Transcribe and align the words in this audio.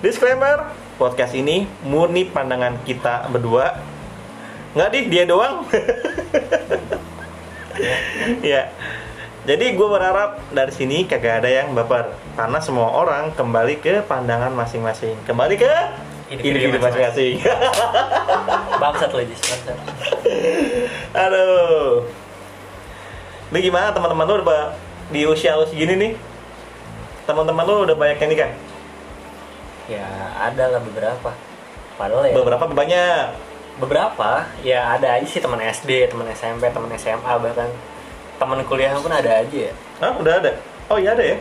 Disclaimer, 0.00 0.72
podcast 0.96 1.36
ini 1.36 1.68
murni 1.84 2.24
pandangan 2.24 2.80
kita 2.88 3.28
berdua. 3.28 3.76
Nggak 4.72 4.90
di 4.96 5.00
dia 5.12 5.28
doang. 5.28 5.68
ya. 8.40 8.72
Jadi 9.44 9.76
gue 9.76 9.88
berharap 9.92 10.40
dari 10.56 10.72
sini 10.72 11.04
kagak 11.04 11.44
ada 11.44 11.52
yang 11.52 11.76
baper 11.76 12.16
karena 12.32 12.58
semua 12.64 12.88
orang 12.96 13.28
kembali 13.36 13.76
ke 13.84 14.00
pandangan 14.08 14.48
masing-masing. 14.56 15.20
Kembali 15.28 15.60
ke 15.60 15.68
Individu 16.32 16.80
masing-masing. 16.80 17.44
Bangsat 18.80 19.12
Jis, 19.28 19.36
bangsat. 19.36 19.76
Aduh. 21.12 22.08
Lu 23.52 23.56
gimana 23.60 23.92
teman-teman 23.92 24.24
lu 24.24 24.34
udah 24.48 24.72
di 25.12 25.28
usia 25.28 25.60
lu 25.60 25.68
segini 25.68 25.92
nih? 25.92 26.12
Teman-teman 27.28 27.68
lu 27.68 27.84
udah 27.84 27.96
banyak 28.00 28.16
yang 28.16 28.32
nikah? 28.32 28.69
Ya 29.90 30.06
ada 30.38 30.70
lah 30.70 30.80
beberapa. 30.80 31.30
Padahal 31.98 32.30
ya 32.30 32.34
Beberapa 32.36 32.64
banyak. 32.64 33.50
beberapa 33.80 34.44
ya 34.60 34.92
ada 34.92 35.16
aja 35.16 35.24
sih 35.24 35.40
teman 35.40 35.56
SD, 35.58 36.06
teman 36.06 36.28
SMP, 36.30 36.68
teman 36.68 36.90
SMA 36.94 37.32
bahkan 37.40 37.64
teman 38.36 38.60
kuliah 38.62 38.92
pun 38.94 39.08
ada 39.08 39.40
aja 39.40 39.56
ya. 39.56 39.72
Hah, 39.98 40.12
udah 40.14 40.36
ada? 40.36 40.52
Oh 40.86 40.98
iya 40.98 41.12
ada 41.12 41.24
ya? 41.24 41.36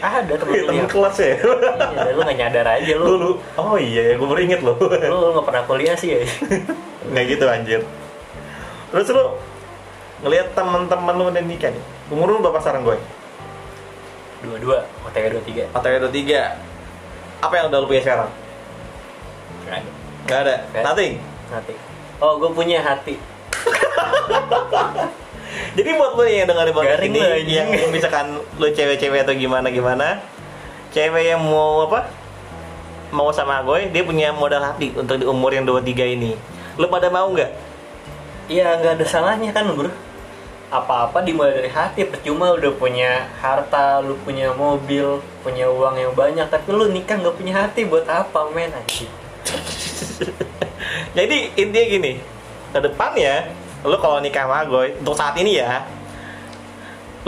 Ada 0.00 0.32
teman 0.34 0.54
Temen 0.64 0.64
kuliah. 0.64 0.88
kelas 0.88 1.16
ya? 1.18 1.34
Iya, 1.36 2.10
lu 2.16 2.20
gak 2.24 2.36
nyadar 2.36 2.66
aja 2.66 2.92
lu. 2.96 3.04
lu, 3.04 3.14
lu. 3.20 3.30
Oh 3.54 3.76
iya, 3.76 4.16
gue 4.16 4.26
baru 4.26 4.40
inget 4.40 4.60
loh. 4.64 4.80
Lu 4.80 5.36
gak 5.36 5.46
pernah 5.46 5.62
kuliah 5.68 5.92
sih 5.92 6.16
ya. 6.16 6.20
Nggak 7.12 7.24
gitu 7.36 7.44
anjir. 7.44 7.80
Terus 8.88 9.08
lu 9.12 9.24
ngelihat 10.24 10.56
teman-teman 10.56 11.14
lu 11.14 11.24
udah 11.28 11.42
nikah 11.42 11.68
nih. 11.68 11.84
Umur 12.08 12.32
lu 12.32 12.40
berapa 12.40 12.58
sekarang 12.58 12.82
gue? 12.82 12.96
Dua-dua, 14.40 14.88
OTW 15.04 15.36
dua-tiga. 15.36 15.64
Atau 15.74 15.90
udah 15.90 16.08
tiga? 16.08 16.56
Apa 17.38 17.54
yang 17.54 17.70
udah 17.70 17.78
lu 17.78 17.86
punya 17.86 18.02
sekarang? 18.02 18.30
Gak 19.66 19.78
ada. 19.78 19.90
Nggak 20.26 20.38
ada. 20.42 20.54
Nggak. 20.72 20.84
Nothing. 20.84 21.12
Nanti. 21.48 21.74
Oh, 22.18 22.34
gue 22.42 22.50
punya 22.50 22.82
hati. 22.82 23.14
Jadi 25.78 25.90
buat 25.94 26.18
lo 26.18 26.26
yang 26.26 26.50
dengerin 26.50 26.74
podcast 26.74 26.98
Garing 26.98 27.12
ini, 27.14 27.20
anjing. 27.22 27.54
yang 27.54 27.68
misalkan 27.94 28.26
lo 28.58 28.66
cewek-cewek 28.66 29.22
atau 29.22 29.34
gimana 29.38 29.70
gimana, 29.70 30.18
cewek 30.90 31.30
yang 31.30 31.40
mau 31.40 31.86
apa? 31.86 32.10
Mau 33.14 33.30
sama 33.32 33.62
gue, 33.62 33.86
dia 33.88 34.02
punya 34.02 34.34
modal 34.34 34.60
hati 34.60 34.92
untuk 34.92 35.22
di 35.22 35.24
umur 35.24 35.54
yang 35.54 35.64
23 35.64 36.18
ini. 36.18 36.34
Lo 36.76 36.90
pada 36.90 37.08
mau 37.08 37.30
nggak? 37.30 37.50
Iya, 38.50 38.82
nggak 38.82 38.92
ada 39.00 39.06
salahnya 39.06 39.54
kan, 39.54 39.70
bro. 39.72 39.88
Apa-apa 40.68 41.24
dimulai 41.24 41.56
dari 41.56 41.70
hati. 41.72 42.04
Percuma 42.04 42.52
udah 42.52 42.72
punya 42.76 43.26
harta, 43.40 44.04
lu 44.04 44.16
punya 44.20 44.52
mobil, 44.52 45.24
punya 45.40 45.68
uang 45.68 45.96
yang 45.96 46.12
banyak, 46.12 46.46
tapi 46.48 46.68
lu 46.72 46.92
nikah 46.92 47.16
nggak 47.16 47.36
punya 47.36 47.54
hati 47.64 47.88
buat 47.88 48.04
apa, 48.04 48.52
men? 48.52 48.72
Anjing. 48.72 49.08
Jadi 51.16 51.36
intinya 51.56 51.86
gini, 51.88 52.12
ke 52.72 52.78
depannya 52.84 53.48
lo 53.86 53.96
kalau 54.02 54.18
nikah 54.18 54.44
sama 54.44 54.66
gue 54.66 54.98
untuk 55.00 55.14
saat 55.14 55.38
ini 55.38 55.56
ya, 55.62 55.86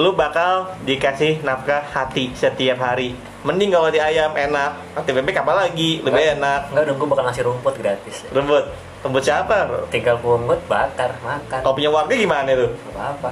lo 0.00 0.16
bakal 0.16 0.72
dikasih 0.88 1.44
nafkah 1.44 1.84
hati 1.84 2.32
setiap 2.32 2.80
hari. 2.80 3.12
Mending 3.44 3.68
kalau 3.68 3.92
di 3.92 4.00
ayam 4.00 4.32
enak, 4.32 4.96
nanti 4.96 5.12
bebek 5.12 5.44
apa 5.44 5.52
lagi 5.52 6.00
lebih 6.00 6.40
enak. 6.40 6.72
Enggak 6.72 6.84
dong, 6.88 6.96
gue 6.96 7.08
bakal 7.12 7.24
ngasih 7.28 7.44
rumput 7.44 7.74
gratis. 7.76 8.24
Rebut, 8.32 8.64
rebut 9.04 9.22
siapa? 9.24 9.68
Tinggal 9.92 10.16
pungut, 10.24 10.56
bakar, 10.72 11.20
makan. 11.20 11.60
Kalau 11.60 11.76
punya 11.76 11.92
warga 11.92 12.16
gimana 12.16 12.48
tuh? 12.48 12.72
Nggak 12.72 12.96
apa-apa. 12.96 13.28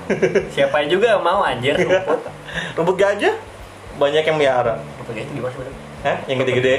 Siapa 0.52 0.84
juga 0.92 1.16
mau 1.24 1.40
anjir 1.40 1.72
rumput. 1.80 2.20
Rumput 2.76 2.96
gajah 3.00 3.34
banyak 3.96 4.24
yang 4.28 4.36
miara. 4.36 4.76
Rumput 5.00 5.14
gitu 5.16 5.30
gimana 5.40 5.52
sih? 5.56 5.76
Hah? 6.04 6.16
Yang 6.28 6.38
gede-gede. 6.44 6.76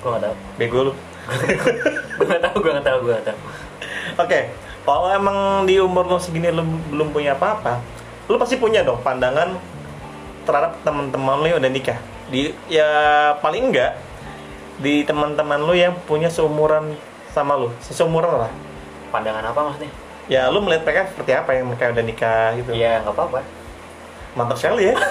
Gue 0.00 0.08
nggak 0.08 0.24
tahu. 0.24 0.34
Bego 0.56 0.78
lu. 0.88 0.92
gue 2.16 2.24
nggak 2.24 2.42
tahu, 2.48 2.56
gue 2.64 2.72
nggak 2.72 2.86
tahu, 2.88 2.98
gue 3.04 3.12
nggak 3.12 3.26
tahu. 3.28 3.38
Oke, 4.24 4.40
kalau 4.88 5.12
emang 5.12 5.68
di 5.68 5.76
umur 5.76 6.08
lu 6.08 6.16
segini 6.16 6.48
lu 6.48 6.64
belum 6.88 7.12
punya 7.12 7.36
apa-apa, 7.36 7.97
lu 8.28 8.36
pasti 8.36 8.60
punya 8.60 8.84
dong 8.84 9.00
pandangan 9.00 9.56
terhadap 10.44 10.76
teman-teman 10.84 11.40
lu 11.40 11.46
yang 11.48 11.58
udah 11.60 11.72
nikah. 11.72 11.98
Di 12.28 12.52
ya 12.68 12.88
paling 13.40 13.72
enggak 13.72 13.96
di 14.78 15.02
teman-teman 15.02 15.58
lu 15.64 15.74
yang 15.74 15.96
punya 16.06 16.28
seumuran 16.28 16.94
sama 17.32 17.56
lu, 17.56 17.72
seumuran 17.82 18.46
lah. 18.46 18.52
Pandangan 19.08 19.44
apa 19.48 19.60
maksudnya? 19.64 19.92
Ya 20.28 20.52
lu 20.52 20.60
melihat 20.60 20.84
mereka 20.84 21.08
seperti 21.08 21.32
apa 21.32 21.50
yang 21.56 21.72
mereka 21.72 21.88
udah 21.88 22.04
nikah 22.04 22.46
gitu. 22.60 22.70
Iya, 22.76 23.00
nggak 23.00 23.16
apa-apa. 23.16 23.40
Mantap 24.36 24.56
sekali 24.60 24.92
ya. 24.92 24.96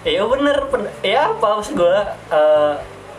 Iya 0.00 0.24
bener, 0.24 0.64
ya 1.04 1.28
apa 1.28 1.60
maksud 1.60 1.76
gue 1.76 1.96
eh, 2.32 2.74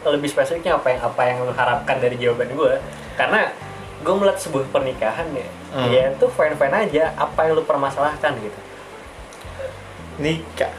lebih 0.10 0.26
spesifiknya 0.34 0.82
apa 0.82 0.90
yang 0.90 1.02
apa 1.06 1.22
yang 1.30 1.38
lu 1.46 1.54
harapkan 1.54 2.02
dari 2.02 2.18
jawaban 2.18 2.50
gue 2.58 2.74
karena 3.14 3.54
gue 4.02 4.14
melihat 4.18 4.42
sebuah 4.42 4.66
pernikahan 4.74 5.30
ya 5.30 5.46
Hmm. 5.72 5.88
ya 5.88 6.12
itu 6.12 6.28
fine 6.28 6.60
fine 6.60 6.76
aja 6.76 7.16
apa 7.16 7.48
yang 7.48 7.56
lu 7.56 7.64
permasalahkan 7.64 8.36
gitu 8.44 8.60
nikah. 10.22 10.72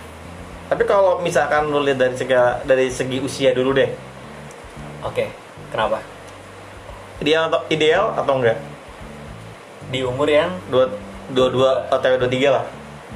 Tapi 0.70 0.82
kalau 0.88 1.20
misalkan 1.20 1.68
lu 1.68 1.84
lihat 1.84 2.00
dari 2.00 2.16
segi 2.16 2.32
dari 2.64 2.86
segi 2.88 3.18
usia 3.20 3.52
dulu 3.52 3.76
deh, 3.76 3.90
oke 5.04 5.24
kenapa 5.68 6.00
ideal 7.20 7.52
atau 7.52 7.60
ideal 7.68 8.14
atau 8.16 8.34
enggak? 8.40 8.58
di 9.92 10.00
umur 10.00 10.24
yang 10.24 10.48
Dua 10.72 10.88
dua 11.36 11.52
dua 11.52 11.70
atau 11.92 12.16
dua 12.16 12.30
tiga 12.32 12.48
lah. 12.56 12.64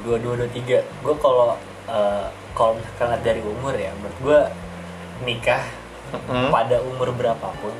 dua 0.05 0.21
dua 0.21 0.37
dua 0.37 0.49
tiga 0.53 0.77
gue 1.01 1.15
kalau 1.17 1.57
eh, 1.89 2.25
kalau 2.53 2.77
misalkan 2.77 3.17
dari 3.25 3.41
umur 3.41 3.73
ya 3.73 3.89
menurut 3.97 4.17
gue 4.21 4.39
nikah 5.25 5.65
Mm-mm. 6.13 6.53
pada 6.53 6.77
umur 6.85 7.09
berapapun 7.17 7.73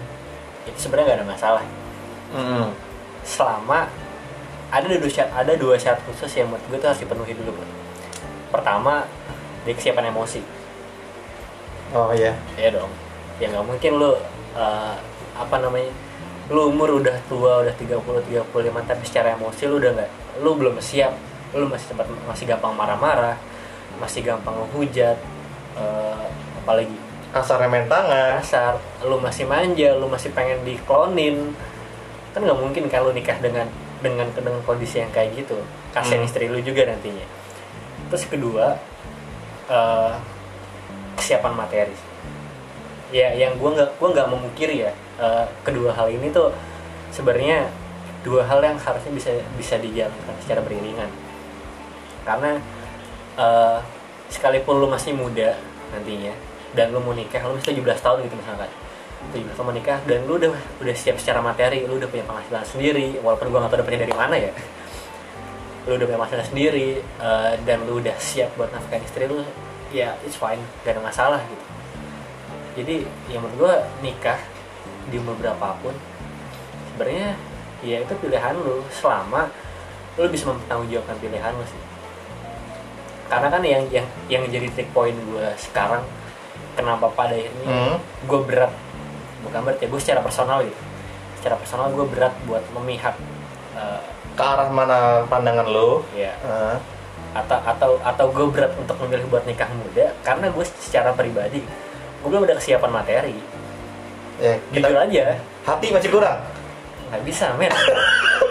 itu 0.65 0.77
sebenarnya 0.81 1.13
nggak 1.13 1.19
ada 1.21 1.27
masalah 1.29 1.63
Mm-mm. 2.33 2.73
selama 3.21 3.85
ada 4.73 4.83
dua 4.89 5.11
syarat 5.13 5.31
ada 5.37 5.53
dua 5.55 5.77
syarat 5.77 6.01
khusus 6.09 6.33
yang 6.33 6.49
menurut 6.49 6.65
gue 6.67 6.77
tuh 6.81 6.87
harus 6.89 7.01
dipenuhi 7.05 7.33
dulu 7.37 7.53
bro. 7.53 7.65
Pertama 8.57 9.05
dia 9.61 9.77
kesiapan 9.77 10.09
emosi. 10.09 10.41
Oh 11.93 12.09
iya. 12.09 12.33
ya 12.57 12.73
dong. 12.73 12.89
Ya 13.37 13.53
nggak 13.53 13.65
mungkin 13.69 13.91
lu 14.01 14.17
eh, 14.57 14.95
apa 15.37 15.55
namanya 15.61 15.93
lu 16.49 16.73
umur 16.73 16.97
udah 16.97 17.13
tua 17.29 17.61
udah 17.61 17.75
30 17.77 18.01
35 18.01 18.89
tapi 18.89 19.03
secara 19.05 19.37
emosi 19.37 19.61
lu 19.69 19.77
udah 19.77 19.91
nggak 19.93 20.11
lu 20.41 20.51
belum 20.57 20.81
siap. 20.81 21.13
Lu 21.53 21.69
masih 21.69 21.93
sempat 21.93 22.09
masih 22.25 22.49
gampang 22.49 22.73
marah-marah 22.73 23.37
masih 24.01 24.25
gampang 24.25 24.57
menghujat 24.57 25.17
eh, 25.77 26.25
apalagi? 26.65 26.97
Kasar 27.29 27.61
main 27.69 27.85
tangan. 27.85 28.41
kasar. 28.41 28.81
Lu 29.05 29.21
masih 29.21 29.45
manja 29.45 29.93
lu 29.93 30.09
masih 30.09 30.33
pengen 30.33 30.65
diklonin. 30.65 31.53
Kan 32.33 32.41
nggak 32.41 32.57
mungkin 32.57 32.83
kalau 32.89 33.13
nikah 33.13 33.37
dengan 33.37 33.69
dengan 34.01 34.27
dengan 34.33 34.57
kondisi 34.65 35.03
yang 35.03 35.11
kayak 35.13 35.35
gitu. 35.37 35.59
Kasihan 35.93 36.23
Hmm. 36.23 36.27
istri 36.27 36.49
lu 36.49 36.59
juga 36.63 36.87
nantinya 36.89 37.36
terus 38.07 38.25
kedua 38.27 38.79
eh, 39.67 40.13
kesiapan 41.17 41.53
materi 41.55 41.95
ya 43.11 43.31
yang 43.35 43.55
gua 43.55 43.71
nggak 43.75 43.89
gua 43.99 44.09
nggak 44.15 44.27
memungkiri 44.31 44.75
ya 44.87 44.91
eh, 45.19 45.45
kedua 45.63 45.95
hal 45.95 46.11
ini 46.11 46.31
tuh 46.31 46.51
sebenarnya 47.11 47.67
dua 48.27 48.43
hal 48.43 48.59
yang 48.59 48.75
harusnya 48.75 49.11
bisa 49.15 49.31
bisa 49.55 49.75
dijalankan 49.79 50.35
secara 50.43 50.59
beriringan. 50.59 51.07
Karena 52.27 52.59
eh, 53.39 53.79
sekalipun 54.27 54.83
lu 54.83 54.87
masih 54.91 55.15
muda 55.15 55.55
nantinya 55.95 56.35
dan 56.75 56.91
lu 56.91 56.99
mau 56.99 57.15
nikah 57.15 57.39
lu 57.47 57.55
masih 57.55 57.79
17 57.79 58.03
tahun 58.03 58.17
gitu 58.27 58.35
misalkan. 58.35 58.69
17 59.31 59.55
tahun 59.55 59.65
mau 59.65 59.75
nikah 59.75 59.97
dan 60.03 60.19
lu 60.27 60.35
udah 60.35 60.51
udah 60.83 60.95
siap 60.95 61.17
secara 61.17 61.39
materi 61.39 61.87
lu 61.87 61.95
udah 61.97 62.09
punya 62.11 62.27
penghasilan 62.27 62.63
sendiri 62.67 63.17
walaupun 63.23 63.47
gua 63.49 63.65
nggak 63.65 63.71
tahu 63.71 63.79
dapetnya 63.81 64.01
dari 64.03 64.15
mana 64.15 64.35
ya 64.35 64.51
lu 65.87 65.95
udah 65.95 66.05
punya 66.05 66.19
penghasilan 66.19 66.47
sendiri 66.51 66.99
eh, 66.99 67.53
dan 67.63 67.77
lu 67.87 68.03
udah 68.03 68.15
siap 68.19 68.51
buat 68.59 68.67
nafkahin 68.75 69.07
istri 69.07 69.23
lu 69.25 69.39
ya 69.87 70.19
it's 70.27 70.35
fine 70.35 70.59
gak 70.83 70.99
ada 70.99 71.01
masalah 71.01 71.39
gitu. 71.47 71.65
Jadi 72.77 72.95
yang 73.31 73.41
menurut 73.41 73.55
gua 73.57 73.73
nikah 74.03 74.37
di 75.07 75.15
umur 75.17 75.39
berapapun 75.39 75.95
sebenarnya 76.93 77.39
ya 77.81 78.03
itu 78.03 78.13
pilihan 78.19 78.53
lu. 78.59 78.83
Selama 78.91 79.47
lu 80.19 80.27
bisa 80.27 80.51
mempertanggungjawabkan 80.51 81.17
pilihan 81.23 81.55
lu 81.55 81.65
sih. 81.65 81.81
Karena 83.31 83.47
kan 83.47 83.63
yang 83.63 83.83
yang 83.87 84.07
yang 84.27 84.43
jadi 84.47 84.67
trik 84.71 84.91
point 84.91 85.15
gue 85.15 85.47
sekarang 85.55 86.03
kenapa 86.75 87.11
pada 87.11 87.35
akhirnya 87.35 87.63
Hmm. 87.67 87.97
gue 88.27 88.39
berat 88.43 88.71
bukan 89.43 89.59
berat 89.63 89.79
ya 89.79 89.87
gue 89.87 90.01
secara 90.03 90.19
personal 90.19 90.63
gitu. 90.67 90.79
Secara 91.39 91.55
personal 91.59 91.91
gue 91.95 92.05
berat 92.11 92.35
buat 92.43 92.63
memihak 92.75 93.15
eh, 93.75 94.01
Ke 94.37 94.43
arah 94.45 94.69
mana 94.69 95.25
pandangan 95.25 95.65
lo? 95.65 96.05
ya 96.13 96.31
Ah. 96.45 96.77
atau 97.37 97.59
atau 97.61 97.91
atau 98.01 98.25
gue 98.33 98.47
berat 98.49 98.73
untuk 98.77 98.97
memilih 99.05 99.25
buat 99.29 99.43
nikah 99.45 99.69
muda 99.69 100.09
karena 100.25 100.49
gue 100.49 100.65
secara 100.81 101.13
pribadi 101.13 101.61
gue 102.17 102.29
belum 102.29 102.49
ada 102.49 102.57
kesiapan 102.57 102.91
materi. 102.91 103.37
Ya, 104.37 104.57
kita 104.73 104.87
aja. 104.93 105.25
Hati 105.65 105.89
masih 105.89 106.09
kurang. 106.13 106.37
nggak 107.07 107.23
bisa 107.23 107.55
men. 107.55 107.71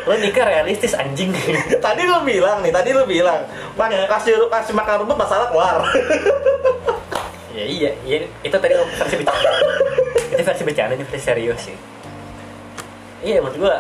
Lo 0.09 0.17
nikah 0.17 0.49
realistis 0.49 0.97
anjing. 0.97 1.29
Tadi 1.85 2.03
lo 2.09 2.25
bilang 2.25 2.65
nih, 2.65 2.73
tadi 2.73 2.97
lo 2.97 3.05
bilang, 3.05 3.45
Bang, 3.77 3.93
kasih 3.93 4.49
kasih 4.49 4.73
makan 4.73 5.05
rumput 5.05 5.19
masalah 5.19 5.53
kelar. 5.53 5.85
ya 7.57 7.65
iya, 7.69 7.91
iya 8.05 8.25
itu 8.41 8.57
tadi 8.57 8.73
versi 8.97 9.17
bercanda. 9.21 9.51
Versi 10.41 10.63
bercanda 10.65 10.93
ini 10.97 11.05
versi 11.05 11.21
serius 11.21 11.61
sih. 11.69 11.77
Iya 13.21 13.45
menurut 13.45 13.61
gua 13.61 13.77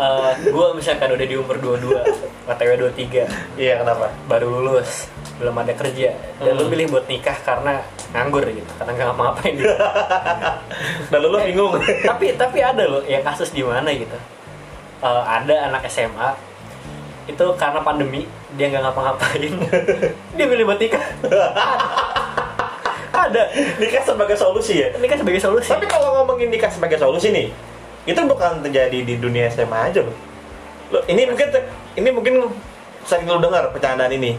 eh, 0.00 0.32
gua 0.48 0.72
misalkan 0.72 1.10
udah 1.10 1.26
di 1.26 1.36
umur 1.36 1.56
22 1.56 2.00
OTW 2.46 2.70
23 2.90 3.28
Iya 3.54 3.72
kenapa? 3.78 4.08
baru 4.26 4.48
lulus 4.50 5.06
belum 5.36 5.54
ada 5.54 5.72
kerja 5.72 6.12
dan 6.36 6.52
lu 6.52 6.64
Hmm. 6.64 6.70
pilih 6.70 6.86
buat 6.90 7.04
nikah 7.06 7.36
karena 7.40 7.80
nganggur 8.10 8.44
gitu 8.44 8.68
karena 8.74 8.90
nggak 8.92 9.06
ngapa-ngapain 9.08 9.52
gitu. 9.54 9.72
Dan 11.10 11.18
lu, 11.22 11.38
bingung. 11.38 11.72
tapi 12.02 12.34
tapi 12.34 12.58
ada 12.58 12.84
loh 12.84 13.00
yang 13.04 13.22
kasus 13.22 13.50
di 13.50 13.62
mana 13.62 13.88
gitu 13.90 14.16
Eh, 15.00 15.22
ada 15.24 15.64
anak 15.64 15.86
SMA 15.86 16.28
itu 17.24 17.44
karena 17.54 17.80
pandemi 17.80 18.28
dia 18.52 18.68
nggak 18.68 18.82
ngapa-ngapain 18.82 19.52
dia 20.36 20.44
pilih 20.44 20.64
buat 20.66 20.76
nikah 20.76 21.00
ada 23.20 23.42
nikah 23.76 24.02
sebagai 24.02 24.34
solusi 24.34 24.80
ya. 24.80 24.88
nikah 24.94 25.14
sebagai 25.14 25.38
solusi 25.38 25.68
Tapi 25.68 25.86
kalau 25.86 26.18
ngomongin 26.18 26.48
nikah 26.48 26.68
sebagai 26.68 26.96
solusi 26.96 27.28
nih, 27.30 27.48
itu 28.08 28.20
bukan 28.24 28.64
terjadi 28.64 28.98
di 29.04 29.14
dunia 29.20 29.48
SMA 29.52 29.92
aja 29.92 30.00
loh. 30.04 30.16
Loh, 30.90 31.02
ini 31.06 31.28
mungkin 31.28 31.48
ini 31.94 32.08
mungkin 32.10 32.34
sering 33.04 33.28
lu 33.28 33.38
dengar 33.38 33.68
bercandaan 33.70 34.10
ini. 34.12 34.34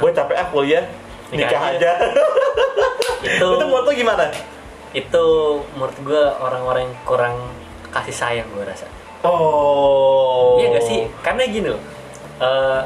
Gue 0.00 0.10
capek 0.10 0.36
ah 0.40 0.46
kuliah, 0.48 0.84
Nikah 1.30 1.48
nikah, 1.48 1.62
aja. 1.76 1.76
aja. 1.76 1.92
itu 3.22 3.44
itu 3.44 3.64
menurut 3.68 3.92
gimana? 3.94 4.26
itu 4.92 5.24
menurut 5.72 5.96
gue 6.04 6.22
orang-orang 6.36 6.84
yang 6.84 6.96
kurang 7.08 7.36
kasih 7.88 8.12
sayang 8.12 8.48
gue 8.52 8.64
rasa 8.64 8.84
Oh. 9.22 10.58
Iya 10.60 10.76
gak 10.76 10.84
sih? 10.84 11.00
Karena 11.22 11.46
gini 11.46 11.68
loh. 11.70 11.82
eh, 12.42 12.82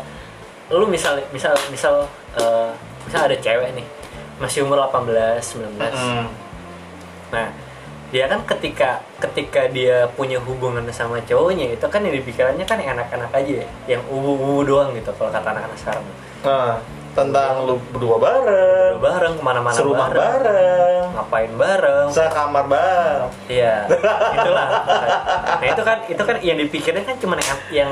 lu 0.71 0.85
misal 0.87 1.17
misal 1.33 1.57
misal 1.73 2.05
eh, 2.37 2.71
misal 3.09 3.21
ada 3.25 3.37
cewek 3.41 3.73
nih 3.73 3.87
masih 4.37 4.69
umur 4.69 4.85
18, 4.85 5.41
19. 5.41 5.81
Mm. 5.81 6.27
Nah, 7.33 7.49
dia 8.17 8.25
kan 8.33 8.41
ketika 8.49 9.05
ketika 9.21 9.69
dia 9.69 10.09
punya 10.17 10.41
hubungan 10.41 10.81
sama 10.89 11.21
cowoknya 11.21 11.77
itu 11.77 11.85
kan 11.85 12.01
yang 12.01 12.17
dipikirannya 12.17 12.65
kan 12.65 12.81
yang 12.81 12.97
anak-anak 12.97 13.29
aja 13.29 13.53
ya, 13.61 13.67
yang 13.85 14.01
uwu-uwu 14.09 14.65
doang 14.65 14.97
gitu 14.97 15.13
kalau 15.21 15.29
kata 15.29 15.53
anak-anak 15.53 15.77
sekarang. 15.77 16.05
Nah, 16.41 16.81
tentang 17.13 17.69
lu 17.69 17.77
berdua 17.93 18.17
bareng, 18.17 18.97
Udah 18.97 19.05
bareng 19.05 19.35
ke 19.37 19.43
mana-mana 19.45 19.77
serumah 19.77 20.09
bareng, 20.09 20.33
bareng, 20.33 21.05
ngapain 21.13 21.53
bareng. 21.61 22.07
sekamar 22.09 22.65
bareng. 22.65 23.29
Iya, 23.53 23.85
itulah. 24.41 24.69
Nah 25.61 25.67
itu 25.69 25.83
kan 25.85 25.99
itu 26.09 26.23
kan 26.25 26.37
yang 26.41 26.57
dipikirnya 26.57 27.05
kan 27.05 27.17
cuma 27.21 27.37
yang 27.37 27.61
yang 27.69 27.91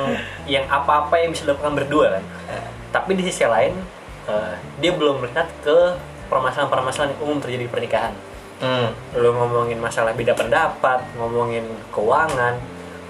yang 0.49 0.65
apa-apa 0.73 1.21
yang 1.21 1.37
bisa 1.37 1.44
dilakukan 1.44 1.85
berdua 1.85 2.17
kan. 2.17 2.25
Tapi 2.97 3.12
di 3.12 3.29
sisi 3.29 3.44
lain 3.44 3.76
eh, 4.25 4.56
dia 4.81 4.97
belum 4.97 5.21
melihat 5.21 5.53
ke 5.61 6.00
permasalahan-permasalahan 6.32 7.12
yang 7.12 7.21
umum 7.21 7.44
terjadi 7.44 7.69
di 7.69 7.73
pernikahan. 7.73 8.17
Hmm. 8.62 8.94
Lu 9.18 9.34
ngomongin 9.34 9.78
masalah 9.82 10.14
beda 10.14 10.34
pendapat, 10.34 11.02
ngomongin 11.18 11.66
keuangan, 11.90 12.54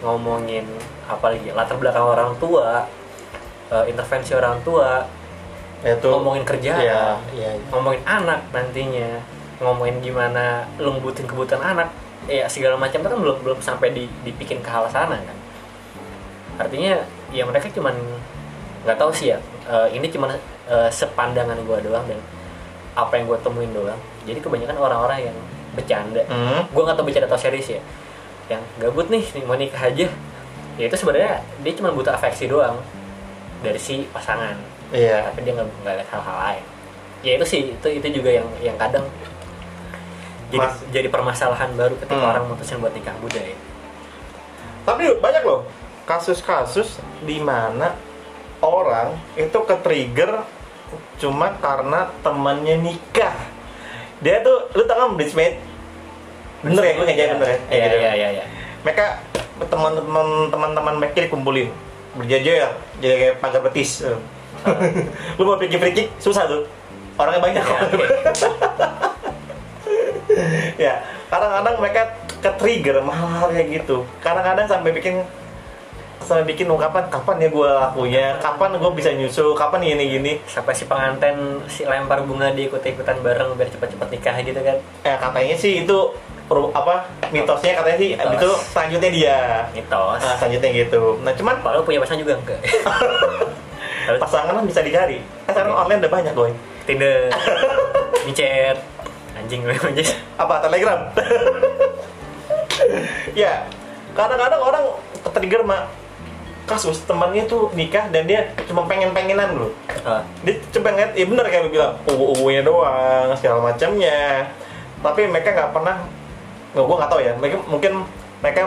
ngomongin 0.00 0.64
apa 1.04 1.36
lagi 1.36 1.52
latar 1.52 1.76
belakang 1.76 2.04
orang 2.04 2.32
tua, 2.40 2.88
eh, 3.72 3.84
intervensi 3.88 4.32
orang 4.36 4.60
tua, 4.64 5.04
Itu 5.84 6.08
ngomongin 6.08 6.48
kerjaan, 6.48 6.80
Iya, 6.80 7.04
iya. 7.36 7.50
ngomongin 7.68 8.00
anak 8.08 8.40
nantinya 8.56 9.20
ngomongin 9.60 10.00
gimana 10.02 10.66
lu 10.80 10.96
ngebutin 10.96 11.28
kebutuhan 11.28 11.62
anak 11.62 11.88
ya 12.26 12.48
segala 12.48 12.74
macam 12.80 13.04
itu 13.04 13.08
kan 13.12 13.20
belum 13.20 13.36
belum 13.44 13.58
sampai 13.60 13.92
di, 13.92 14.04
dibikin 14.24 14.64
ke 14.64 14.70
hal 14.72 14.88
sana 14.88 15.20
kan 15.20 15.36
artinya 16.56 17.04
ya 17.30 17.44
mereka 17.44 17.68
cuman 17.68 17.92
nggak 18.86 18.96
tahu 18.96 19.10
sih 19.12 19.34
ya 19.34 19.38
eh, 19.68 19.88
ini 19.92 20.08
cuman 20.08 20.34
eh, 20.68 20.88
sepandangan 20.88 21.58
gua 21.68 21.78
doang 21.84 22.04
dan 22.08 22.20
apa 22.94 23.12
yang 23.14 23.26
gua 23.26 23.38
temuin 23.38 23.70
doang 23.70 23.98
jadi 24.22 24.38
kebanyakan 24.38 24.76
orang-orang 24.76 25.28
yang 25.28 25.36
bercanda 25.72 26.22
Hmm. 26.24 26.62
gua 26.70 26.82
nggak 26.84 26.96
tahu 26.96 27.06
bercanda 27.06 27.26
atau 27.26 27.40
serius 27.40 27.68
ya 27.68 27.80
yang 28.46 28.60
gabut 28.76 29.08
nih 29.08 29.24
nih, 29.24 29.42
mau 29.42 29.54
nikah 29.54 29.80
aja 29.80 30.06
ya 30.74 30.84
itu 30.84 30.96
sebenarnya 30.96 31.40
dia 31.60 31.72
cuma 31.72 31.90
butuh 31.90 32.12
afeksi 32.12 32.44
doang 32.44 32.76
dari 33.60 33.76
si 33.76 34.04
pasangan 34.08 34.54
Iya. 34.90 35.26
tapi 35.26 35.42
dia 35.42 35.52
nggak 35.54 35.66
nggak 35.80 35.94
lihat 35.96 36.08
hal-hal 36.10 36.36
lain 36.40 36.64
ya 37.20 37.32
itu 37.34 37.44
sih 37.44 37.60
itu 37.72 37.88
itu 37.90 38.08
juga 38.14 38.30
yang 38.32 38.46
yang 38.60 38.76
kadang 38.76 39.02
jadi 40.46 40.60
Mas. 40.60 40.76
jadi 40.88 41.08
permasalahan 41.08 41.72
baru 41.72 41.94
ketika 41.96 42.20
Hmm. 42.20 42.30
orang 42.30 42.44
mutusin 42.46 42.78
buat 42.78 42.92
nikah 42.92 43.16
muda 43.18 43.40
ya 43.40 43.56
Tapi 44.84 45.16
banyak 45.16 45.42
loh 45.42 45.64
kasus-kasus 46.04 47.00
di 47.20 47.40
mana 47.40 47.96
orang 48.60 49.16
itu 49.34 49.56
ke 49.56 49.74
trigger 49.80 50.44
cuma 51.18 51.54
karena 51.58 52.10
temannya 52.20 52.80
nikah. 52.80 53.34
Dia 54.20 54.40
tuh 54.40 54.70
lu 54.72 54.82
tau 54.84 54.96
kan 55.04 55.14
bridesmaid? 55.14 55.58
Bener 56.64 56.82
ya 56.82 56.92
gue 56.96 57.04
kayak 57.06 57.28
bener 57.36 57.48
ya? 57.48 57.58
Iya 57.68 57.84
gitu. 57.84 57.96
iya 58.00 58.12
iya 58.14 58.28
iya 58.40 58.44
Mereka 58.84 59.04
teman-teman 59.68 60.26
teman-teman 60.48 60.94
mereka 60.98 61.24
dikumpulin 61.24 61.68
berjajar 62.14 62.78
jadi 62.98 63.14
kayak 63.18 63.36
pagar 63.38 63.60
betis. 63.62 64.00
lu 65.36 65.42
mau 65.44 65.58
pikir 65.60 65.76
free 65.76 65.94
kick 65.94 66.08
susah 66.16 66.46
tuh. 66.46 66.64
Orangnya 67.14 67.40
banyak 67.42 67.62
Iya, 67.62 67.68
kok. 67.68 67.78
oke. 67.78 68.06
ya 70.84 70.94
kadang-kadang 71.30 71.74
mereka 71.78 72.02
ke 72.42 72.50
trigger 72.58 72.96
hal-hal 73.00 73.48
kayak 73.50 73.68
gitu 73.80 74.02
kadang-kadang 74.20 74.66
sampai 74.66 74.90
bikin 74.92 75.22
sampai 76.24 76.44
bikin 76.44 76.66
ungkapan 76.66 77.04
kapan 77.06 77.36
ya 77.38 77.48
gue 77.48 77.70
lakunya 77.70 78.26
kapan 78.40 78.74
gue 78.74 78.92
bisa 78.92 79.12
nyusul 79.12 79.52
kapan 79.52 79.84
gini 79.84 80.04
gini. 80.10 80.32
Sampai 80.48 80.72
si 80.72 80.84
pengantin 80.84 81.60
si 81.68 81.84
lempar 81.84 82.24
bunga 82.24 82.48
dia 82.50 82.66
ikut 82.66 82.80
ikutan 82.80 83.20
bareng 83.20 83.54
biar 83.54 83.68
cepet-cepet 83.68 84.08
nikah 84.08 84.36
gitu 84.40 84.60
kan? 84.60 84.76
Eh 85.04 85.16
katanya 85.16 85.54
sih 85.54 85.84
itu 85.84 85.98
pro- 86.44 86.72
apa 86.72 87.08
mitosnya 87.28 87.76
katanya 87.76 87.98
sih 88.00 88.10
Mitos. 88.16 88.34
itu 88.36 88.50
selanjutnya 88.72 89.10
dia. 89.12 89.38
Mitos. 89.70 90.20
Nah, 90.20 90.34
selanjutnya 90.36 90.70
gitu. 90.74 91.02
Nah 91.20 91.32
cuman 91.36 91.54
kalau 91.60 91.84
punya 91.84 92.00
pasangan 92.00 92.20
juga 92.20 92.34
enggak. 92.40 92.60
Pasangan 94.20 94.52
kan 94.52 94.64
bisa 94.68 94.80
dicari. 94.84 95.20
Kan 95.48 95.52
sekarang 95.56 95.72
online 95.76 96.00
udah 96.04 96.12
banyak 96.12 96.32
boy. 96.36 96.50
Tinder 96.84 97.32
micet 98.26 98.76
anjing 99.36 99.60
aja. 99.64 100.04
Apa 100.40 100.64
telegram? 100.64 101.00
Ya 103.34 103.66
kadang-kadang 104.14 104.62
orang 104.62 104.84
trigger 105.34 105.66
mah 105.66 105.90
kasus 106.64 107.04
temannya 107.04 107.44
tuh 107.44 107.68
nikah 107.76 108.08
dan 108.08 108.24
dia 108.24 108.52
cuma 108.64 108.88
pengen-pengenan 108.88 109.56
loh. 109.56 109.72
Ah, 110.04 110.24
dia 110.44 110.56
coba 110.72 110.96
ngeliat, 110.96 111.12
ya 111.12 111.24
bener 111.28 111.44
kayak 111.48 111.62
lu 111.68 111.70
bilang 111.72 111.92
uwu-uwunya 112.08 112.62
doang, 112.64 113.28
segala 113.36 113.72
macamnya 113.72 114.48
tapi 115.04 115.28
mereka 115.28 115.52
nggak 115.52 115.70
pernah 115.76 115.96
nggak 116.72 116.84
gue 116.88 116.96
nggak 116.96 117.10
tahu 117.12 117.20
ya. 117.20 117.32
Mereka 117.36 117.56
mungkin 117.68 117.92
mereka 118.40 118.62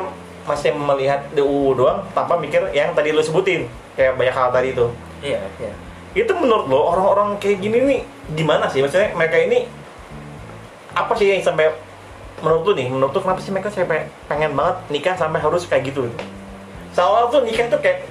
masih 0.45 0.71
melihat 0.77 1.21
di 1.33 1.41
uwu 1.43 1.75
doang 1.75 2.05
tanpa 2.15 2.39
mikir 2.39 2.71
yang 2.71 2.95
tadi 2.95 3.11
lu 3.11 3.19
sebutin 3.19 3.67
kayak 3.99 4.15
banyak 4.15 4.31
hal 4.31 4.47
tadi 4.53 4.71
itu 4.71 4.85
iya 5.19 5.43
iya. 5.59 5.73
Itu 6.15 6.33
menurut 6.37 6.71
lo 6.71 6.87
orang-orang 6.93 7.35
kayak 7.41 7.59
gini 7.59 7.77
nih 7.83 8.01
gimana 8.37 8.71
sih? 8.71 8.79
Maksudnya 8.79 9.11
mereka 9.17 9.37
ini 9.41 9.67
apa 10.95 11.13
sih 11.13 11.29
yang 11.29 11.43
sampai 11.43 11.69
menurut 12.41 12.63
lu 12.63 12.71
nih 12.77 12.87
menurut 12.89 13.11
lu 13.13 13.19
kenapa 13.21 13.41
sih 13.41 13.49
mereka 13.49 13.69
sampai 13.73 14.09
pengen 14.29 14.53
banget 14.53 14.77
nikah 14.93 15.15
sampai 15.17 15.41
harus 15.41 15.65
kayak 15.65 15.89
gitu 15.89 16.05
gitu 16.05 16.17
seolah 16.97 17.29
tuh 17.29 17.45
nikah 17.45 17.69
tuh 17.69 17.77
kayak 17.77 18.09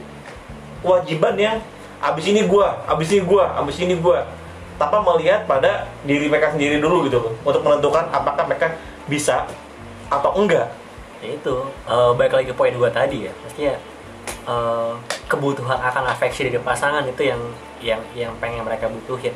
kewajiban 0.78 1.35
yang 1.35 1.57
abis 1.99 2.31
ini 2.31 2.47
gua 2.47 2.78
abis 2.87 3.11
ini 3.11 3.26
gua 3.26 3.59
abis 3.59 3.83
ini 3.83 3.99
gua. 3.99 4.23
Tanpa 4.78 5.02
melihat 5.02 5.49
pada 5.49 5.90
diri 6.07 6.31
mereka 6.31 6.55
sendiri 6.55 6.78
dulu 6.78 7.11
gitu 7.11 7.19
loh. 7.19 7.33
Untuk 7.43 7.66
menentukan 7.66 8.07
apakah 8.14 8.47
mereka 8.47 8.78
bisa 9.11 9.43
atau 10.07 10.31
enggak. 10.38 10.71
Ya 11.19 11.35
itu 11.35 11.55
eh, 11.90 12.11
balik 12.14 12.38
lagi 12.38 12.52
poin 12.55 12.71
gua 12.78 12.93
tadi 12.95 13.26
ya. 13.26 13.33
Maksudnya 13.43 13.75
eh, 14.47 14.93
kebutuhan 15.26 15.83
akan 15.83 16.14
afeksi 16.14 16.47
dari 16.47 16.62
pasangan 16.62 17.02
itu 17.02 17.26
yang 17.26 17.43
yang 17.83 18.00
yang 18.14 18.33
pengen 18.38 18.62
mereka 18.62 18.87
butuhin. 18.87 19.35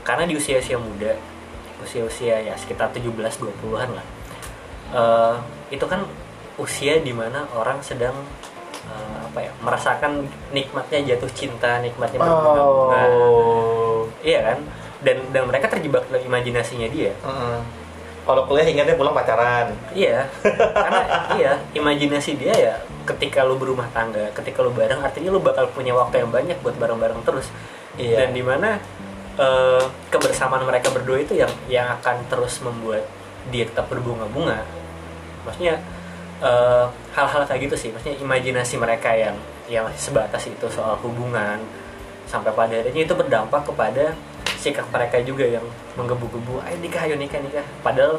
Karena 0.00 0.24
di 0.24 0.40
usia-usia 0.40 0.80
muda 0.80 1.12
usia-usia 1.84 2.44
ya 2.44 2.54
sekitar 2.56 2.92
17-20an 2.92 3.90
lah 3.96 4.06
eh, 4.92 5.34
itu 5.72 5.84
kan 5.88 6.04
usia 6.60 7.00
di 7.00 7.12
mana 7.16 7.48
orang 7.56 7.80
sedang 7.80 8.12
eh, 8.90 9.18
apa 9.30 9.38
ya 9.46 9.50
merasakan 9.62 10.26
nikmatnya 10.50 11.14
jatuh 11.14 11.30
cinta 11.30 11.78
nikmatnya 11.78 12.18
berbunga-bunga 12.18 13.00
oh 13.06 14.00
iya 14.26 14.40
kan 14.52 14.58
dan 15.00 15.16
dan 15.32 15.42
mereka 15.48 15.70
terjebak 15.70 16.04
dalam 16.10 16.26
imajinasinya 16.26 16.88
dia 16.90 17.14
Mm-mm. 17.22 17.62
kalau 18.26 18.44
kuliah 18.44 18.68
ingatnya 18.68 18.98
pulang 18.98 19.16
pacaran 19.16 19.72
Iya, 19.96 20.28
karena 20.76 21.02
iya 21.40 21.52
imajinasi 21.72 22.36
dia 22.36 22.52
ya 22.52 22.74
ketika 23.08 23.42
lu 23.42 23.58
berumah 23.58 23.88
tangga, 23.90 24.30
ketika 24.36 24.62
lu 24.62 24.70
bareng 24.70 25.00
artinya 25.02 25.30
lu 25.34 25.40
bakal 25.42 25.66
punya 25.72 25.90
waktu 25.96 26.22
yang 26.22 26.30
banyak 26.30 26.58
buat 26.62 26.76
bareng-bareng 26.78 27.26
terus. 27.26 27.50
Iya. 27.98 28.22
Dan 28.22 28.36
di 28.36 28.42
mana 28.44 28.78
eh, 29.34 29.84
kebersamaan 30.12 30.62
mereka 30.62 30.94
berdua 30.94 31.18
itu 31.18 31.34
yang 31.34 31.50
yang 31.66 31.86
akan 31.98 32.22
terus 32.30 32.62
membuat 32.62 33.02
dia 33.50 33.66
tetap 33.66 33.90
berbunga-bunga. 33.90 34.62
Maksudnya 35.48 35.80
eh, 36.40 36.84
hal-hal 37.14 37.42
kayak 37.46 37.70
gitu 37.70 37.76
sih, 37.76 37.88
maksudnya 37.92 38.16
imajinasi 38.20 38.74
mereka 38.80 39.12
yang 39.14 39.36
yang 39.70 39.86
masih 39.86 40.10
sebatas 40.10 40.42
itu 40.50 40.66
soal 40.66 40.98
hubungan 40.98 41.62
sampai 42.26 42.50
pada 42.54 42.74
akhirnya 42.74 43.06
itu 43.06 43.14
berdampak 43.14 43.62
kepada 43.66 44.14
sikap 44.58 44.86
mereka 44.92 45.22
juga 45.22 45.46
yang 45.46 45.64
menggebu-gebu, 45.96 46.60
ayo 46.66 46.76
nikah, 46.82 47.06
ayo 47.06 47.16
nikah, 47.16 47.40
nikah. 47.40 47.64
Padahal 47.84 48.18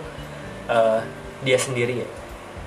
eh, 0.69 0.99
dia 1.43 1.57
sendiri 1.57 2.05
ya 2.05 2.09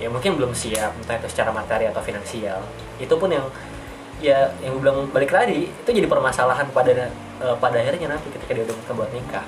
ya 0.02 0.10
mungkin 0.10 0.34
belum 0.34 0.50
siap 0.50 0.90
entah 1.06 1.14
itu 1.22 1.30
secara 1.30 1.54
materi 1.54 1.86
atau 1.86 2.02
finansial. 2.02 2.60
Itu 2.98 3.14
pun 3.14 3.30
yang 3.30 3.46
ya 4.22 4.50
yang 4.62 4.78
gue 4.78 4.82
bilang 4.82 5.06
balik 5.10 5.34
lagi 5.34 5.70
itu 5.70 5.90
jadi 5.90 6.06
permasalahan 6.10 6.66
pada 6.74 7.08
eh, 7.40 7.56
pada 7.62 7.76
akhirnya 7.78 8.14
nanti 8.18 8.28
ketika 8.30 8.52
dia 8.58 8.64
udah 8.66 8.94
buat 8.94 9.10
nikah. 9.14 9.46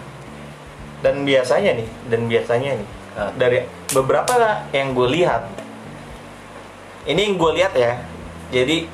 Dan 1.05 1.29
biasanya 1.29 1.77
nih 1.77 1.89
dan 2.09 2.21
biasanya 2.31 2.73
nih 2.79 2.89
Eh, 3.17 3.33
dari 3.41 3.65
beberapa 3.97 4.61
yang 4.77 4.93
gue 4.93 5.09
lihat 5.09 5.49
ini 7.07 7.21
yang 7.31 7.35
gue 7.39 7.51
lihat 7.57 7.73
ya. 7.79 8.03
Jadi 8.51 8.87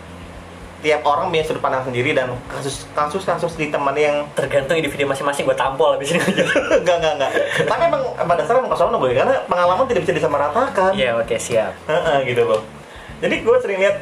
tiap 0.83 1.07
orang 1.07 1.31
punya 1.31 1.47
sudut 1.47 1.63
pandang 1.63 1.87
sendiri 1.87 2.11
dan 2.11 2.35
kasus 2.51 2.91
kasus 2.91 3.23
kasus 3.23 3.55
di 3.55 3.71
teman 3.71 3.95
yang 3.95 4.27
tergantung 4.35 4.75
individu 4.75 5.07
masing-masing 5.07 5.47
gue 5.47 5.57
tampol 5.57 5.97
habis 5.97 6.13
ini. 6.13 6.21
Enggak 6.83 6.97
enggak 7.01 7.15
enggak. 7.19 7.33
Tapi 7.67 7.83
emang 7.87 8.03
pada 8.19 8.39
dasarnya 8.43 8.61
emang 8.67 8.73
kesono 8.75 8.97
gue 8.99 9.11
karena 9.15 9.37
pengalaman 9.47 9.85
tidak 9.87 10.03
bisa 10.05 10.15
disamaratakan. 10.19 10.91
Iya 10.93 11.19
oke 11.23 11.37
siap. 11.39 11.73
Heeh, 11.87 12.19
gitu 12.35 12.45
loh 12.45 12.63
jadi 13.23 13.39
gue 13.39 13.57
sering 13.63 13.79
lihat 13.79 13.97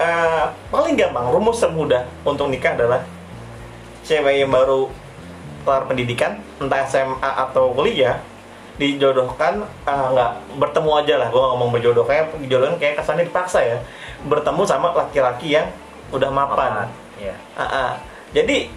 eh, 0.00 0.44
paling 0.72 0.96
gampang 0.96 1.28
rumus 1.28 1.60
termudah 1.60 2.08
untuk 2.24 2.48
nikah 2.48 2.72
adalah 2.72 3.04
cewek 4.08 4.40
yang 4.40 4.48
baru 4.48 4.88
kelar 5.68 5.84
pendidikan 5.84 6.40
entah 6.56 6.88
SMA 6.88 7.20
atau 7.20 7.76
kuliah 7.76 8.16
dijodohkan 8.80 9.60
ah, 9.84 10.08
nggak 10.08 10.30
bertemu 10.56 10.90
aja 11.04 11.14
lah 11.20 11.28
gue 11.28 11.42
ngomong 11.42 11.68
berjodoh. 11.68 12.08
Kayak 12.08 12.32
dijodohkan 12.40 12.80
kayak 12.80 12.94
kesannya 12.96 13.28
dipaksa 13.28 13.60
ya. 13.60 13.76
Bertemu 14.24 14.64
sama 14.64 14.96
laki-laki 14.96 15.52
yang 15.52 15.68
udah 16.10 16.32
mapan. 16.32 16.88
Ah, 17.54 17.62
ah. 17.62 17.90
jadi 18.32 18.72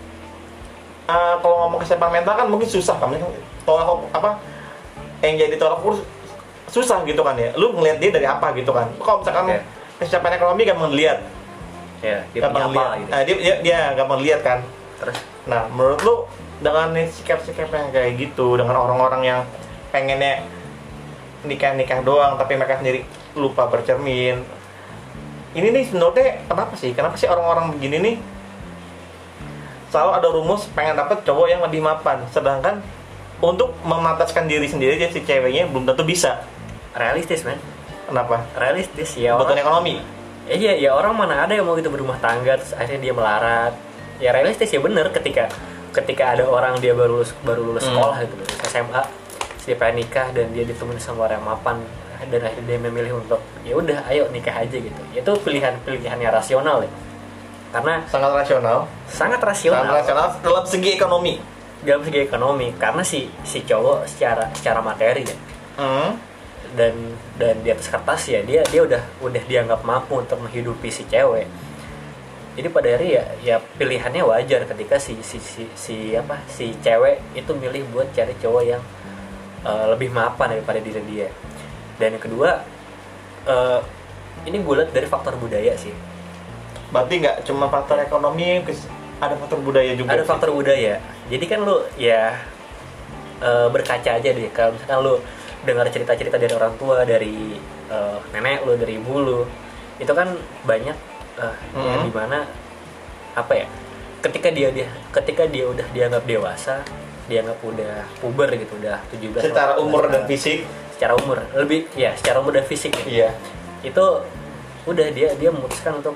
ah, 1.08 1.40
kalau 1.40 1.66
ngomong 1.66 1.80
kesehatan 1.80 2.12
mental 2.12 2.36
kan 2.36 2.48
mungkin 2.52 2.68
susah 2.68 3.00
kan? 3.00 3.16
Tolak 3.64 3.88
apa 4.12 4.44
yang 5.24 5.40
jadi 5.40 5.56
tolak 5.56 5.80
ukur 5.80 6.04
susah 6.68 7.00
gitu 7.08 7.24
kan 7.24 7.40
ya. 7.40 7.56
Lu 7.56 7.72
ngelihat 7.72 8.04
dia 8.04 8.12
dari 8.12 8.28
apa 8.28 8.52
gitu 8.60 8.76
kan? 8.76 8.92
Kalau 9.00 9.24
misalkan 9.24 9.56
Oke. 9.56 9.60
kesiapan 10.04 10.36
ekonomi 10.36 10.68
gampang 10.68 10.92
lihat 10.92 11.24
Iya, 12.04 12.20
dia 12.36 12.42
gampang 12.44 12.68
lihat 12.76 12.92
gitu. 13.00 13.10
nah, 13.16 13.22
dia, 13.24 13.36
dia, 13.40 13.56
dia 13.64 13.80
gampang 13.96 14.20
lihat 14.20 14.42
kan? 14.44 14.60
Terus? 15.00 15.18
Nah 15.48 15.72
menurut 15.72 16.00
lu 16.04 16.16
dengan 16.60 16.92
sikap-sikap 16.92 17.72
yang 17.72 17.88
kayak 17.96 18.12
gitu 18.20 18.60
dengan 18.60 18.76
orang-orang 18.76 19.24
yang 19.24 19.42
pengennya 19.94 20.42
nikah-nikah 21.46 22.02
doang 22.02 22.34
tapi 22.42 22.58
mereka 22.58 22.82
sendiri 22.82 23.06
lupa 23.38 23.70
bercermin. 23.70 24.42
Ini 25.54 25.70
nih 25.70 25.86
sebenarnya 25.86 26.50
kenapa 26.50 26.74
sih? 26.74 26.98
Kenapa 26.98 27.14
sih 27.14 27.30
orang-orang 27.30 27.78
begini 27.78 27.98
nih 28.02 28.16
selalu 29.94 30.12
ada 30.18 30.28
rumus 30.34 30.66
pengen 30.74 30.98
dapet 30.98 31.22
cowok 31.22 31.46
yang 31.46 31.62
lebih 31.62 31.86
mapan? 31.86 32.26
Sedangkan 32.34 32.82
untuk 33.38 33.78
memataskan 33.86 34.50
diri 34.50 34.66
sendiri 34.66 34.98
jadi 34.98 35.14
si 35.14 35.22
ceweknya 35.22 35.70
belum 35.70 35.86
tentu 35.86 36.02
bisa. 36.02 36.42
Realistis 36.98 37.46
men. 37.46 37.62
Kenapa? 38.10 38.50
Realistis 38.58 39.14
ya 39.14 39.38
orang 39.38 39.62
ekonomi. 39.62 40.02
Ya, 40.50 40.56
iya 40.58 40.74
ya 40.76 40.90
orang 40.98 41.14
mana 41.14 41.46
ada 41.46 41.54
yang 41.54 41.70
mau 41.70 41.78
gitu 41.78 41.94
berumah 41.94 42.18
tangga 42.18 42.58
terus 42.58 42.74
akhirnya 42.74 43.00
dia 43.00 43.14
melarat. 43.14 43.74
Ya 44.18 44.34
realistis 44.34 44.74
ya 44.74 44.82
bener 44.82 45.14
ketika 45.14 45.54
ketika 45.94 46.34
ada 46.34 46.50
orang 46.50 46.82
dia 46.82 46.98
baru 46.98 47.22
lulus 47.22 47.38
baru 47.46 47.62
lulus 47.62 47.86
Hmm. 47.86 47.94
sekolah 47.94 48.18
gitu 48.26 48.34
lulus 48.42 48.58
SMA 48.66 49.04
dia 49.64 49.76
pengen 49.80 50.04
nikah 50.04 50.28
dan 50.36 50.52
dia 50.52 50.68
ditemuin 50.68 51.00
sama 51.00 51.28
orang 51.28 51.40
yang 51.40 51.48
mapan 51.48 51.78
dan 52.30 52.42
akhirnya 52.44 52.68
dia 52.76 52.80
memilih 52.80 53.14
untuk 53.20 53.40
ya 53.68 53.74
udah 53.76 54.00
ayo 54.12 54.28
nikah 54.32 54.56
aja 54.56 54.78
gitu. 54.78 55.02
Itu 55.16 55.32
pilihan 55.44 55.76
pilihannya 55.84 56.30
rasional 56.32 56.84
ya. 56.84 56.92
Karena 57.74 58.06
sangat 58.08 58.32
rasional. 58.32 58.78
Sangat 59.10 59.40
sangat 59.40 59.42
rasional 59.42 59.84
rasional 59.90 60.28
dalam 60.44 60.64
segi 60.68 60.90
ekonomi. 60.96 61.42
Dalam 61.84 62.02
segi 62.06 62.20
ekonomi 62.24 62.68
karena 62.80 63.04
si 63.04 63.28
si 63.44 63.66
cowok 63.66 64.08
secara 64.08 64.48
secara 64.56 64.80
materi 64.80 65.24
ya. 65.26 65.38
Hmm. 65.74 66.14
dan 66.74 66.94
dan 67.38 67.62
di 67.62 67.70
atas 67.70 67.86
kertas 67.86 68.30
ya 68.30 68.42
dia 68.42 68.66
dia 68.66 68.82
udah 68.82 69.02
udah 69.22 69.44
dianggap 69.46 69.86
mampu 69.86 70.22
untuk 70.22 70.42
menghidupi 70.42 70.90
si 70.90 71.06
cewek. 71.06 71.46
Jadi 72.54 72.68
pada 72.70 72.90
hari 72.94 73.18
ya 73.18 73.24
ya 73.42 73.56
pilihannya 73.78 74.22
wajar 74.22 74.66
ketika 74.70 74.98
si 75.02 75.18
si 75.26 75.38
si, 75.42 75.66
si 75.74 76.14
apa 76.18 76.42
si 76.50 76.74
cewek 76.82 77.22
itu 77.38 77.52
milih 77.58 77.86
buat 77.94 78.10
cari 78.14 78.34
cowok 78.42 78.64
yang 78.66 78.82
eh, 79.64 79.86
lebih 79.90 80.10
mapan 80.10 80.54
daripada 80.54 80.78
diri 80.78 81.02
dia. 81.06 81.30
Dan 81.96 82.16
yang 82.16 82.24
kedua 82.24 82.64
eh, 83.44 83.80
ini 84.44 84.58
gue 84.58 84.76
lihat 84.76 84.92
dari 84.92 85.06
faktor 85.06 85.36
budaya 85.36 85.74
sih. 85.74 85.94
Berarti 86.90 87.14
nggak 87.20 87.38
cuma 87.44 87.68
faktor 87.68 87.98
ekonomi 88.00 88.62
kes- 88.62 88.90
ada 89.18 89.34
faktor 89.34 89.60
budaya 89.60 89.94
juga 89.94 90.12
ada 90.12 90.22
sih. 90.22 90.30
faktor 90.30 90.50
budaya. 90.52 91.00
Jadi 91.28 91.46
kan 91.46 91.60
lu 91.62 91.80
ya 91.96 92.36
eh, 93.40 93.68
berkaca 93.68 94.10
aja 94.14 94.30
deh. 94.30 94.50
Kalau 94.50 94.72
misalkan 94.72 95.00
lu 95.02 95.14
dengar 95.64 95.88
cerita-cerita 95.88 96.36
dari 96.36 96.52
orang 96.52 96.76
tua 96.76 97.04
dari 97.04 97.56
eh, 97.88 98.18
nenek 98.32 98.64
lu 98.64 98.76
dari 98.76 98.96
ibu 98.96 99.16
lu 99.16 99.40
itu 99.96 100.12
kan 100.12 100.28
banyak 100.64 100.98
eh, 101.36 101.56
ya 101.74 101.94
Mhm. 101.94 102.04
di 102.04 102.12
mana 102.12 102.44
apa 103.34 103.54
ya 103.56 103.68
ketika 104.22 104.50
dia 104.50 104.70
dia 104.70 104.86
ketika 105.12 105.44
dia 105.46 105.66
udah 105.66 105.88
dianggap 105.90 106.24
dewasa 106.24 106.84
dianggap 107.34 107.58
udah 107.66 108.06
puber 108.22 108.50
gitu 108.54 108.78
udah 108.78 109.02
17 109.10 109.42
secara 109.42 109.74
18 109.76 109.84
umur 109.84 110.04
dan 110.14 110.24
fisik? 110.30 110.62
Secara 110.94 111.14
umur 111.18 111.42
lebih 111.58 111.90
ya 111.98 112.14
secara 112.14 112.38
umur 112.40 112.54
dan 112.54 112.66
fisik 112.70 112.94
ya. 112.94 113.06
Iya. 113.10 113.30
Itu 113.82 114.22
udah 114.86 115.08
dia 115.10 115.34
dia 115.34 115.50
memutuskan 115.50 115.98
untuk 115.98 116.14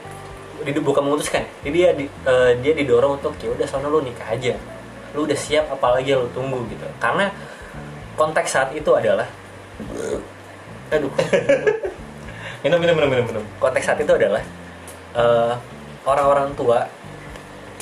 di- 0.61 0.77
bukan 0.77 1.01
memutuskan 1.01 1.47
jadi 1.65 1.73
dia 1.73 1.89
di- 1.97 2.11
eh, 2.25 2.51
dia 2.61 2.73
didorong 2.77 3.17
untuk 3.17 3.33
ya 3.41 3.49
udah 3.49 3.65
soalnya 3.65 3.89
lu 3.89 4.05
nikah 4.05 4.29
aja. 4.29 4.53
Lu 5.17 5.25
udah 5.25 5.35
siap 5.35 5.65
apalagi 5.73 6.13
lu 6.13 6.29
tunggu? 6.31 6.61
Gitu. 6.69 6.85
Karena 7.01 7.33
konteks 8.13 8.49
saat 8.53 8.69
itu 8.77 8.93
adalah 8.93 9.25
aduh. 10.93 11.11
Minum 12.65 12.81
minum 12.81 12.95
minum 12.97 13.09
minum 13.09 13.25
minum. 13.29 13.43
Konteks 13.61 13.85
saat 13.85 13.99
itu 14.01 14.11
adalah 14.11 14.41
eh, 15.13 15.53
orang-orang 16.03 16.51
tua 16.57 16.89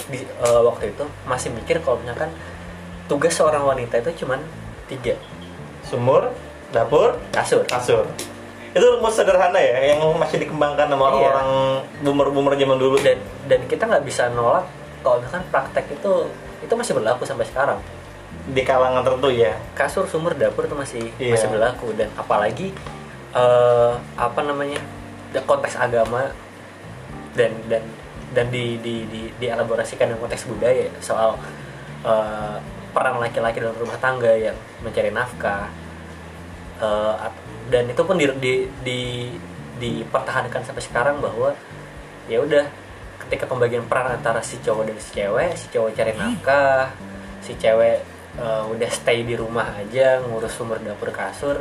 di 0.05 0.21
eh, 0.21 0.61
waktu 0.61 0.93
itu 0.93 1.03
masih 1.25 1.49
mikir 1.55 1.81
kalau 1.81 1.97
misalkan 2.03 2.29
tugas 3.05 3.33
seorang 3.33 3.61
wanita 3.61 4.01
itu 4.01 4.25
cuman 4.25 4.41
tiga. 4.85 5.13
Sumur 5.85 6.33
dapur 6.69 7.15
kasur. 7.29 7.61
kasur. 7.65 8.03
Itu 8.75 8.83
rumus 8.91 9.15
sederhana 9.15 9.55
ya 9.55 9.95
yang 9.95 10.03
masih 10.19 10.35
dikembangkan 10.41 10.91
sama 10.91 11.07
Iya. 11.07 11.31
orang-orang 11.31 11.49
boomer-boomer 12.03 12.53
zaman 12.55 12.77
dulu. 12.77 12.97
Dan 12.99 13.17
dan 13.47 13.61
kita 13.65 13.87
nggak 13.87 14.03
bisa 14.03 14.27
nolak 14.29 14.67
kalau 14.99 15.21
misalkan 15.21 15.45
praktek 15.47 15.85
itu 15.93 16.13
itu 16.59 16.73
masih 16.73 16.93
berlaku 16.93 17.23
sampai 17.23 17.47
sekarang. 17.47 17.79
Di 18.45 18.61
kalangan 18.61 19.01
tertentu 19.01 19.31
ya 19.31 19.55
kasur 19.73 20.05
sumur 20.05 20.35
dapur 20.35 20.67
itu 20.67 20.75
masih 20.75 21.03
Iya. 21.15 21.39
masih 21.39 21.47
berlaku. 21.49 21.87
Dan 21.95 22.11
apalagi 22.13 22.75
eh, 23.31 23.93
apa 24.17 24.39
namanya 24.43 24.81
konteks 25.35 25.75
agama 25.75 26.31
dan 27.35 27.51
dan 27.67 27.83
dan 28.31 28.47
di 28.47 28.79
di 28.79 29.03
di 29.07 29.21
dielaborasikan 29.37 30.07
dalam 30.07 30.19
konteks 30.19 30.47
budaya 30.47 30.87
soal 30.99 31.39
eh, 32.03 32.57
peran 32.95 33.19
laki-laki 33.19 33.59
dalam 33.59 33.75
rumah 33.75 33.99
tangga 33.99 34.31
yang 34.31 34.55
mencari 34.79 35.11
nafkah 35.11 35.67
at- 37.19 37.43
dan 37.67 37.91
itu 37.91 38.01
pun 38.07 38.15
di, 38.15 38.25
di, 38.39 38.53
di 38.79 38.99
dipertahankan 39.75 40.63
sampai 40.63 40.79
sekarang 40.79 41.19
bahwa 41.19 41.51
ya 42.31 42.39
udah 42.39 42.63
ketika 43.27 43.43
pembagian 43.43 43.83
peran 43.91 44.15
antara 44.15 44.39
si 44.39 44.55
cowok 44.63 44.87
dan 44.87 44.97
si 45.03 45.09
cewek 45.19 45.51
si 45.59 45.67
cowok 45.67 45.91
cari 45.91 46.15
nafkah 46.15 46.95
si 47.43 47.59
cewek 47.59 47.99
eh, 48.39 48.63
udah 48.71 48.89
stay 48.89 49.27
di 49.27 49.35
rumah 49.35 49.75
aja 49.75 50.23
ngurus 50.23 50.55
sumber 50.55 50.79
dapur 50.79 51.11
kasur 51.11 51.59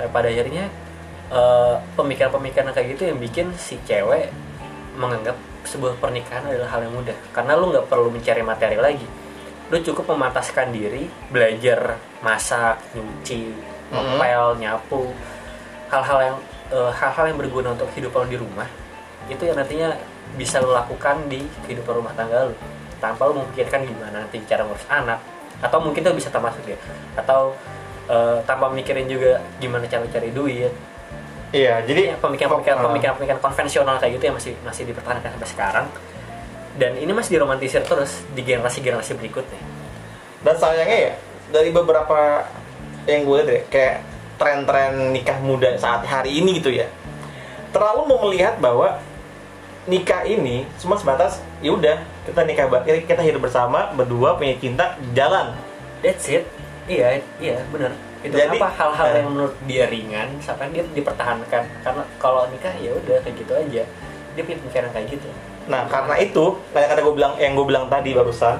Eh, 0.00 0.08
pada 0.08 0.32
akhirnya 0.32 0.70
pemikiran-pemikiran 1.94 2.74
kayak 2.74 2.98
gitu 2.98 3.02
yang 3.12 3.18
bikin 3.22 3.46
si 3.54 3.78
cewek 3.86 4.32
menganggap 4.98 5.38
sebuah 5.62 5.94
pernikahan 6.02 6.42
adalah 6.50 6.66
hal 6.74 6.80
yang 6.88 6.94
mudah. 6.96 7.14
Karena 7.30 7.54
lu 7.54 7.70
nggak 7.70 7.86
perlu 7.86 8.10
mencari 8.10 8.42
materi 8.42 8.76
lagi 8.80 9.06
lu 9.70 9.78
cukup 9.80 10.04
memataskan 10.10 10.74
diri 10.74 11.06
belajar 11.30 11.94
masak 12.20 12.82
nyuci 12.92 13.54
Mhm. 13.90 14.18
ngepel 14.18 14.44
nyapu. 14.58 15.02
Hal-hal 15.90 16.18
yang 16.22 16.36
eh, 16.70 16.90
hal-hal 16.94 17.24
yang 17.26 17.38
berguna 17.38 17.74
untuk 17.74 17.90
kehidupan 17.90 18.26
lu 18.26 18.28
di 18.30 18.38
rumah 18.38 18.68
itu 19.26 19.42
yang 19.42 19.58
nantinya 19.58 19.90
bisa 20.34 20.62
lu 20.62 20.70
lakukan 20.70 21.26
di 21.26 21.42
kehidupan 21.66 21.98
rumah 21.98 22.14
tangga 22.14 22.46
lu. 22.46 22.54
Tanpa 23.02 23.26
lu 23.26 23.42
memikirkan 23.42 23.82
gimana 23.82 24.22
nanti 24.22 24.38
cara 24.46 24.62
ngurus 24.62 24.86
anak 24.86 25.18
atau 25.58 25.78
mungkin 25.82 26.06
itu 26.06 26.14
bisa 26.14 26.30
termasuk 26.30 26.62
ya 26.66 26.78
atau 27.14 27.54
eh, 28.06 28.38
tanpa 28.42 28.70
mikirin 28.70 29.06
juga 29.06 29.38
gimana 29.58 29.86
cara 29.86 30.06
cari 30.06 30.30
duit. 30.30 30.70
Iya 31.50 31.82
jadi 31.82 32.14
Ya, 32.14 32.16
pemikiran-pemikiran 32.22 32.78
pemikiran-pemikiran 32.86 33.42
konvensional 33.42 33.98
kayak 33.98 34.18
gitu 34.18 34.24
yang 34.30 34.36
masih 34.38 34.54
masih 34.62 34.82
dipertahankan 34.86 35.34
sampai 35.34 35.50
sekarang 35.50 35.86
dan 36.78 36.94
ini 36.94 37.10
masih 37.10 37.40
diromantisir 37.40 37.82
terus 37.82 38.22
di 38.36 38.42
generasi-generasi 38.46 39.18
berikutnya. 39.18 39.62
Dan 40.44 40.54
sayangnya 40.56 40.98
ya 41.10 41.14
dari 41.50 41.70
beberapa 41.74 42.46
yang 43.08 43.26
gue 43.26 43.36
lihat 43.42 43.48
ya 43.50 43.60
kayak 43.68 43.96
tren-tren 44.40 45.12
nikah 45.12 45.38
muda 45.42 45.74
saat 45.76 46.06
hari 46.06 46.40
ini 46.40 46.62
gitu 46.62 46.72
ya 46.72 46.88
terlalu 47.70 48.00
mau 48.08 48.18
melihat 48.28 48.58
bahwa 48.58 48.98
nikah 49.86 50.26
ini 50.26 50.66
cuma 50.78 50.98
sebatas 50.98 51.38
ya 51.62 51.74
udah 51.74 52.02
kita 52.26 52.40
nikah 52.46 52.66
ba- 52.66 52.84
kita 52.84 53.22
hidup 53.22 53.46
bersama 53.46 53.90
berdua 53.94 54.36
punya 54.36 54.54
cinta 54.58 54.98
jalan. 55.14 55.54
That's 56.02 56.26
it. 56.30 56.46
Iya 56.90 57.22
iya 57.38 57.62
bener 57.70 57.94
itu 58.20 58.36
Jadi, 58.36 58.60
apa 58.60 58.68
hal-hal 58.76 59.06
eh. 59.08 59.14
yang 59.16 59.28
menurut 59.32 59.56
dia 59.64 59.84
ringan 59.88 60.28
sampai 60.44 60.68
dia 60.74 60.84
dipertahankan? 60.92 61.64
Karena 61.80 62.02
kalau 62.20 62.44
nikah 62.52 62.74
ya 62.76 62.92
udah 62.92 63.16
kayak 63.24 63.36
gitu 63.38 63.52
aja. 63.56 63.82
Dia 64.36 64.42
punya 64.44 64.58
pemikiran 64.60 64.90
kayak 64.92 65.06
gitu 65.16 65.28
Nah, 65.70 65.86
karena 65.86 66.18
itu, 66.18 66.58
kayak 66.74 66.88
kata 66.90 67.00
gue 67.00 67.14
bilang, 67.14 67.32
yang 67.38 67.54
gue 67.54 67.62
bilang 67.62 67.86
tadi 67.86 68.10
barusan, 68.10 68.58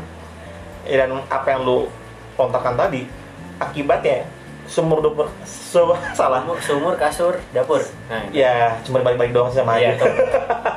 ya, 0.87 1.03
dan 1.03 1.19
apa 1.27 1.47
yang 1.51 1.67
lu 1.67 1.91
kontakkan 2.39 2.79
tadi, 2.79 3.11
akibatnya 3.59 4.25
sumur 4.71 5.03
dapur, 5.03 5.27
su- 5.43 5.99
salah, 6.19 6.47
seumur 6.63 6.95
kasur 6.95 7.35
dapur 7.51 7.83
nah 8.07 8.23
ya 8.31 8.79
cuma 8.87 9.03
balik-balik 9.03 9.35
doang 9.35 9.51
sama 9.51 9.75
Iya, 9.75 9.99
aja. 9.99 10.07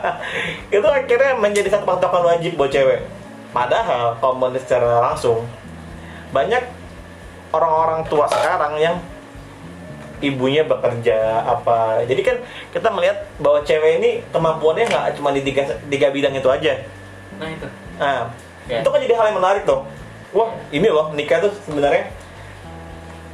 itu 0.82 0.88
akhirnya 0.90 1.38
menjadi 1.38 1.70
satu 1.78 1.86
patokan 1.86 2.26
wajib 2.26 2.58
buat 2.58 2.74
cewek. 2.74 3.06
Padahal 3.54 4.18
kalau 4.18 4.50
secara 4.58 4.98
langsung, 4.98 5.46
banyak 6.34 6.66
orang-orang 7.54 8.02
tua 8.10 8.26
sekarang 8.26 8.82
yang 8.82 8.98
ibunya 10.24 10.64
bekerja 10.64 11.44
apa. 11.44 12.08
Jadi 12.08 12.22
kan 12.24 12.40
kita 12.72 12.88
melihat 12.88 13.28
bahwa 13.44 13.60
cewek 13.62 14.00
ini 14.00 14.12
kemampuannya 14.32 14.88
nggak 14.88 15.06
cuma 15.20 15.36
di 15.36 15.44
tiga, 15.44 15.68
tiga 15.92 16.08
bidang 16.10 16.34
itu 16.34 16.48
aja. 16.48 16.74
nah 17.36 17.50
itu 17.52 17.68
Nah, 18.00 18.32
Ya. 18.64 18.80
itu 18.80 18.88
kan 18.88 19.00
jadi 19.04 19.14
hal 19.20 19.26
yang 19.36 19.38
menarik 19.44 19.68
tuh. 19.68 19.84
Wah, 20.32 20.56
ini 20.72 20.88
loh 20.88 21.12
nikah 21.12 21.44
tuh 21.44 21.52
sebenarnya 21.68 22.08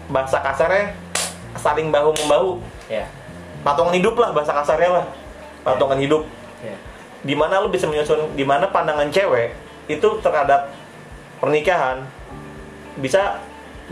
bahasa 0.09 0.41
kasarnya 0.41 0.97
saling 1.53 1.93
bahu 1.93 2.09
membahu, 2.25 2.49
ya 2.89 3.05
patungan 3.61 3.93
hidup 3.93 4.17
lah 4.17 4.33
bahasa 4.33 4.57
kasarnya 4.57 4.89
lah, 4.99 5.05
patungan 5.61 6.01
hidup. 6.01 6.25
ya 6.65 6.73
Di 7.21 7.37
mana 7.37 7.61
lu 7.61 7.69
bisa 7.69 7.85
menyusun, 7.85 8.33
di 8.33 8.41
mana 8.41 8.67
pandangan 8.73 9.05
cewek 9.13 9.53
itu 9.85 10.07
terhadap 10.25 10.73
pernikahan 11.37 12.03
bisa 12.97 13.37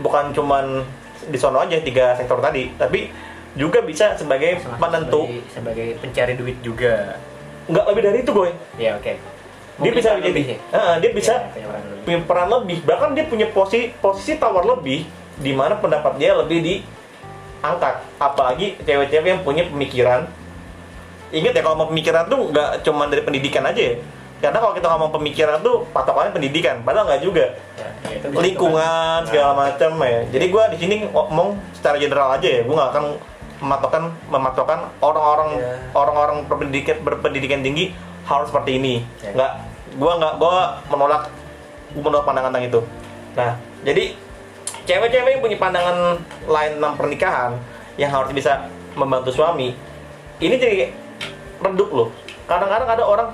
bukan 0.02 0.34
cuman 0.34 0.82
di 1.20 1.34
sono 1.34 1.58
aja 1.58 1.76
tiga 1.78 2.14
sektor 2.14 2.38
tadi, 2.38 2.70
tapi 2.72 3.10
juga 3.52 3.80
bisa 3.80 4.14
sebagai 4.14 4.58
Sama- 4.58 4.78
penentu. 4.78 5.26
sebagai, 5.26 5.50
sebagai 5.50 5.88
pencari 5.98 6.32
duit 6.34 6.58
juga 6.60 7.18
Nggak 7.66 7.84
lebih 7.86 8.02
dari 8.02 8.18
itu, 8.22 8.30
gue. 8.32 8.50
ya 8.76 8.94
oke 8.94 9.12
Dia 9.12 9.18
Mungkin 9.78 9.92
bisa 9.94 10.10
jadi, 10.16 10.26
lebih 10.26 10.44
ya? 10.48 10.56
Ah, 10.72 10.94
dia 10.96 11.10
bisa 11.12 11.34
Ya, 11.34 11.48
punya 11.48 11.66
peran 11.68 11.82
lebih. 11.84 12.02
punya 12.02 12.18
peran 12.24 12.48
lebih 12.50 12.78
bahkan 12.82 13.08
dia 13.12 13.24
punya 13.24 13.46
posisi 13.48 13.94
posisi 13.96 14.32
tawar 14.34 14.64
lebih 14.64 15.06
di 15.36 15.52
mana 15.52 15.74
pendapat 15.74 16.12
dia 16.16 16.34
lebih 16.34 16.58
diangkat 16.58 17.94
apalagi 18.18 18.74
cewek-cewek 18.80 19.28
yang 19.28 19.42
punya 19.42 19.62
pemikiran 19.64 20.26
ingat 21.28 21.52
ya 21.52 21.60
kalau 21.60 21.76
mau 21.76 21.86
pemikiran 21.86 22.26
tuh 22.26 22.48
nggak 22.48 22.82
cuma 22.82 23.06
dari 23.06 23.20
pendidikan 23.20 23.62
aja 23.62 23.78
ya 23.78 23.94
karena 24.38 24.58
kalau 24.62 24.70
kita 24.70 24.86
ngomong 24.86 25.10
pemikiran 25.10 25.58
tuh 25.60 25.82
patokannya 25.90 26.30
pendidikan 26.30 26.78
padahal 26.86 27.10
nggak 27.10 27.22
juga. 27.26 27.44
Ya, 27.74 27.88
ya, 28.06 28.38
lingkungan 28.38 29.18
segala 29.26 29.50
Nah, 29.50 29.56
macam 29.66 29.90
ya. 30.06 30.20
Jadi 30.30 30.46
gue 30.46 30.64
di 30.74 30.78
sini 30.78 30.94
ngomong 31.10 31.48
secara 31.74 31.98
general 31.98 32.28
aja 32.38 32.46
ya. 32.46 32.60
Gue 32.62 32.74
nggak 32.78 32.90
akan 32.94 33.04
mematokkan 33.58 34.02
mematokkan 34.30 34.78
orang-orang 35.02 35.50
Ya. 35.58 35.74
orang-orang 35.90 36.46
berpendidikan 36.46 37.02
berpendidikan 37.02 37.60
tinggi 37.66 37.90
harus 38.22 38.46
seperti 38.54 38.78
ini. 38.78 39.02
Ya. 39.26 39.34
nggak 39.34 39.52
gue 39.98 40.12
nggak 40.22 40.34
gue 40.38 40.54
menolak 40.94 41.22
gue 41.90 42.02
menolak 42.02 42.24
pandangan 42.26 42.50
tentang 42.54 42.66
itu. 42.70 42.80
Nah 43.34 43.50
jadi 43.82 44.04
cewek-cewek 44.86 45.30
yang 45.34 45.42
punya 45.42 45.58
pandangan 45.58 45.96
lain 46.46 46.70
tentang 46.78 46.94
pernikahan 46.94 47.50
yang 47.98 48.14
harus 48.14 48.30
bisa 48.30 48.70
membantu 48.94 49.34
suami 49.34 49.74
ini 50.38 50.54
jadi 50.54 50.94
redup 51.58 51.90
loh. 51.90 52.08
Kadang-kadang 52.46 52.86
ada 52.86 53.02
orang 53.02 53.28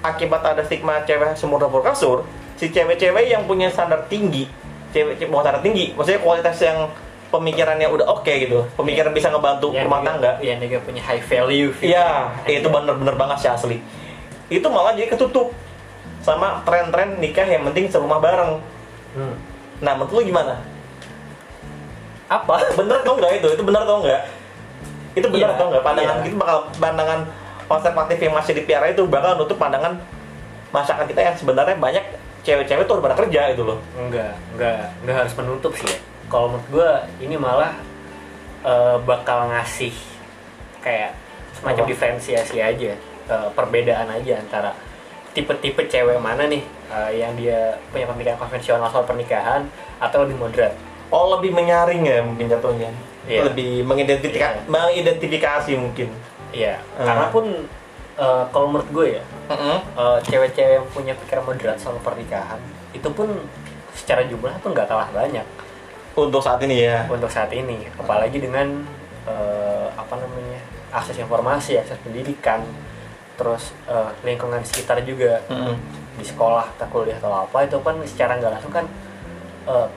akibat 0.00 0.42
ada 0.44 0.62
stigma 0.64 1.04
cewek 1.04 1.36
sumur 1.36 1.60
dapur 1.60 1.84
kasur 1.84 2.24
si 2.56 2.68
cewek-cewek 2.72 3.28
yang 3.28 3.44
punya 3.44 3.68
standar 3.72 4.04
tinggi 4.08 4.48
cewek 4.92 5.28
bukan 5.28 5.44
standar 5.44 5.62
tinggi 5.64 5.92
maksudnya 5.96 6.20
kualitas 6.20 6.56
yang 6.60 6.88
pemikirannya 7.30 7.86
udah 7.86 8.06
oke 8.10 8.26
gitu 8.26 8.66
pemikiran 8.74 9.14
bisa 9.14 9.30
ngebantu 9.30 9.70
yang 9.70 9.86
rumah 9.86 10.02
tangga. 10.02 10.36
yang 10.42 10.58
juga 10.58 10.82
punya 10.82 11.02
high 11.04 11.22
value 11.22 11.70
iya 11.78 12.34
itu 12.48 12.66
bener-bener 12.66 13.14
banget 13.14 13.38
sih 13.46 13.50
asli. 13.50 13.78
Itu 14.50 14.66
malah 14.66 14.98
jadi 14.98 15.14
ketutup 15.14 15.54
sama 16.20 16.60
tren-tren 16.66 17.22
nikah 17.22 17.46
yang 17.46 17.62
penting 17.70 17.86
serumah 17.86 18.18
bareng. 18.18 18.58
Hmm. 19.10 19.34
nah 19.82 19.96
menurut 19.96 20.12
lu 20.12 20.20
gimana? 20.26 20.58
Apa? 22.30 22.62
Bener 22.78 23.02
atau 23.02 23.18
enggak 23.18 23.42
itu? 23.42 23.48
Itu 23.58 23.62
bener 23.66 23.82
atau 23.82 24.06
enggak? 24.06 24.22
Itu 25.18 25.26
bener 25.26 25.50
Iya, 25.50 25.56
atau 25.58 25.66
enggak? 25.66 25.82
Pandangan 25.82 26.14
iya. 26.14 26.24
kita 26.30 26.36
bakal 26.38 26.58
pandangan 26.78 27.20
konservatif 27.70 28.18
yang 28.18 28.34
masih 28.34 28.52
dipiara 28.52 28.90
itu 28.90 29.06
bakal 29.06 29.38
nutup 29.38 29.54
pandangan 29.54 29.94
masyarakat 30.74 31.06
kita 31.06 31.20
yang 31.22 31.36
sebenarnya 31.38 31.78
banyak 31.78 32.02
cewek-cewek 32.42 32.84
tuh 32.84 32.98
udah 32.98 33.04
pada 33.06 33.16
kerja 33.22 33.54
itu 33.54 33.62
loh 33.62 33.78
enggak 33.94 34.34
enggak 34.58 34.90
enggak 35.06 35.16
harus 35.22 35.32
menutup 35.38 35.72
sih 35.78 35.86
ya 35.86 35.98
kalau 36.26 36.50
menurut 36.50 36.66
gue 36.66 36.90
ini 37.22 37.36
malah 37.38 37.78
eh, 38.66 38.96
bakal 39.06 39.46
ngasih 39.54 39.94
kayak 40.82 41.14
semacam 41.54 41.84
Apa? 41.86 41.90
diferensiasi 41.94 42.56
aja 42.58 42.92
eh, 43.30 43.48
perbedaan 43.54 44.10
aja 44.10 44.42
antara 44.42 44.74
tipe-tipe 45.30 45.86
cewek 45.86 46.18
mana 46.18 46.50
nih 46.50 46.62
eh, 46.90 47.10
yang 47.22 47.38
dia 47.38 47.78
punya 47.94 48.10
pemikiran 48.10 48.38
konvensional 48.40 48.90
soal 48.90 49.06
pernikahan 49.06 49.62
atau 50.02 50.26
lebih 50.26 50.42
moderat 50.42 50.74
oh 51.14 51.38
lebih 51.38 51.54
menyaring 51.54 52.02
ya 52.02 52.18
mungkin 52.26 52.50
jatuhnya 52.50 52.90
Iya. 53.28 53.52
lebih 53.52 53.84
mengidentifikasi 53.84 54.64
Iya. 54.64 54.70
mengidentifikasi 54.72 55.72
mungkin 55.76 56.08
iya. 56.50 56.82
Hmm. 56.98 57.06
karena 57.06 57.26
pun 57.32 57.44
eh, 58.18 58.44
kalau 58.50 58.66
menurut 58.68 58.90
gue 58.92 59.06
ya 59.18 59.24
eh, 59.96 60.18
cewek-cewek 60.26 60.74
yang 60.82 60.86
punya 60.92 61.12
pikiran 61.16 61.44
moderat 61.46 61.78
soal 61.78 61.98
pernikahan 62.02 62.60
itu 62.94 63.08
pun 63.14 63.28
secara 63.94 64.26
jumlah 64.26 64.54
tuh 64.62 64.70
nggak 64.72 64.88
kalah 64.88 65.10
banyak. 65.12 65.46
Untuk 66.18 66.42
saat 66.42 66.58
ini 66.66 66.86
ya. 66.88 67.06
Untuk 67.06 67.30
saat 67.30 67.50
ini. 67.54 67.86
Apalagi 67.94 68.42
dengan 68.42 68.82
eh, 69.28 69.88
apa 69.94 70.14
namanya 70.18 70.60
akses 70.90 71.22
informasi 71.22 71.78
akses 71.78 72.00
pendidikan 72.02 72.64
terus 73.38 73.72
eh, 73.86 74.10
lingkungan 74.26 74.62
sekitar 74.64 75.00
juga. 75.04 75.42
Mm-mm. 75.50 75.76
di 76.20 76.28
sekolah 76.28 76.68
atau 76.76 76.84
kuliah 76.92 77.16
atau 77.16 77.32
apa 77.32 77.64
itu 77.64 77.80
kan 77.80 77.96
secara 78.04 78.36
nggak 78.36 78.52
langsung 78.52 78.68
kan 78.68 78.84
eh, 79.64 79.88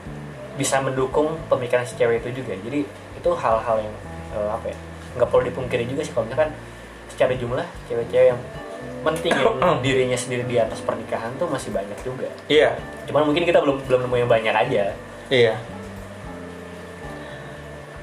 bisa 0.56 0.80
mendukung 0.80 1.36
pemikiran 1.52 1.84
si 1.84 2.00
cewek 2.00 2.24
itu 2.24 2.40
juga. 2.40 2.56
Jadi 2.56 2.80
itu 2.88 3.30
hal-hal 3.36 3.76
yang 3.82 3.94
eh, 4.32 4.48
apa 4.48 4.66
ya 4.72 4.78
nggak 5.14 5.28
perlu 5.30 5.46
dipungkiri 5.46 5.84
juga 5.86 6.02
sih 6.02 6.12
kalau 6.12 6.26
misalkan 6.26 6.50
secara 7.10 7.32
jumlah 7.38 7.66
cewek-cewek 7.86 8.26
yang 8.34 8.40
mentingin 9.04 9.46
dirinya 9.84 10.18
sendiri 10.18 10.44
di 10.48 10.56
atas 10.58 10.80
pernikahan 10.82 11.30
tuh 11.38 11.46
masih 11.46 11.70
banyak 11.70 11.98
juga. 12.02 12.28
Iya. 12.50 12.76
Cuman 13.06 13.30
mungkin 13.30 13.46
kita 13.46 13.62
belum 13.62 13.84
belum 13.86 14.00
nemu 14.08 14.16
yang 14.26 14.30
banyak 14.30 14.54
aja. 14.54 14.84
Iya. 15.30 15.54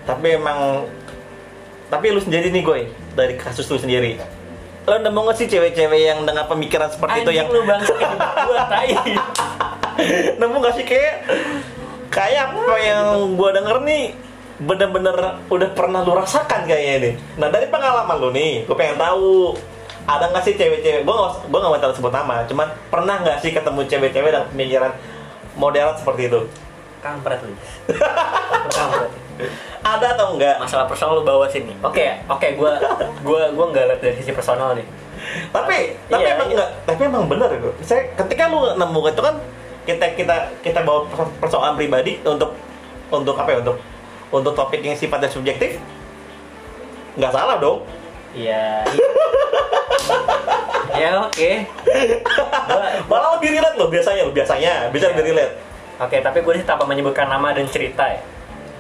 Tapi 0.08 0.28
emang 0.38 0.88
tapi 1.92 2.08
lu 2.16 2.24
sendiri 2.24 2.50
nih 2.50 2.64
gue 2.64 2.80
dari 3.14 3.36
kasus 3.36 3.68
lu 3.68 3.78
sendiri. 3.78 4.16
Lo 4.88 4.98
nemu 4.98 5.20
nggak 5.28 5.38
sih 5.38 5.48
cewek-cewek 5.52 6.02
yang 6.02 6.26
dengan 6.26 6.48
pemikiran 6.50 6.90
seperti 6.90 7.22
itu 7.22 7.32
Anjing 7.36 7.40
yang 7.46 7.50
lu 7.54 7.62
bangsa 7.68 7.94
gua 8.48 8.62
tai. 8.66 8.96
Nemu 10.42 10.58
gak 10.58 10.74
sih 10.74 10.86
kayak 10.88 11.30
kayak 12.10 12.50
apa 12.50 12.76
yang 12.82 13.38
gua 13.38 13.54
denger 13.54 13.78
nih 13.86 14.18
bener-bener 14.62 15.42
udah 15.50 15.70
pernah 15.74 16.06
lu 16.06 16.14
rasakan 16.14 16.70
kayaknya 16.70 16.96
nih 17.02 17.14
nah 17.42 17.50
dari 17.50 17.66
pengalaman 17.68 18.18
lu 18.22 18.30
nih 18.30 18.64
gue 18.70 18.76
pengen 18.78 18.98
tahu 19.02 19.58
ada 20.06 20.30
nggak 20.30 20.44
sih 20.46 20.54
cewek-cewek 20.58 21.02
gue 21.06 21.16
gak 21.16 21.32
gue 21.50 21.60
gak 21.62 21.72
mau 21.72 21.94
sebut 21.94 22.14
nama 22.14 22.46
cuman 22.46 22.68
pernah 22.90 23.16
nggak 23.22 23.38
sih 23.42 23.52
ketemu 23.54 23.82
cewek-cewek 23.90 24.30
dengan 24.30 24.46
pemikiran 24.54 24.94
model 25.56 25.88
seperti 26.00 26.32
itu? 26.32 26.42
Kampret 27.02 27.42
lu 27.42 27.54
kampret. 28.78 29.10
Ada 29.82 30.14
atau 30.14 30.38
enggak 30.38 30.62
masalah 30.62 30.86
personal 30.86 31.18
lu 31.18 31.26
bawa 31.26 31.50
sini. 31.50 31.74
Oke 31.82 32.14
oke 32.30 32.48
gua 32.54 32.78
gua 33.26 33.50
gua 33.50 33.66
nggak 33.74 33.86
lihat 33.90 34.00
dari 34.00 34.16
sisi 34.22 34.32
personal 34.32 34.78
nih. 34.78 34.86
Tapi 35.50 35.98
tapi 36.08 36.22
Iya, 36.22 36.38
emang 36.38 36.48
iya. 36.50 36.54
enggak 36.62 36.70
tapi 36.86 37.02
emang 37.10 37.26
bener 37.26 37.50
itu. 37.58 37.70
Saya 37.82 38.06
ketika 38.14 38.54
lu 38.54 38.78
nemu 38.78 39.02
itu 39.10 39.22
kan 39.22 39.36
kita 39.82 40.06
kita 40.14 40.36
kita 40.62 40.80
bawa 40.86 41.10
perso- 41.10 41.34
persoalan 41.42 41.74
pribadi 41.74 42.22
untuk 42.22 42.54
untuk 43.10 43.34
apa 43.34 43.50
ya 43.50 43.58
untuk 43.66 43.82
untuk 44.32 44.56
topik 44.56 44.80
yang 44.80 44.96
sifatnya 44.96 45.28
subjektif 45.28 45.78
nggak 47.14 47.30
salah 47.30 47.60
dong. 47.60 47.84
Iya. 48.32 48.88
Ya 50.92 51.12
oke. 51.22 51.52
Malah 53.10 53.30
lebih 53.36 53.50
relate 53.52 53.76
loh 53.76 53.88
biasanya 53.88 54.22
loh 54.24 54.34
biasanya. 54.34 54.88
Bisa 54.90 55.08
Iya. 55.08 55.12
lebih 55.12 55.24
relate. 55.30 55.54
Oke 56.00 56.18
tapi 56.20 56.40
gue 56.40 56.54
sih 56.56 56.66
tanpa 56.66 56.84
menyebutkan 56.84 57.28
nama 57.28 57.52
dan 57.52 57.68
cerita 57.68 58.08
ya. 58.08 58.20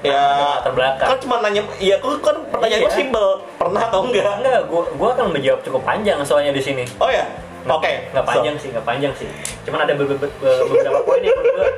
Ya. 0.01 0.17
Latar 0.57 0.73
belakang. 0.73 1.07
kan 1.13 1.17
cuma 1.21 1.35
nanya 1.45 1.61
iya 1.77 2.01
kok 2.01 2.17
kan 2.19 2.33
pertanyaan 2.49 2.81
gue 2.81 2.89
Iya. 2.89 2.97
simpel 2.97 3.25
pernah 3.55 3.81
atau 3.85 3.99
enggak? 4.01 4.25
Enggak 4.41 4.61
gua 4.65 4.81
gua 4.97 5.09
akan 5.13 5.29
menjawab 5.29 5.61
cukup 5.61 5.81
panjang 5.85 6.17
soalnya 6.25 6.49
di 6.49 6.63
sini. 6.63 6.83
Oh 6.97 7.05
ya? 7.05 7.21
Oke. 7.61 8.09
nggak 8.09 8.25
panjang 8.25 8.55
sih 8.57 8.73
nggak 8.73 8.81
panjang 8.81 9.13
sih. 9.13 9.29
Cuman 9.61 9.85
ada 9.85 9.93
beberapa, 9.93 10.25
beberapa 10.65 10.99
poin 11.05 11.21
yang 11.21 11.37
menurut 11.37 11.53
gue 11.53 11.69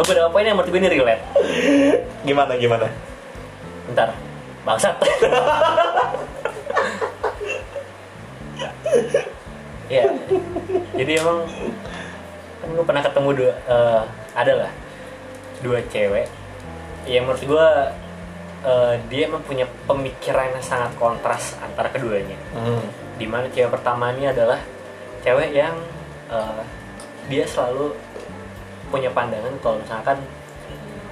beberapa 0.00 0.32
poin 0.32 0.48
yang 0.48 0.56
menurut 0.56 0.72
gue 0.72 0.80
ini 0.80 0.90
relate 0.96 1.22
gimana 2.24 2.52
gimana? 2.56 2.86
Bentar. 3.88 4.08
Bangsat. 4.64 4.96
Ya. 9.90 10.06
Jadi 10.94 11.18
emang 11.18 11.42
kan 12.62 12.68
gue 12.70 12.84
pernah 12.86 13.02
ketemu 13.02 13.28
dua 13.42 13.52
eh, 13.66 14.02
ada 14.38 14.52
lah. 14.54 14.72
Dua 15.66 15.82
cewek. 15.90 16.30
Yang 17.10 17.22
menurut 17.26 17.42
gue 17.42 17.68
eh, 18.70 18.94
dia 19.10 19.26
emang 19.26 19.42
punya 19.42 19.66
pemikiran 19.90 20.54
yang 20.54 20.62
sangat 20.62 20.94
kontras 20.94 21.58
antara 21.58 21.90
keduanya. 21.90 22.38
Hmm. 22.54 22.86
di 23.18 23.28
mana 23.28 23.52
cewek 23.52 23.68
pertama 23.68 24.14
ini 24.16 24.30
adalah 24.30 24.62
cewek 25.26 25.58
yang 25.58 25.74
eh, 26.30 26.62
dia 27.26 27.42
selalu 27.50 27.90
punya 28.90 29.08
pandangan 29.08 29.54
kalau 29.58 29.78
misalkan 29.78 30.18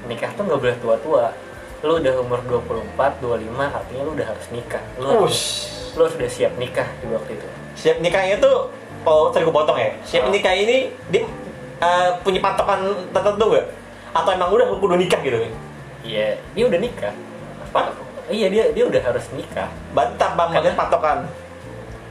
nikah 0.04 0.30
tuh 0.34 0.42
nggak 0.42 0.58
boleh 0.58 0.76
tua-tua 0.78 1.24
lu 1.78 1.94
udah 1.94 2.14
umur 2.18 2.42
24, 2.42 3.22
25 3.22 3.38
artinya 3.54 4.02
lu 4.02 4.12
udah 4.12 4.26
harus 4.26 4.46
nikah 4.50 4.82
lu 4.98 5.06
harus, 5.06 5.38
lu 5.94 6.02
harus 6.02 6.14
udah 6.16 6.26
siap 6.28 6.52
nikah 6.56 6.88
di 6.98 7.06
waktu 7.08 7.32
itu 7.34 7.48
Siap 7.78 8.02
nikahnya 8.02 8.42
tuh, 8.42 8.74
oh 9.04 9.30
tadi 9.30 9.46
gue 9.46 9.54
potong 9.54 9.78
ya. 9.78 9.94
Siap 10.02 10.26
Oh. 10.26 10.34
nikah 10.34 10.50
ini 10.50 10.90
dia 11.06 11.22
eh, 11.78 12.10
punya 12.20 12.42
patokan 12.42 12.82
tertentu 13.14 13.54
nggak? 13.54 13.66
Atau 14.10 14.34
emang 14.34 14.50
udah 14.50 14.66
kudu 14.74 14.98
nikah 14.98 15.22
gitu? 15.22 15.38
iya 16.00 16.34
dia 16.52 16.64
udah 16.64 16.78
nikah 16.78 17.14
Pat- 17.70 17.94
iya 18.26 18.50
dia 18.50 18.70
dia 18.70 18.82
udah 18.82 18.98
harus 18.98 19.30
nikah 19.30 19.70
Berarti 19.92 20.14
tanpa 20.16 20.50
melihat 20.50 20.74
patokan. 20.74 21.30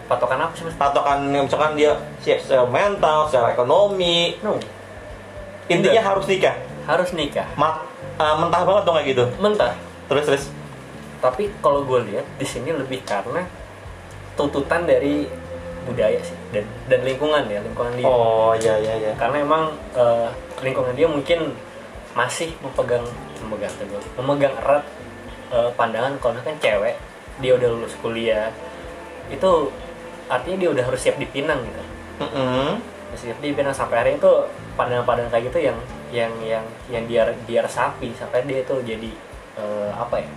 patokan 0.08 0.39
apa 0.39 0.53
sih 0.56 0.63
mas? 0.63 0.75
Patokan 0.75 1.19
misalkan 1.27 1.75
dia 1.75 1.91
siap 2.17 2.39
secara 2.39 2.63
mental, 2.63 3.27
secara 3.27 3.51
ekonomi. 3.51 4.39
No, 4.39 4.56
Intinya 5.67 5.93
Enggak. 5.93 6.08
harus 6.08 6.25
nikah. 6.25 6.56
harus 6.88 7.10
nikah 7.12 7.47
Mat, 7.53 7.84
eh, 8.15 8.36
mentah 8.38 8.63
banget 8.63 8.84
dong 8.84 8.95
kayak 8.95 9.08
gitu. 9.12 9.25
mentah 9.38 9.73
Terus 10.08 10.23
terus. 10.23 10.43
tapi 11.17 11.49
kalau 11.60 11.82
gue 11.82 11.99
lihat 12.08 12.23
di 12.36 12.45
sini 12.45 12.71
lebih 12.71 13.01
karena 13.01 13.43
tuntutan 14.34 14.86
dari 14.86 15.25
budaya 15.84 16.19
sih 16.19 16.38
dan 16.51 16.62
dan 16.86 16.99
lingkungan 17.01 17.43
ya 17.43 17.60
lingkungan 17.60 17.89
dia 17.95 18.06
Oh 18.06 18.53
iya 18.53 18.77
iya 18.77 18.93
iya. 18.97 19.12
karena 19.15 19.41
emang 19.41 19.63
eh, 19.91 20.30
lingkungan 20.62 20.93
dia 20.93 21.08
mungkin 21.08 21.51
masih 22.13 22.53
memegang 22.60 23.03
memegang 23.39 23.73
teguh 23.73 24.03
memegang 24.15 24.53
erat 24.58 24.86
eh, 25.49 25.69
pandangan 25.73 26.15
kalau 26.19 26.36
misalkan 26.36 26.60
cewek 26.60 26.95
dia 27.38 27.51
udah 27.53 27.67
lulus 27.67 27.97
kuliah 27.97 28.53
itu 29.27 29.49
artinya 30.27 30.58
dia 30.58 30.69
udah 30.69 30.84
harus 30.84 30.99
siap 30.99 31.15
dipinang 31.15 31.60
gitu 31.62 31.84
Mm-mm. 32.19 32.77
Siap 33.15 33.39
dipinang 33.39 33.72
sampai 33.72 34.04
hari 34.04 34.12
itu 34.20 34.32
pandangan-pandangan 34.76 35.32
kayak 35.32 35.46
gitu 35.54 35.60
yang 35.72 35.78
yang 36.12 36.34
yang 36.43 36.65
yang 36.91 37.04
dia 37.08 37.24
dia 37.48 37.60
resapi 37.63 38.12
sampai 38.15 38.43
dia 38.43 38.63
tuh 38.67 38.84
jadi 38.84 39.12
eh, 39.56 39.91
apa 39.96 40.20
ya? 40.20 40.30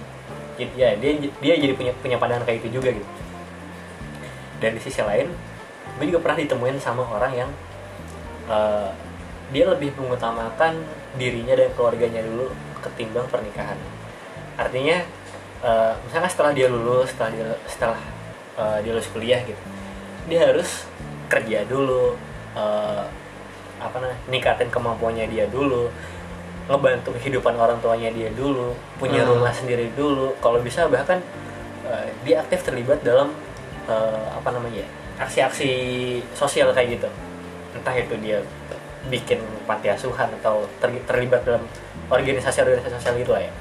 Jadi, 0.61 0.73
ya 0.77 0.89
dia 1.01 1.11
dia 1.41 1.55
jadi 1.57 1.73
punya 1.75 1.93
punya 1.99 2.17
pandangan 2.21 2.47
kayak 2.47 2.63
gitu 2.63 2.79
juga 2.79 2.95
gitu. 2.95 3.11
Dan 4.61 4.77
di 4.77 4.81
sisi 4.83 5.01
lain 5.01 5.33
gue 5.99 6.07
juga 6.07 6.21
pernah 6.23 6.39
ditemuin 6.39 6.79
sama 6.79 7.03
orang 7.03 7.33
yang 7.35 7.51
eh, 8.47 8.91
dia 9.51 9.65
lebih 9.67 9.91
mengutamakan 9.99 10.79
dirinya 11.19 11.59
dan 11.59 11.75
keluarganya 11.75 12.23
dulu 12.23 12.55
ketimbang 12.85 13.27
pernikahan. 13.27 13.79
Artinya 14.55 15.03
eh, 15.67 15.93
misalnya 16.07 16.31
setelah 16.31 16.53
dia 16.55 16.71
lulus 16.71 17.11
setelah 17.11 17.31
dia 17.35 17.47
setelah 17.67 18.01
eh, 18.59 18.79
dia 18.87 18.93
lulus 18.95 19.11
kuliah 19.11 19.43
gitu 19.43 19.63
dia 20.31 20.47
harus 20.47 20.85
kerja 21.27 21.67
dulu 21.67 22.19
eh, 22.53 23.05
apa 23.81 23.97
namanya 23.97 24.21
ningkatin 24.27 24.69
kemampuannya 24.69 25.27
dia 25.27 25.49
dulu 25.49 25.89
ngebantu 26.67 27.11
kehidupan 27.17 27.57
orang 27.57 27.81
tuanya 27.81 28.13
dia 28.13 28.31
dulu 28.31 28.71
punya 28.97 29.25
Hmm. 29.25 29.35
rumah 29.35 29.51
sendiri 29.51 29.91
dulu. 29.93 30.37
Kalau 30.39 30.61
bisa 30.61 30.87
bahkan 30.87 31.19
eh, 31.85 32.07
dia 32.23 32.41
aktif 32.41 32.63
terlibat 32.63 33.01
dalam 33.01 33.35
eh, 33.87 34.25
apa 34.31 34.49
namanya 34.51 34.85
ya, 34.85 34.89
aksi-aksi 35.19 35.71
sosial 36.33 36.71
kayak 36.71 36.97
gitu. 36.97 37.09
Entah 37.75 37.95
itu 37.95 38.15
dia 38.19 38.39
bikin 39.09 39.41
panti 39.65 39.89
asuhan 39.89 40.29
atau 40.39 40.69
ter- 40.79 41.03
terlibat 41.05 41.43
dalam 41.43 41.65
organisasi-organisasi 42.09 42.95
sosial 42.95 43.15
gitu 43.17 43.33
lah 43.33 43.43
ya. 43.43 43.53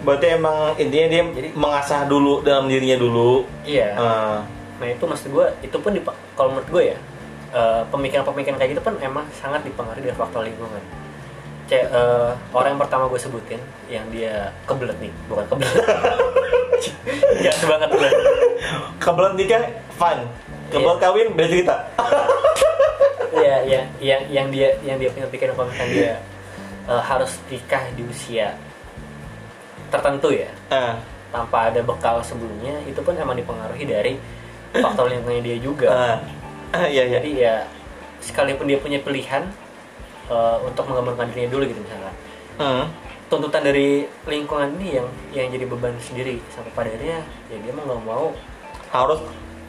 Berarti 0.00 0.26
emang 0.32 0.74
intinya 0.74 1.06
dia 1.08 1.22
Jadi- 1.24 1.52
mengasah 1.54 2.06
dulu 2.06 2.40
dalam 2.40 2.66
dirinya 2.66 2.96
dulu. 2.96 3.44
iya. 3.64 3.92
Eh, 3.92 4.38
Nah 4.74 4.90
itu 4.90 5.06
maksud 5.06 5.30
gue, 5.30 5.46
itu 5.62 5.76
pun 5.78 5.94
kalau 6.34 6.50
menurut 6.50 6.66
gue 6.68 6.82
ya 6.90 6.98
eh, 7.54 7.82
pemikiran-pemikiran 7.88 8.56
kayak 8.56 8.70
gitu 8.74 8.82
pun 8.82 8.94
emang 8.98 9.24
sangat 9.32 9.62
dipengaruhi 9.62 10.04
dari 10.04 10.14
faktor 10.14 10.42
lingkungan. 10.42 10.82
C- 11.64 11.80
eh, 11.80 12.30
orang 12.52 12.74
yang 12.74 12.82
pertama 12.82 13.06
gue 13.06 13.16
sebutin 13.16 13.56
yang 13.88 14.04
dia 14.10 14.52
kebelet 14.64 14.98
nih, 15.00 15.12
bukan 15.26 15.44
kebelet. 15.48 15.72
Gak 17.40 17.54
sebanget 17.56 17.88
kebelet. 17.88 18.14
kebelet 18.98 19.32
nikah 19.34 19.62
fun. 19.94 20.18
Kebelet 20.68 20.98
kawin 20.98 21.28
beda 21.32 21.48
cerita. 21.48 21.76
Iya, 23.34 23.56
iya, 23.62 23.80
yang 23.98 24.22
yang 24.28 24.46
dia 24.48 24.68
yang 24.80 24.96
dia 24.96 25.10
punya 25.10 25.26
pikiran 25.26 25.52
kalau 25.54 25.66
misalkan 25.66 25.90
dia 25.90 26.12
eh, 26.84 27.02
harus 27.02 27.32
nikah 27.46 27.82
di 27.92 28.02
usia 28.04 28.54
tertentu 29.86 30.28
ya, 30.30 30.50
Eh, 30.70 30.94
tanpa 31.30 31.68
ada 31.68 31.80
bekal 31.80 32.18
sebelumnya, 32.20 32.74
itu 32.84 32.98
pun 32.98 33.14
emang 33.14 33.34
dipengaruhi 33.34 33.84
dari 33.84 34.12
faktor 34.72 35.06
lingkungannya 35.06 35.42
dia 35.44 35.56
juga. 35.56 35.88
eh, 35.88 36.18
iya 36.90 37.02
iya. 37.06 37.18
jadi 37.20 37.30
ya 37.34 37.54
sekalipun 38.24 38.66
dia 38.66 38.78
punya 38.80 38.98
pilihan 39.04 39.44
eh, 40.32 40.56
untuk 40.64 40.84
mengembangkan 40.88 41.28
dirinya 41.30 41.50
dulu 41.52 41.64
gitu 41.68 41.80
misalnya. 41.84 42.14
Hmm. 42.54 42.86
tuntutan 43.24 43.66
dari 43.66 44.06
lingkungan 44.30 44.78
ini 44.78 45.00
yang 45.00 45.08
yang 45.34 45.46
jadi 45.50 45.64
beban 45.66 45.96
sendiri. 45.98 46.38
Sampai 46.54 46.70
pada 46.76 46.88
akhirnya 46.92 47.24
ya 47.50 47.56
dia 47.58 47.72
mau 47.72 47.84
nggak 47.88 48.02
mau 48.04 48.26
Harus 48.94 49.18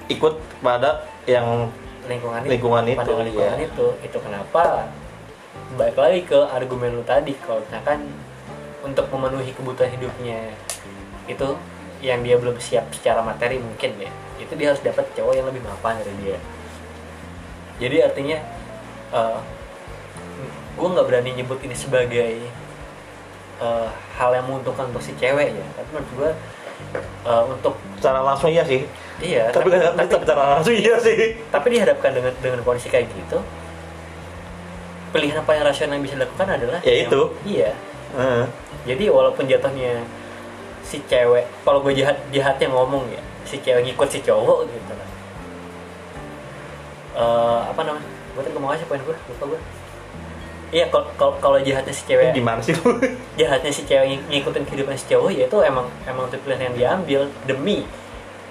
ikut 0.05 0.37
pada 0.61 1.01
yang 1.25 1.71
lingkungan, 2.05 2.45
Lingkungan 2.45 2.83
itu, 2.85 2.99
pandangan 2.99 3.25
lingkungan 3.25 3.57
iya. 3.57 3.65
itu. 3.65 3.87
Itu 4.05 4.17
kenapa? 4.21 4.85
Balik 5.81 5.97
lagi 5.97 6.19
ke 6.29 6.39
argumen 6.45 7.01
lu 7.01 7.03
tadi. 7.07 7.33
Kalau 7.41 7.65
misalkan 7.65 8.05
untuk 8.85 9.09
memenuhi 9.09 9.49
kebutuhan 9.57 9.89
hidupnya 9.97 10.53
itu 11.25 11.57
yang 12.05 12.21
dia 12.21 12.37
belum 12.37 12.61
siap 12.61 12.85
secara 12.93 13.25
materi 13.25 13.57
mungkin 13.57 13.97
ya. 13.97 14.11
Itu 14.37 14.53
dia 14.53 14.75
harus 14.75 14.83
dapat 14.85 15.09
cowok 15.17 15.33
yang 15.33 15.47
lebih 15.49 15.65
mapan 15.65 15.97
dari 16.05 16.13
dia 16.21 16.37
jadi 17.77 18.05
artinya 18.05 18.37
gue 20.75 20.87
nggak 20.89 21.05
berani 21.05 21.31
nyebut 21.33 21.59
ini 21.61 21.71
sebagai 21.71 22.35
eh, 23.57 23.87
hal 24.13 24.29
yang 24.31 24.45
menguntungkan 24.45 24.91
untuk 24.91 24.99
si 25.01 25.15
cewek 25.15 25.49
ya 25.49 25.67
tapi 25.73 25.89
menurut 25.89 26.09
gue 26.13 26.29
eh, 27.23 27.43
untuk 27.47 27.73
secara 27.95 28.19
langsung 28.21 28.49
iya 28.49 28.63
sih. 28.63 28.83
iya 29.17 29.47
Tapi 29.49 29.71
kan 29.71 29.95
tapi, 29.95 30.09
tapi 30.09 30.23
secara 30.23 30.43
langsung 30.53 30.75
iya 30.75 30.95
sih. 30.99 31.39
tapi 31.47 31.67
dihadapkan 31.71 32.11
dengan 32.11 32.33
dengan 32.37 32.59
kondisi 32.61 32.87
kayak 32.87 33.07
gitu 33.09 33.39
pilihan 35.09 35.39
apa 35.39 35.51
yang 35.53 35.63
rasional 35.63 35.95
yang 35.95 36.03
bisa 36.03 36.15
dilakukan 36.19 36.47
adalah 36.49 36.79
Ya 36.81 36.91
yang- 36.93 37.07
itu. 37.07 37.21
iya 37.45 37.71
Eh, 38.15 38.43
jadi 38.85 39.11
walaupun 39.11 39.43
jatuhnya 39.43 39.99
si 40.81 41.03
cewek 41.03 41.43
kalau 41.63 41.79
gue 41.81 41.91
jahat 41.93 42.15
jahatnya 42.29 42.67
ngomong 42.69 43.03
ya 43.09 43.19
si 43.43 43.59
cewek 43.59 43.83
ngikut 43.85 44.07
si 44.07 44.19
cowok 44.21 44.67
gitu 44.67 44.91
kan 44.93 45.09
Eh, 47.15 47.59
apa 47.65 47.81
namanya? 47.81 48.03
Gue 48.35 48.41
tadi 48.43 48.53
ngomong 48.53 48.71
aja 48.71 48.83
poin 48.83 48.99
gue 48.99 49.15
lupa 49.15 49.45
gue 49.47 49.61
iya 50.73 50.91
kalau 50.91 51.07
kalau- 51.39 51.61
jahatnya 51.63 51.93
si 51.93 52.03
cewek. 52.03 52.35
Gimana 52.35 52.59
sih? 52.59 52.75
Lu? 52.75 52.99
jahatnya 53.39 53.71
si 53.71 53.87
cewek 53.87 54.05
ng- 54.11 54.27
ngikutin 54.27 54.63
kehidupan 54.65 54.93
si 54.93 55.07
cowok 55.07 55.31
ya 55.31 55.47
itu 55.47 55.57
emang 55.61 55.87
emang 56.03 56.27
itu 56.27 56.35
pilihan 56.43 56.67
yang 56.67 56.75
diambil 56.75 57.21
demi 57.47 57.87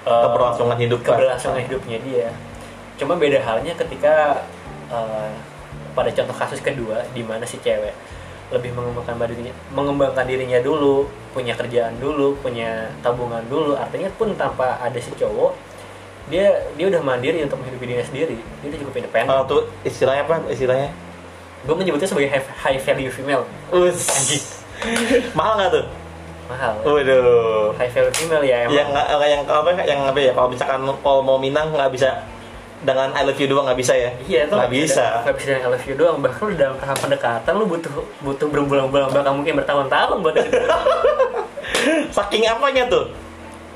uh, 0.09 0.25
Keberlangsungan 0.25 0.79
hidup 0.79 1.01
kan. 1.05 1.21
keberlangsungan 1.21 1.61
hidupnya 1.63 1.99
dia. 2.01 2.29
Cuma 2.97 3.21
beda 3.21 3.45
halnya 3.45 3.77
ketika 3.77 4.41
uh, 4.89 5.29
pada 5.93 6.09
contoh 6.09 6.33
kasus 6.33 6.65
kedua 6.65 7.05
di 7.13 7.21
mana 7.21 7.45
si 7.45 7.61
cewek 7.61 7.93
lebih 8.49 8.71
mengembangkan 8.73 9.19
dirinya 9.27 9.53
mengembangkan 9.71 10.25
dirinya 10.25 10.63
dulu 10.63 11.05
punya 11.31 11.53
kerjaan 11.53 11.99
dulu 11.99 12.39
punya 12.39 12.89
tabungan 13.03 13.43
dulu 13.47 13.75
artinya 13.75 14.07
pun 14.15 14.31
tanpa 14.33 14.79
ada 14.79 14.97
si 14.97 15.11
cowok 15.13 15.53
dia 16.25 16.47
dia 16.73 16.87
udah 16.89 17.01
mandiri 17.01 17.39
untuk 17.41 17.61
menghidupi 17.61 17.85
dirinya 17.85 18.07
sendiri 18.07 18.37
dia 18.37 18.67
udah 18.67 18.79
cukup 18.81 18.95
independen 18.97 19.29
Kalau 19.29 19.45
tuh 19.45 19.61
istilahnya 19.83 20.23
apa? 20.25 20.37
Istilahnya? 20.49 20.89
gue 21.65 21.73
menyebutnya 21.75 22.05
sebagai 22.05 22.29
high, 22.29 22.45
high 22.61 22.77
value 22.79 23.09
female 23.09 23.45
Us. 23.71 24.05
Anjing. 24.11 24.45
Mahal 25.33 25.53
nggak 25.57 25.71
tuh? 25.73 25.87
mahal 26.45 26.77
Waduh. 26.85 27.73
high 27.75 27.89
value 27.89 28.13
female 28.13 28.45
ya 28.45 28.69
emang 28.69 28.77
Yang 28.77 28.89
yang 29.25 29.43
apa 29.49 29.71
yang 29.83 30.01
apa 30.05 30.19
ya? 30.21 30.33
Kalau 30.33 30.49
misalkan 30.53 30.81
kalau 31.01 31.21
mau 31.21 31.41
minang 31.41 31.73
nggak 31.73 31.89
bisa 31.89 32.21
dengan 32.85 33.17
I 33.17 33.25
love 33.25 33.41
you 33.41 33.49
doang 33.49 33.65
nggak 33.65 33.81
bisa 33.81 33.97
ya? 33.97 34.13
Iya 34.29 34.45
itu 34.45 34.53
nggak 34.53 34.73
bisa. 34.77 35.25
Nggak 35.25 35.37
bisa 35.41 35.47
dengan 35.49 35.63
I 35.65 35.71
love 35.73 35.87
you 35.89 35.95
doang. 35.97 36.17
Bahkan 36.21 36.41
lu 36.45 36.53
dalam 36.53 36.77
tahap 36.77 37.01
pendekatan 37.01 37.53
lu 37.57 37.65
butuh 37.65 37.93
butuh 38.21 38.47
berbulan-bulan 38.53 39.09
bahkan 39.09 39.33
mungkin 39.33 39.57
bertahun-tahun 39.57 40.17
buat 40.21 40.37
itu. 40.45 40.61
Saking 42.13 42.45
apanya 42.49 42.85
tuh? 42.89 43.09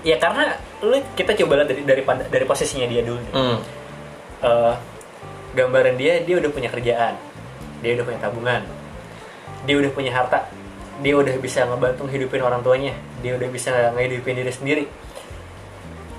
ya 0.07 0.15
karena 0.15 0.55
lu 0.79 0.99
kita 1.19 1.35
coba 1.35 1.63
lihat 1.63 1.69
dari 1.75 1.83
dari 1.83 2.03
dari 2.07 2.45
posisinya 2.47 2.87
dia 2.87 3.03
dulu. 3.03 3.23
Hmm. 3.35 3.59
Eh, 4.39 4.75
gambaran 5.59 5.99
dia 5.99 6.23
dia 6.23 6.39
udah 6.39 6.51
punya 6.55 6.71
kerjaan, 6.71 7.19
dia 7.83 7.99
udah 7.99 8.05
punya 8.07 8.21
tabungan, 8.23 8.63
dia 9.67 9.75
udah 9.75 9.91
punya 9.91 10.15
harta, 10.15 10.47
dia 11.03 11.19
udah 11.19 11.35
bisa 11.43 11.67
ngebantu 11.67 12.07
hidupin 12.07 12.43
orang 12.47 12.63
tuanya, 12.63 12.95
dia 13.19 13.35
udah 13.35 13.49
bisa 13.51 13.91
ngehidupin 13.99 14.39
diri 14.39 14.53
sendiri. 14.55 14.85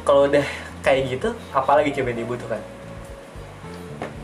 Kalau 0.04 0.28
udah 0.28 0.44
kayak 0.84 1.08
gitu, 1.08 1.32
apalagi 1.56 1.96
coba 1.96 2.12
dibutuhkan? 2.12 2.62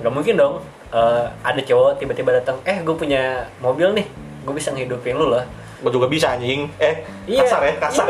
Gak 0.04 0.12
mungkin 0.12 0.36
dong. 0.36 0.56
eh, 0.96 1.26
ada 1.44 1.60
cowok 1.60 2.00
tiba-tiba 2.00 2.32
datang, 2.40 2.56
eh 2.64 2.80
gue 2.80 2.96
punya 2.96 3.52
mobil 3.60 3.92
nih, 3.92 4.08
gue 4.48 4.54
bisa 4.56 4.72
ngehidupin 4.72 5.16
lu 5.16 5.28
lah. 5.32 5.44
Gue 5.86 5.94
juga 5.94 6.10
bisa 6.10 6.34
anjing. 6.34 6.66
Eh 6.82 7.06
Iya. 7.30 7.46
kasar 7.46 7.62
ya 7.62 7.74
kasar. 7.78 8.08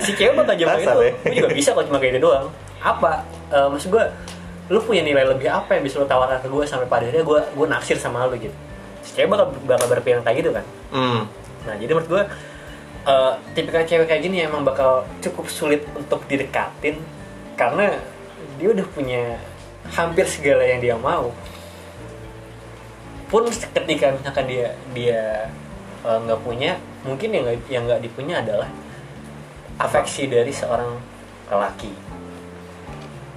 Si 0.00 0.16
cewek 0.16 0.32
jawab 0.56 0.80
Kasar 0.80 0.96
itu. 0.96 1.04
ya. 1.04 1.12
gue 1.20 1.36
juga 1.44 1.50
bisa 1.52 1.68
kalau 1.76 1.84
cuma 1.84 2.00
kayak 2.00 2.16
itu 2.16 2.24
doang. 2.24 2.48
Apa? 2.80 3.20
Eh, 3.52 3.68
maksud 3.68 3.92
gue 3.92 4.04
lu 4.72 4.80
punya 4.80 5.04
nilai 5.04 5.28
lebih 5.28 5.52
apa 5.52 5.76
yang 5.76 5.84
bisa 5.84 6.00
lu 6.00 6.08
tawarkan 6.08 6.40
ke 6.40 6.48
gue 6.48 6.64
sampai 6.64 6.88
pada 6.88 7.04
akhirnya 7.04 7.20
gue 7.20 7.40
gue 7.52 7.66
naksir 7.68 8.00
sama 8.00 8.24
lu 8.24 8.40
gitu. 8.40 8.56
Si 9.04 9.12
cewek 9.12 9.28
bakal 9.28 9.52
bakal 9.68 9.86
berpikiran 9.92 10.24
kayak 10.24 10.36
gitu 10.40 10.50
kan? 10.56 10.64
Hmm. 10.88 11.20
nah 11.62 11.76
jadi 11.78 11.92
menurut 11.94 12.08
gue 12.10 12.22
eh 13.02 13.32
tipikal 13.52 13.84
cewek 13.84 14.06
kayak 14.08 14.22
gini 14.24 14.42
emang 14.42 14.64
bakal 14.64 15.04
cukup 15.20 15.46
sulit 15.46 15.84
untuk 15.92 16.24
didekatin 16.26 16.96
karena 17.54 18.00
dia 18.56 18.68
udah 18.72 18.86
punya 18.90 19.36
hampir 19.92 20.24
segala 20.24 20.64
yang 20.64 20.80
dia 20.80 20.96
mau. 20.96 21.28
Pun 23.28 23.48
ketika 23.48 24.12
misalkan 24.12 24.44
dia 24.48 24.72
dia 24.92 25.48
eh, 26.06 26.18
nggak 26.26 26.40
punya 26.42 26.78
mungkin 27.06 27.28
yang 27.34 27.44
nggak 27.46 27.58
yang 27.70 27.82
nggak 27.86 28.02
dipunya 28.02 28.40
adalah 28.42 28.68
afeksi 29.78 30.30
dari 30.30 30.52
seorang 30.52 30.98
lelaki 31.50 31.92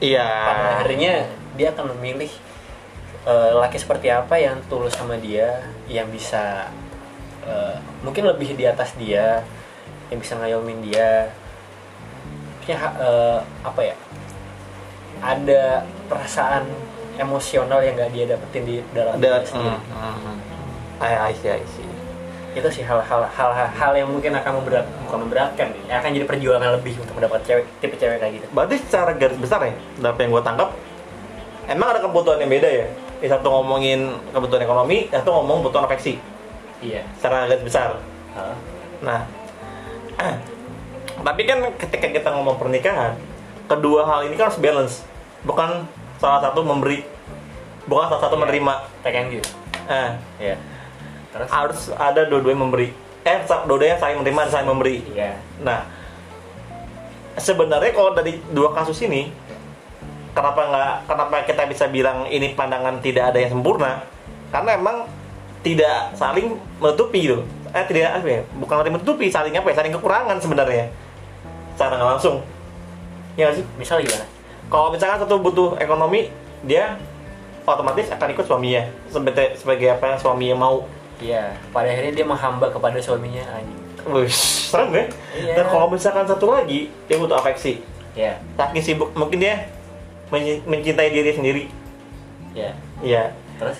iya 0.03 0.25
pada 0.25 0.63
akhirnya 0.81 1.29
dia 1.55 1.71
akan 1.71 1.95
memilih 1.97 2.31
eh, 3.25 3.49
lelaki 3.55 3.77
seperti 3.81 4.11
apa 4.11 4.35
yang 4.37 4.61
tulus 4.67 4.93
sama 4.93 5.17
dia 5.17 5.65
yang 5.89 6.09
bisa 6.09 6.69
eh, 7.47 7.77
mungkin 8.05 8.29
lebih 8.29 8.53
di 8.53 8.65
atas 8.67 8.93
dia 8.99 9.41
yang 10.13 10.19
bisa 10.21 10.37
ngayomin 10.37 10.85
dia 10.85 11.33
ya 12.65 12.81
apa 13.61 13.81
ya 13.81 13.93
ada 15.21 15.85
perasaan 16.09 16.65
emosional 17.17 17.79
yang 17.81 17.95
nggak 17.95 18.11
dia 18.11 18.25
dapetin 18.35 18.63
di 18.67 18.75
dalam 18.91 19.15
diri 19.17 19.47
sendiri. 19.47 19.79
I, 20.99 21.31
I 21.31 21.33
see, 21.35 21.51
I 21.51 21.63
see. 21.75 21.84
Itu 22.55 22.67
sih 22.71 22.83
hal-hal 22.87 23.27
hal 23.27 23.51
hal 23.51 23.91
yang 23.93 24.07
mungkin 24.07 24.31
akan 24.31 24.63
memberat 24.63 24.87
bukan 25.03 25.27
memberatkan 25.27 25.67
ya 25.85 25.99
akan 25.99 26.09
jadi 26.15 26.23
perjuangan 26.23 26.79
lebih 26.79 26.95
untuk 26.97 27.13
mendapat 27.19 27.43
cewek 27.43 27.65
tipe 27.83 27.95
cewek 27.99 28.17
kayak 28.17 28.39
gitu 28.39 28.45
berarti 28.55 28.75
secara 28.79 29.11
garis 29.11 29.35
besar 29.35 29.59
ya 29.67 29.75
dari 29.99 30.07
apa 30.07 30.19
yang 30.23 30.31
gue 30.31 30.43
tangkap 30.43 30.69
emang 31.67 31.87
ada 31.91 31.99
kebutuhan 31.99 32.39
yang 32.39 32.51
beda 32.51 32.69
ya 32.71 32.87
yang 33.19 33.31
satu 33.35 33.47
ngomongin 33.51 33.99
kebutuhan 34.31 34.63
ekonomi 34.63 35.11
satu 35.11 35.29
ngomong 35.35 35.67
kebutuhan 35.67 35.83
afeksi 35.85 36.15
iya 36.79 37.03
secara 37.19 37.51
garis 37.51 37.63
besar 37.63 37.99
Hah? 38.35 38.55
Nah, 38.99 39.23
tapi 41.27 41.41
kan 41.43 41.59
ketika 41.79 42.07
kita 42.11 42.29
ngomong 42.35 42.59
pernikahan, 42.59 43.15
kedua 43.67 44.03
hal 44.03 44.27
ini 44.27 44.35
kan 44.35 44.51
harus 44.51 44.59
balance. 44.59 44.95
Bukan 45.47 45.87
salah 46.19 46.43
satu 46.43 46.59
memberi, 46.59 47.03
bukan 47.87 48.11
salah 48.11 48.27
satu 48.27 48.35
Iya. 48.35 48.41
menerima. 48.43 48.73
take 49.03 49.15
and 49.15 49.29
give 49.31 49.47
Eh, 49.85 50.09
ya 50.51 50.55
terus 51.35 51.51
harus 51.51 51.79
ada 51.99 52.23
dua-duanya 52.23 52.63
memberi. 52.63 52.89
Eh, 53.27 53.43
dua-duanya 53.67 53.99
saling 53.99 54.23
menerima 54.23 54.47
dan 54.47 54.51
saling 54.55 54.69
memberi. 54.71 55.03
iya 55.11 55.35
Nah, 55.59 55.83
sebenarnya 57.35 57.91
kalau 57.91 58.15
dari 58.15 58.39
dua 58.55 58.71
kasus 58.71 59.03
ini, 59.03 59.35
kenapa 60.31 60.61
nggak, 60.63 60.93
kenapa 61.11 61.35
kita 61.43 61.63
bisa 61.67 61.91
bilang 61.91 62.23
ini 62.31 62.55
pandangan 62.55 63.03
tidak 63.03 63.35
ada 63.35 63.43
yang 63.43 63.51
sempurna? 63.51 64.07
Karena 64.55 64.79
emang 64.79 65.03
tidak 65.59 66.15
saling 66.15 66.55
menutupi 66.79 67.27
gitu. 67.27 67.43
Eh, 67.75 67.83
tidak 67.91 68.23
apa 68.23 68.27
ya? 68.31 68.41
Bukan 68.55 68.75
saling 68.79 68.93
menutupi, 68.95 69.27
saling 69.27 69.51
apa 69.59 69.67
ya? 69.67 69.75
Saling 69.83 69.91
kekurangan 69.91 70.37
sebenarnya. 70.39 70.87
Secara 71.75 71.99
nggak 71.99 72.11
langsung. 72.15 72.39
Ya 73.35 73.51
sih? 73.51 73.67
misal 73.75 73.99
gimana 73.99 74.23
Kalau 74.71 74.95
misalkan 74.95 75.19
satu 75.19 75.35
butuh 75.43 75.75
ekonomi, 75.83 76.31
dia 76.63 76.95
otomatis 77.67 78.07
akan 78.07 78.31
ikut 78.31 78.47
suaminya 78.47 78.87
sebagai 79.11 79.59
sebagai 79.59 79.91
apa 79.91 80.15
yang 80.15 80.19
suaminya 80.21 80.55
mau. 80.55 80.87
Iya 81.17 81.53
pada 81.69 81.87
akhirnya 81.87 82.13
dia 82.13 82.25
menghamba 82.25 82.67
kepada 82.67 82.97
suaminya 82.97 83.43
anjing 83.51 83.83
Wih, 84.05 84.29
serem 84.29 84.93
ya? 84.93 85.05
Iya. 85.33 85.53
Dan 85.55 85.65
kalau 85.67 85.89
misalkan 85.89 86.23
satu 86.23 86.45
lagi, 86.47 86.93
dia 87.03 87.17
butuh 87.17 87.35
afeksi. 87.35 87.81
ya 88.13 88.37
saking 88.55 88.79
sibuk 88.81 89.09
mungkin 89.11 89.39
dia 89.39 89.65
men- 90.29 90.61
mencintai 90.63 91.09
diri 91.09 91.31
sendiri 91.31 91.63
ya 92.53 92.71
ya 93.01 93.27
terus 93.55 93.75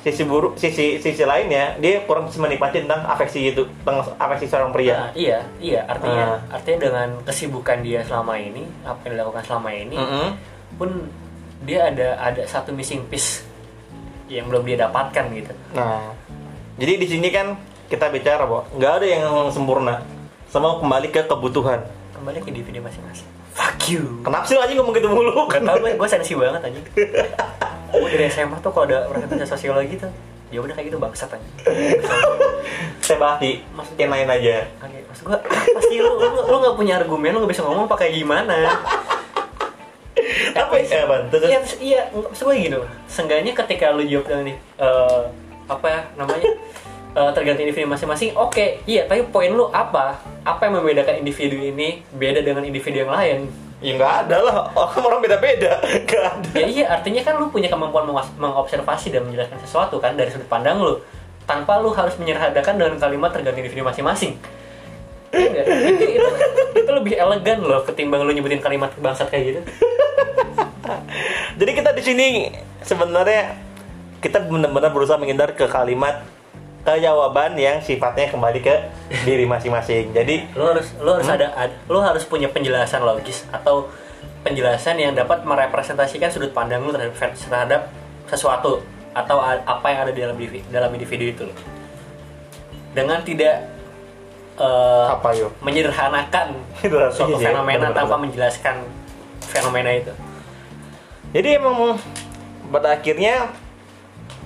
sisi 0.00 0.22
buruk 0.22 0.54
sisi 0.54 0.96
sisi 0.96 1.24
lainnya 1.24 1.76
dia 1.76 2.00
kurang 2.02 2.24
bisa 2.24 2.36
menikmati 2.38 2.80
tentang 2.80 3.04
afeksi 3.04 3.50
itu 3.50 3.64
tentang 3.78 4.00
afeksi 4.16 4.44
seorang 4.46 4.68
Nah, 4.68 4.74
pria 4.74 4.96
iya 5.12 5.44
iya 5.58 5.80
artinya 5.82 6.40
Ah. 6.40 6.56
artinya 6.56 6.78
dengan 6.82 7.08
kesibukan 7.22 7.80
dia 7.80 8.00
selama 8.02 8.32
ini 8.34 8.64
apa 8.80 9.00
yang 9.02 9.12
dilakukan 9.14 9.42
selama 9.42 9.70
ini 9.72 9.96
Mm-mm. 9.96 10.28
pun 10.76 10.90
dia 11.60 11.88
ada 11.88 12.16
ada 12.18 12.44
satu 12.44 12.70
missing 12.70 13.04
piece 13.04 13.44
yang 14.26 14.44
belum 14.46 14.62
dia 14.62 14.76
dapatkan 14.78 15.24
gitu 15.34 15.52
nah 15.72 16.12
jadi 16.74 16.92
di 16.98 17.06
sini 17.06 17.28
kan 17.30 17.54
kita 17.86 18.10
bicara 18.10 18.42
bahwa 18.50 18.66
nggak 18.74 18.92
ada 18.98 19.06
yang 19.06 19.24
sempurna. 19.54 20.02
Semua 20.50 20.82
kembali 20.82 21.14
ke 21.14 21.22
kebutuhan. 21.26 21.86
Kembali 22.14 22.38
ke 22.42 22.50
individu 22.50 22.82
masing-masing. 22.82 23.26
Fuck 23.54 23.86
you. 23.86 24.22
Kenapa 24.26 24.42
sih 24.50 24.58
aja 24.58 24.74
ngomong 24.74 24.94
gitu 24.98 25.06
mulu? 25.06 25.46
Gak 25.46 25.62
tau 25.62 25.78
gue, 25.78 25.94
gue 25.94 26.08
sensi 26.10 26.34
banget 26.34 26.58
aja 26.58 26.80
Gue 27.94 28.10
dari 28.10 28.26
SMA 28.26 28.58
tuh 28.58 28.74
kalau 28.74 28.90
ada 28.90 29.06
presentasi 29.06 29.46
sosiologi 29.46 29.94
tuh 29.94 30.10
Ya 30.50 30.58
udah 30.58 30.74
kayak 30.74 30.90
gitu 30.90 30.98
bangsat 30.98 31.30
aja 31.30 31.48
saya 33.04 33.36
di 33.36 33.60
yang 34.00 34.08
lain 34.08 34.26
aja. 34.26 34.64
Oke, 34.80 34.98
maksud 35.06 35.24
gue 35.28 35.38
apa 35.38 35.80
sih 35.92 35.98
lu, 36.00 36.14
lu, 36.16 36.28
lu 36.46 36.56
gak 36.62 36.76
punya 36.78 36.96
argumen, 37.02 37.36
lu 37.36 37.44
gak 37.44 37.52
bisa 37.52 37.62
ngomong 37.66 37.84
pakai 37.90 38.14
gimana? 38.14 38.54
Apa 40.54 40.74
ya 40.78 41.04
Iya, 41.28 41.60
iya, 41.82 42.00
maksud 42.14 42.46
gue 42.48 42.56
gini 42.56 42.76
loh 42.78 42.86
Seenggaknya 43.10 43.52
ketika 43.52 43.90
lu 43.92 44.06
jawab 44.06 44.30
dengan 44.30 44.54
eh, 44.54 45.22
Apa 45.66 45.86
ya 45.88 46.00
namanya 46.16 46.50
eh, 47.18 47.30
Tergantung 47.32 47.64
individu 47.64 47.88
masing-masing 47.88 48.36
Oke, 48.36 48.84
iya, 48.84 49.08
tapi 49.08 49.24
poin 49.28 49.52
lu 49.52 49.68
apa? 49.72 50.20
Apa 50.44 50.68
yang 50.68 50.80
membedakan 50.80 51.20
individu 51.24 51.56
ini 51.56 52.04
Beda 52.12 52.44
dengan 52.44 52.64
individu 52.64 53.04
yang 53.04 53.12
lain 53.12 53.48
ya 53.84 54.00
nggak 54.00 54.14
ada 54.26 54.36
lah 54.40 54.56
orang 54.72 55.04
orang 55.04 55.20
beda 55.20 55.36
beda 55.44 55.72
nggak 56.08 56.24
ada 56.24 56.50
Ya 56.56 56.66
iya, 56.66 56.84
artinya 56.88 57.20
kan 57.20 57.36
lu 57.36 57.52
punya 57.52 57.68
kemampuan 57.68 58.08
mengobservasi 58.40 59.12
dan 59.12 59.28
menjelaskan 59.28 59.60
sesuatu 59.60 60.00
kan 60.00 60.16
dari 60.16 60.32
sudut 60.32 60.48
pandang 60.48 60.80
lu. 60.80 60.96
Tanpa 61.44 61.76
lu 61.76 61.92
harus 61.92 62.16
menyerhadakan 62.16 62.80
dengan 62.80 62.96
kalimat 62.96 63.28
tergantung 63.28 63.60
individu 63.60 63.84
masing-masing. 63.84 64.40
Iya 65.34 65.66
itu, 65.66 66.04
itu, 66.16 66.30
itu 66.78 66.90
lebih 66.94 67.14
elegan 67.18 67.58
loh 67.60 67.84
ketimbang 67.84 68.24
lu 68.24 68.32
nyebutin 68.32 68.64
kalimat 68.64 68.88
bangsat 68.96 69.28
kayak 69.28 69.44
gitu. 69.52 69.60
Jadi 71.60 71.70
kita 71.76 71.90
di 71.92 72.02
sini 72.06 72.26
sebenarnya 72.80 73.58
kita 74.24 74.40
benar-benar 74.48 74.88
berusaha 74.88 75.20
menghindar 75.20 75.52
ke 75.52 75.68
kalimat 75.68 76.24
ke 76.80 76.96
jawaban 77.00 77.56
yang 77.60 77.80
sifatnya 77.84 78.32
kembali 78.32 78.60
ke 78.64 78.74
diri 79.28 79.44
masing-masing. 79.44 80.16
Jadi 80.16 80.48
Lu 80.56 80.64
harus 80.68 80.96
lu 80.96 81.12
harus 81.12 81.28
ada, 81.28 81.52
ada 81.52 81.76
lu 81.84 82.00
harus 82.00 82.24
punya 82.24 82.48
penjelasan 82.48 83.04
logis 83.04 83.44
atau 83.52 83.92
penjelasan 84.44 84.96
yang 84.96 85.12
dapat 85.12 85.44
merepresentasikan 85.44 86.32
sudut 86.32 86.52
pandang 86.56 86.80
lu 86.84 86.92
terhadap 86.92 87.36
terhadap 87.36 87.80
sesuatu 88.28 88.80
atau 89.12 89.40
apa 89.44 89.86
yang 89.92 90.00
ada 90.08 90.12
di 90.12 90.20
dalam 90.24 90.36
individu, 90.36 90.64
dalam 90.72 90.90
individu 90.92 91.24
itu 91.28 91.42
loh. 91.48 91.58
Dengan 92.92 93.20
tidak 93.24 93.64
eh, 94.60 95.06
apa 95.08 95.28
yo? 95.36 95.52
menyederhanakan 95.64 96.52
suatu 97.12 97.40
iya, 97.40 97.52
fenomena 97.52 97.88
benar-benar. 97.88 97.96
tanpa 97.96 98.16
menjelaskan 98.20 98.76
fenomena 99.48 99.90
itu. 99.92 100.12
Jadi 101.32 101.48
emang 101.56 101.96
pada 102.68 103.00
akhirnya 103.00 103.63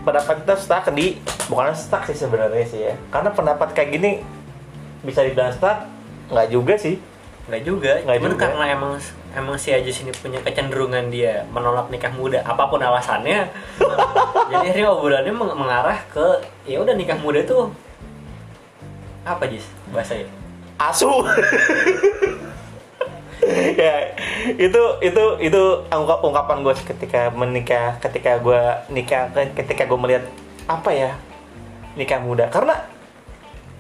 pendapat 0.01 0.43
kita 0.43 0.55
stuck 0.55 0.85
di 0.91 1.19
bukan 1.47 1.73
stuck 1.73 2.05
sih 2.05 2.15
sebenarnya 2.15 2.65
sih 2.65 2.81
ya. 2.83 2.95
Karena 3.09 3.31
pendapat 3.31 3.73
kayak 3.73 3.91
gini 3.91 4.11
bisa 5.01 5.23
dibilang 5.23 5.51
stuck 5.51 5.87
nggak 6.29 6.49
juga 6.49 6.75
sih. 6.75 6.99
Enggak 7.49 7.63
juga, 7.65 7.93
Nggak 8.03 8.17
cuman 8.19 8.29
juga. 8.31 8.43
karena 8.45 8.65
emang 8.69 8.93
emang 9.31 9.57
si 9.57 9.73
Ajis 9.73 10.03
ini 10.03 10.13
punya 10.13 10.37
kecenderungan 10.39 11.09
dia 11.09 11.49
menolak 11.49 11.89
nikah 11.89 12.13
muda 12.13 12.45
apa 12.45 12.69
pun 12.69 12.77
alasannya. 12.77 13.49
jadi 14.51 14.67
akhirnya 14.67 14.89
obrolannya 14.91 15.33
meng- 15.33 15.57
mengarah 15.57 15.97
ke 16.09 16.27
ya 16.65 16.77
udah 16.79 16.93
nikah 16.93 17.17
muda 17.17 17.41
tuh 17.43 17.73
apa 19.25 19.45
Jis 19.45 19.65
bahasanya? 19.89 20.29
asu 20.79 21.09
ya 23.81 24.13
itu 24.61 24.83
itu 25.01 25.25
itu 25.41 25.63
ungkap 25.89 26.21
ungkapan 26.21 26.61
gue 26.61 26.75
ketika 26.85 27.33
menikah 27.33 27.97
ketika 27.97 28.37
gue 28.37 28.61
nikah 28.93 29.33
ketika 29.33 29.89
gue 29.89 29.99
melihat 29.99 30.25
apa 30.69 30.91
ya 30.93 31.11
nikah 31.97 32.21
muda. 32.21 32.53
Karena 32.53 32.77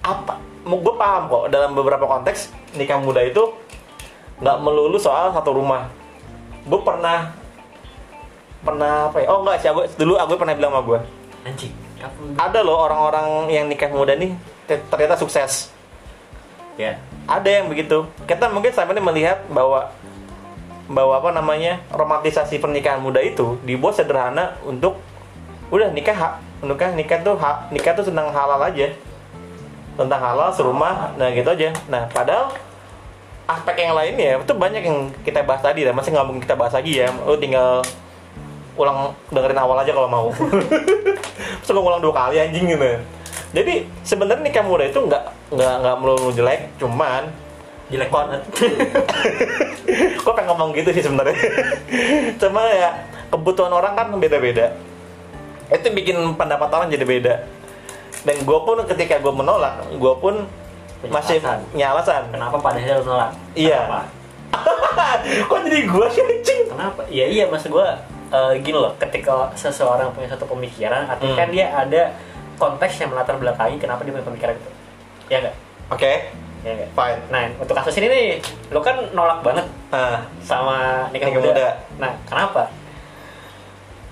apa 0.00 0.40
gue 0.64 0.94
paham 0.96 1.28
kok 1.28 1.44
dalam 1.52 1.76
beberapa 1.76 2.08
konteks 2.08 2.52
nikah 2.80 2.96
muda 2.96 3.20
itu 3.20 3.44
nggak 4.40 4.58
melulu 4.64 4.96
soal 4.96 5.36
satu 5.36 5.52
rumah. 5.52 5.92
Gue 6.64 6.80
pernah 6.80 7.36
pernah 8.64 9.12
apa 9.12 9.20
ya? 9.20 9.26
Oh 9.28 9.44
enggak 9.44 9.56
sih 9.60 9.68
aku 9.68 9.80
dulu 10.00 10.16
aku 10.16 10.32
pernah 10.40 10.56
bilang 10.56 10.72
sama 10.74 10.82
gue 10.82 11.00
Anjing, 11.46 11.72
ada 12.34 12.60
loh 12.60 12.76
orang-orang 12.76 13.48
yang 13.48 13.64
nikah 13.70 13.88
muda 13.88 14.12
nih 14.18 14.34
te- 14.66 14.84
ternyata 14.90 15.16
sukses. 15.16 15.70
Ya, 16.74 16.98
ada 17.28 17.48
yang 17.52 17.68
begitu. 17.68 18.08
Kita 18.24 18.48
mungkin 18.48 18.72
sampai 18.72 18.96
ini 18.96 19.04
melihat 19.04 19.44
bahwa 19.52 19.92
bahwa 20.88 21.20
apa 21.20 21.30
namanya 21.36 21.84
romantisasi 21.92 22.56
pernikahan 22.56 23.04
muda 23.04 23.20
itu 23.20 23.60
dibuat 23.68 24.00
sederhana 24.00 24.56
untuk 24.64 24.96
udah 25.68 25.92
nikah 25.92 26.16
hak. 26.16 26.34
Nikah 26.64 26.96
nikah 26.96 27.20
tuh 27.20 27.36
hak 27.36 27.68
nikah 27.68 27.92
tuh 27.92 28.08
senang 28.08 28.32
halal 28.32 28.56
aja. 28.64 28.88
Tentang 30.00 30.20
halal 30.24 30.48
serumah 30.56 31.12
nah 31.20 31.28
gitu 31.28 31.52
aja. 31.52 31.76
Nah 31.92 32.08
padahal 32.08 32.56
aspek 33.44 33.76
yang 33.84 33.92
lainnya 33.92 34.40
itu 34.40 34.54
banyak 34.56 34.82
yang 34.82 34.98
kita 35.20 35.44
bahas 35.44 35.60
tadi 35.60 35.84
dan 35.84 35.92
masih 35.92 36.16
nggak 36.16 36.24
mungkin 36.24 36.42
kita 36.48 36.56
bahas 36.56 36.72
lagi 36.72 37.04
ya. 37.04 37.12
Lu 37.12 37.36
tinggal 37.36 37.84
ulang 38.80 39.12
dengerin 39.28 39.60
awal 39.60 39.76
aja 39.84 39.92
kalau 39.92 40.08
mau. 40.08 40.32
Terus 41.68 41.76
ulang 41.76 42.00
dua 42.00 42.16
kali 42.16 42.40
anjing 42.40 42.72
gitu. 42.72 42.96
Jadi 43.52 43.84
sebenarnya 44.00 44.40
nikah 44.40 44.64
muda 44.64 44.88
itu 44.88 44.96
nggak 44.96 45.37
nggak 45.48 45.74
nggak 45.80 45.96
melulu 46.00 46.28
jelek 46.32 46.60
cuman 46.76 47.28
jelek 47.88 48.10
banget. 48.12 48.40
Gue 50.20 50.32
pengen 50.36 50.48
ngomong 50.52 50.76
gitu 50.76 50.92
sih 50.92 51.00
sebenarnya. 51.00 51.32
Cuma 52.40 52.68
ya 52.68 52.90
kebutuhan 53.32 53.72
orang 53.72 53.96
kan 53.96 54.12
beda-beda. 54.20 54.76
Itu 55.72 55.88
bikin 55.92 56.36
pendapat 56.36 56.68
orang 56.68 56.92
jadi 56.92 57.04
beda. 57.08 57.34
Dan 58.28 58.44
gue 58.44 58.58
pun 58.60 58.76
ketika 58.84 59.16
gue 59.24 59.32
menolak 59.32 59.88
gue 59.88 60.14
pun 60.20 60.44
Punya 61.00 61.12
masih 61.14 61.38
punya 61.72 61.94
alasan. 61.94 62.28
Kenapa 62.28 62.58
pada 62.60 62.76
akhirnya 62.76 63.00
lu 63.00 63.06
nolak? 63.08 63.30
Iya. 63.56 63.80
Kok 65.48 65.58
jadi 65.64 65.80
gue 65.86 66.06
sih 66.12 66.22
anjing? 66.26 66.62
Kenapa? 66.68 67.00
Iya 67.08 67.26
iya 67.30 67.44
maksud 67.48 67.72
gue 67.72 67.88
eh, 68.32 68.52
gini 68.60 68.76
loh 68.76 68.92
ketika 69.00 69.52
seseorang 69.56 70.12
punya 70.12 70.28
satu 70.28 70.44
pemikiran 70.44 71.08
artinya 71.08 71.32
Hmm. 71.32 71.40
kan 71.40 71.48
dia 71.48 71.66
ada 71.72 72.02
konteks 72.58 73.00
yang 73.00 73.14
melatar 73.14 73.38
belakangi 73.38 73.78
kenapa 73.78 74.04
dia 74.04 74.12
punya 74.12 74.26
pemikiran 74.26 74.54
itu 74.58 74.70
ya 75.28 75.36
enggak 75.44 75.56
oke. 75.92 76.12
Ya 76.66 76.70
enggak 76.74 76.90
fine. 76.92 77.20
Nah 77.30 77.40
untuk 77.60 77.74
kasus 77.76 77.94
ini 78.00 78.06
nih 78.08 78.26
lo 78.74 78.80
kan 78.82 78.96
nolak 79.14 79.40
banget 79.44 79.66
nah 79.88 80.20
sama 80.44 81.08
nikah, 81.14 81.32
Nikah 81.32 81.40
muda. 81.40 81.48
muda. 81.52 81.68
nah 81.96 82.12
kenapa? 82.28 82.62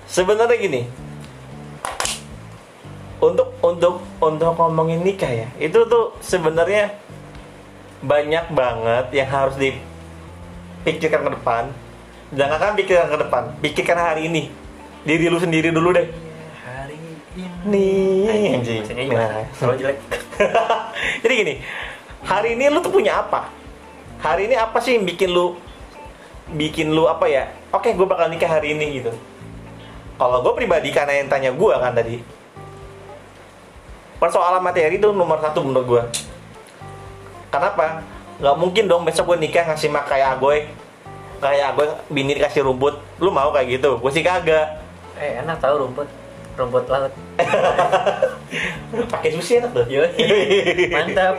Sebenarnya 0.07 0.57
gini. 0.57 0.81
Untuk 3.17 3.49
untuk 3.65 4.05
untuk 4.21 4.53
ngomongin 4.53 5.01
nikah 5.01 5.29
ya 5.29 5.49
itu 5.57 5.89
tuh 5.89 6.13
sebenarnya 6.21 6.93
banyak 8.05 8.53
banget 8.53 9.05
yang 9.09 9.29
harus 9.29 9.57
dipikirkan 9.57 11.25
ke 11.25 11.31
depan. 11.41 11.63
Jangan 12.37 12.57
kan 12.61 12.71
pikirkan 12.77 13.09
ke 13.09 13.17
depan 13.25 13.43
pikirkan 13.59 13.97
hari 13.97 14.29
ini. 14.29 14.53
Diri 15.01 15.31
lu 15.31 15.39
sendiri 15.41 15.73
dulu 15.73 15.95
deh 15.97 16.26
nih. 17.69 18.55
Anjing 18.55 18.77
maksudnya 18.81 19.03
gimana? 19.03 19.27
Nah. 19.27 19.45
selalu 19.55 19.75
jelek. 19.83 19.97
Jadi 21.23 21.33
gini 21.33 21.53
hari 22.23 22.49
ini 22.55 22.63
lu 22.71 22.79
tuh 22.79 22.91
punya 22.91 23.21
apa? 23.21 23.51
Hari 24.23 24.49
ini 24.49 24.55
apa 24.57 24.77
sih 24.81 24.97
yang 24.97 25.05
bikin 25.05 25.29
lu 25.31 25.55
bikin 26.51 26.91
lu 26.91 27.05
apa 27.05 27.27
ya? 27.27 27.51
Oke 27.75 27.93
gue 27.93 28.07
bakal 28.07 28.31
nikah 28.31 28.47
hari 28.47 28.73
ini 28.73 29.03
gitu. 29.03 29.11
Kalau 30.17 30.41
gue 30.41 30.53
pribadi 30.57 30.89
karena 30.89 31.21
yang 31.21 31.29
tanya 31.29 31.51
gue 31.53 31.73
kan 31.77 31.93
tadi 31.93 32.17
persoalan 34.17 34.65
materi 34.65 34.97
itu 34.97 35.13
nomor 35.13 35.37
satu 35.37 35.61
menurut 35.61 35.85
gue 35.85 36.03
kenapa? 37.53 38.01
Nggak 38.37 38.57
mungkin 38.57 38.83
dong 38.85 39.03
besok 39.05 39.33
gue 39.33 39.49
nikah 39.49 39.65
ngasih 39.65 39.89
mak 39.89 40.05
kayak 40.09 40.37
agoy. 40.37 40.69
Kayak 41.37 41.73
agoy 41.73 41.87
bini 42.09 42.37
dikasih 42.37 42.65
rumput. 42.65 42.97
Lu 43.21 43.33
mau 43.33 43.49
kayak 43.49 43.81
gitu? 43.81 43.97
Gue 43.97 44.11
sih 44.13 44.21
kagak. 44.21 44.81
Eh 45.17 45.41
enak 45.41 45.57
tahu 45.57 45.85
rumput 45.85 46.26
rumput 46.57 46.89
laut 46.89 47.13
pakai 49.13 49.29
sushi 49.29 49.59
enak 49.59 49.71
tuh 49.71 49.85
Yo, 49.85 50.01
mantap. 50.95 51.37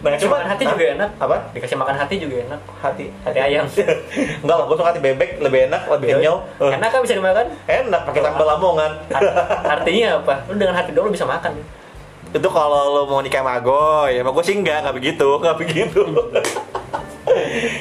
Nah, 0.00 0.16
cuma- 0.16 0.38
makan 0.38 0.48
hati 0.48 0.64
juga 0.64 0.84
enak. 0.94 1.10
apa 1.16 1.36
Dikasih 1.52 1.76
makan 1.76 1.96
hati 1.96 2.14
juga 2.16 2.36
enak. 2.40 2.60
hati 2.80 3.04
Hati 3.20 3.38
ayam. 3.38 3.66
Enggak 4.42 4.56
lah, 4.56 4.64
gue 4.64 4.76
suka 4.78 4.88
hati 4.88 5.00
bebek, 5.02 5.30
lebih 5.38 5.68
enak, 5.68 5.82
lebih 5.90 6.06
kenyal. 6.16 6.36
Enak 6.56 6.88
kan 6.88 7.00
bisa 7.02 7.14
dimakan? 7.14 7.46
Enak, 7.66 8.00
pakai 8.06 8.20
sambal 8.22 8.46
lamongan. 8.46 8.92
Art- 9.10 9.34
Artinya 9.68 10.08
apa? 10.22 10.34
Lu 10.46 10.54
dengan 10.54 10.74
hati 10.74 10.90
doang 10.90 11.10
lu 11.10 11.12
bisa 11.12 11.26
makan. 11.26 11.52
Itu 12.30 12.48
kalau 12.48 12.82
lo 12.90 13.02
mau 13.04 13.20
nikah 13.20 13.42
sama 13.42 13.58
Agoy, 13.58 14.16
sama 14.16 14.30
gue 14.32 14.44
sih 14.44 14.54
enggak, 14.54 14.82
enggak 14.82 14.96
begitu, 14.96 15.28
enggak 15.36 15.56
begitu. 15.56 16.02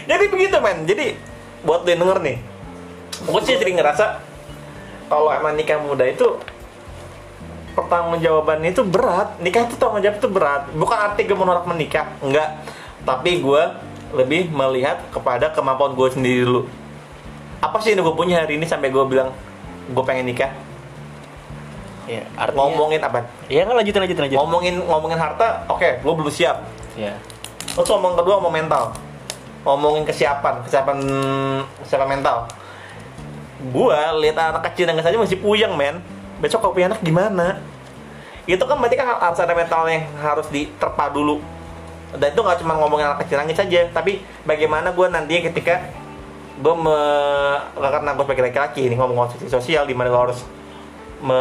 Jadi 0.03 0.23
begitu 0.27 0.55
men, 0.57 0.83
jadi 0.83 1.05
buat 1.61 1.81
lo 1.81 1.89
yang 1.89 2.01
denger 2.01 2.19
nih, 2.19 2.37
gue 3.23 3.41
sih 3.45 3.55
sering 3.55 3.77
ngerasa 3.77 4.19
kalau 5.05 5.29
emang 5.29 5.53
nikah 5.53 5.77
muda 5.77 6.03
itu 6.03 6.37
pertanggungjawabannya 7.73 8.69
itu 8.73 8.83
berat. 8.85 9.37
Nikah 9.41 9.69
itu 9.69 9.75
tanggung 9.77 10.01
jawab 10.01 10.17
itu 10.17 10.29
berat. 10.29 10.61
Bukan 10.73 10.97
arti 10.97 11.25
gue 11.25 11.37
menolak 11.37 11.65
menikah 11.65 12.09
enggak. 12.21 12.63
Tapi 13.03 13.41
gue 13.41 13.63
lebih 14.13 14.53
melihat 14.53 15.01
kepada 15.09 15.49
kemampuan 15.51 15.97
gue 15.97 16.07
sendiri 16.13 16.45
dulu. 16.45 16.61
Apa 17.59 17.81
sih 17.81 17.97
yang 17.97 18.05
gue 18.05 18.15
punya 18.15 18.45
hari 18.45 18.61
ini 18.61 18.65
sampai 18.69 18.93
gue 18.93 19.03
bilang 19.09 19.33
gue 19.89 20.03
pengen 20.05 20.29
nikah? 20.29 20.53
Ya, 22.03 22.27
ngomongin 22.51 22.99
apa? 22.99 23.23
Iya 23.47 23.63
kan 23.63 23.79
lanjutin 23.79 24.03
lanjutin 24.03 24.23
lanjutin. 24.27 24.39
ngomongin 24.43 24.75
ngomongin 24.83 25.15
harta 25.15 25.63
oke 25.71 26.03
gue 26.03 26.13
belum 26.13 26.31
siap. 26.31 26.59
Ya. 26.93 27.15
terus 27.73 27.89
ngomong 27.89 28.13
kedua 28.19 28.37
ngomong 28.37 28.53
mental. 28.53 28.93
Ngomongin 29.63 30.03
kesiapan 30.05 30.61
kesiapan 30.67 30.97
kesiapan 31.81 32.09
mental. 32.19 32.37
Gua 33.71 34.11
lihat 34.19 34.35
anak 34.35 34.67
kecil 34.67 34.91
yang 34.91 34.99
saja 34.99 35.15
masih 35.15 35.39
puyeng 35.39 35.71
men 35.79 36.03
besok 36.43 36.75
punya 36.75 36.91
anak 36.91 36.99
gimana? 36.99 37.63
Itu 38.43 38.67
kan 38.67 38.75
berarti 38.75 38.99
kan 38.99 39.07
harus 39.15 39.39
ada 39.39 39.55
mental 39.55 39.87
yang 39.87 40.03
harus 40.19 40.47
diterpa 40.51 41.07
dulu. 41.07 41.39
Dan 42.13 42.35
itu 42.35 42.41
nggak 42.43 42.59
cuma 42.59 42.75
ngomongin 42.75 43.07
anak 43.07 43.25
kecil 43.25 43.41
nangis 43.41 43.57
saja 43.57 43.89
tapi 43.89 44.21
bagaimana 44.45 44.93
gua 44.93 45.09
nantinya 45.09 45.49
ketika 45.49 45.81
gue 46.53 46.75
me 46.77 46.97
karena 47.73 48.13
gue 48.13 48.21
sebagai 48.29 48.45
laki-laki 48.45 48.85
ini 48.85 48.93
ngomong 48.93 49.25
konstruksi 49.25 49.49
sosial 49.49 49.89
di 49.89 49.97
mana 49.97 50.13
gue 50.13 50.21
harus 50.29 50.45
me, 51.17 51.39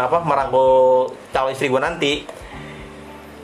apa 0.00 0.24
merangkul 0.24 1.12
calon 1.34 1.52
istri 1.52 1.68
gue 1.68 1.82
nanti. 1.82 2.24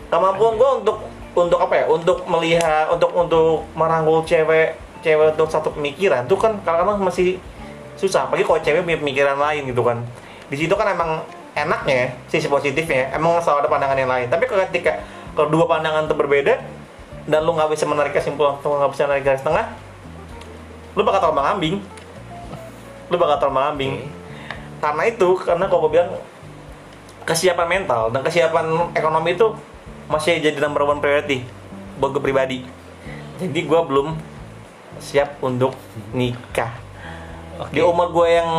Kemampuan 0.08 0.56
gue 0.56 0.70
untuk 0.80 0.96
untuk 1.36 1.60
apa 1.60 1.74
ya? 1.76 1.84
Untuk 1.90 2.24
melihat 2.24 2.88
untuk 2.88 3.12
untuk 3.12 3.68
merangkul 3.76 4.24
cewek 4.24 4.80
cewek 5.04 5.36
untuk 5.36 5.52
satu 5.52 5.68
pemikiran 5.76 6.24
tuh 6.24 6.40
kan 6.40 6.56
kadang-kadang 6.64 7.04
masih 7.04 7.36
susah. 8.00 8.24
Apalagi 8.24 8.48
kalau 8.48 8.60
cewek 8.64 8.80
punya 8.88 8.98
pemikiran 9.04 9.36
lain 9.36 9.68
gitu 9.68 9.84
kan 9.84 10.00
di 10.50 10.56
situ 10.58 10.74
kan 10.74 10.90
emang 10.90 11.22
enaknya 11.54 12.14
sisi 12.26 12.50
positifnya 12.50 13.14
emang 13.14 13.38
selalu 13.38 13.66
ada 13.66 13.70
pandangan 13.70 13.98
yang 13.98 14.10
lain. 14.10 14.26
Tapi 14.26 14.44
kalau 14.50 14.66
ketika 14.68 15.00
kedua 15.38 15.64
pandangan 15.70 16.10
itu 16.10 16.14
berbeda 16.18 16.54
dan 17.30 17.40
lu 17.46 17.54
nggak 17.54 17.70
bisa 17.70 17.86
menarik 17.86 18.12
kesimpulan 18.12 18.58
atau 18.58 18.74
nggak 18.74 18.90
bisa 18.92 19.02
menarik 19.06 19.24
garis 19.24 19.44
tengah 19.44 19.66
lu 20.98 21.06
bakal 21.06 21.30
terbang 21.30 21.46
ambing 21.54 21.76
lu 23.06 23.16
bakal 23.20 23.36
terbang 23.38 23.66
ambing 23.70 23.94
karena 24.82 25.02
itu 25.06 25.28
karena 25.38 25.64
kalau 25.70 25.86
gue 25.86 25.92
bilang 26.00 26.10
kesiapan 27.28 27.68
mental 27.68 28.10
dan 28.10 28.26
kesiapan 28.26 28.90
ekonomi 28.96 29.36
itu 29.36 29.54
masih 30.10 30.42
jadi 30.42 30.58
number 30.58 30.82
one 30.82 30.98
priority 30.98 31.46
buat 32.00 32.16
gue 32.16 32.22
pribadi. 32.24 32.64
Jadi 33.38 33.60
gue 33.60 33.80
belum 33.86 34.16
siap 34.98 35.38
untuk 35.44 35.76
nikah. 36.16 36.72
Oke. 37.60 37.76
di 37.76 37.80
umur 37.84 38.08
gue 38.08 38.28
yang 38.40 38.50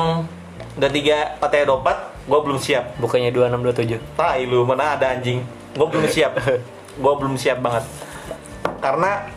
udah 0.77 0.89
tiga 0.91 1.17
dua 1.67 1.77
empat 1.83 1.97
gue 2.21 2.39
belum 2.39 2.59
siap 2.61 2.95
Bukannya 3.01 3.33
2627. 3.33 4.15
tai 4.15 4.47
lu 4.47 4.63
mana 4.63 4.95
ada 4.95 5.11
anjing 5.11 5.43
gue 5.75 5.87
belum 5.87 6.07
siap 6.07 6.37
gue 7.03 7.13
belum 7.17 7.35
siap 7.35 7.59
banget 7.59 7.83
karena 8.79 9.27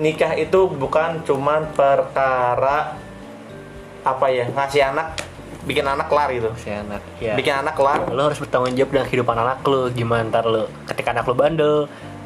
nikah 0.00 0.32
itu 0.34 0.66
bukan 0.66 1.22
cuman 1.22 1.70
perkara 1.76 2.96
apa 4.00 4.26
ya 4.32 4.48
ngasih 4.48 4.82
anak 4.92 5.12
bikin 5.60 5.84
anak 5.84 6.08
kelar 6.08 6.32
gitu 6.32 6.48
Si 6.56 6.72
anak. 6.72 7.04
Ya. 7.20 7.36
bikin 7.36 7.52
anak 7.52 7.76
kelar 7.76 8.08
Lo 8.08 8.32
harus 8.32 8.40
bertanggung 8.40 8.72
jawab 8.72 8.96
dengan 8.96 9.06
kehidupan 9.12 9.36
anak 9.36 9.60
lo. 9.68 9.92
Gimana 9.92 10.24
ntar 10.32 10.48
lo 10.48 10.72
ketika 10.88 11.12
anak 11.12 11.28
lo 11.28 11.36
bandel, 11.36 11.76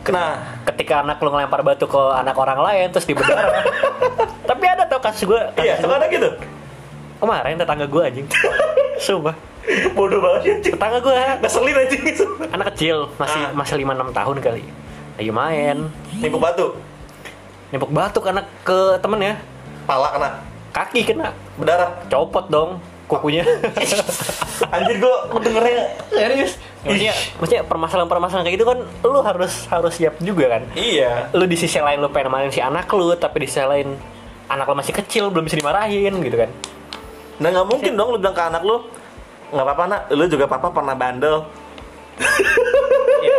nah 0.06 0.62
ketika 0.70 1.02
anak 1.02 1.18
lo 1.18 1.34
ngelempar 1.34 1.66
batu 1.66 1.90
ke 1.90 1.98
anak 2.14 2.38
orang 2.38 2.62
lain 2.62 2.86
terus 2.94 3.10
diberdarah. 3.10 3.66
Tapi 4.50 4.64
ada 4.70 4.86
tau 4.86 5.02
kasus 5.02 5.26
gue. 5.26 5.42
iya 5.58 5.82
ada 5.82 6.06
gitu 6.06 6.30
Kemarin 7.24 7.56
tetangga 7.56 7.88
gue 7.88 8.02
anjing. 8.04 8.26
Sumpah. 9.00 9.32
bodoh 9.96 10.20
banget 10.20 10.42
ya. 10.44 10.76
Tetangga 10.76 11.00
gue 11.00 11.16
ngeselin 11.40 11.72
anjing 11.74 12.02
itu 12.04 12.24
anak 12.52 12.76
kecil 12.76 13.08
masih 13.16 13.40
Ah. 13.40 13.56
masih 13.56 13.74
lima 13.80 13.96
enam 13.96 14.12
tahun 14.12 14.36
kali. 14.38 14.60
Lagi 15.16 15.32
main, 15.32 15.88
nipu 16.20 16.36
batu 16.36 16.76
nempok 17.72 17.90
batu 17.90 18.18
ke 18.20 18.28
anak 18.28 18.46
ke 18.62 18.78
temennya, 19.00 19.34
pala 19.82 20.14
kena 20.14 20.30
kaki 20.70 21.00
kena, 21.02 21.34
berdarah 21.56 21.90
copot 22.06 22.46
dong 22.46 22.76
kukunya. 23.08 23.42
anjir 24.74 25.00
gue 25.00 25.14
dengernya 25.40 25.80
Serius? 26.12 26.52
Maksudnya, 26.84 27.14
maksudnya 27.40 27.62
permasalahan-permasalahan 27.64 28.44
kayak 28.44 28.56
gitu 28.60 28.66
kan 28.68 28.78
lu 29.02 29.20
harus 29.24 29.64
harus 29.66 29.92
siap 29.96 30.20
juga 30.20 30.60
kan. 30.60 30.62
iya 30.76 31.32
Lu 31.32 31.48
di 31.48 31.56
sisi 31.56 31.80
lain 31.80 31.98
lu 31.98 32.12
pengen 32.12 32.28
main 32.28 32.52
si 32.52 32.60
anak 32.60 32.86
lu, 32.92 33.16
tapi 33.16 33.42
di 33.42 33.48
sisi 33.48 33.64
lain 33.64 33.96
anak 34.46 34.68
lu 34.68 34.76
masih 34.76 34.92
kecil 34.92 35.32
belum 35.32 35.48
bisa 35.48 35.56
dimarahin 35.56 36.14
gitu 36.20 36.36
kan. 36.36 36.52
Nah 37.42 37.48
nggak 37.50 37.66
mungkin 37.66 37.92
dong 37.98 38.14
lu 38.14 38.18
bilang 38.22 38.36
ke 38.36 38.44
anak 38.44 38.62
lu 38.62 38.84
nggak 39.54 39.64
apa-apa 39.64 39.84
nak. 39.86 40.02
Lu 40.10 40.24
juga 40.26 40.50
papa 40.50 40.74
pernah 40.74 40.98
bandel. 40.98 41.46
Iya. 43.24 43.36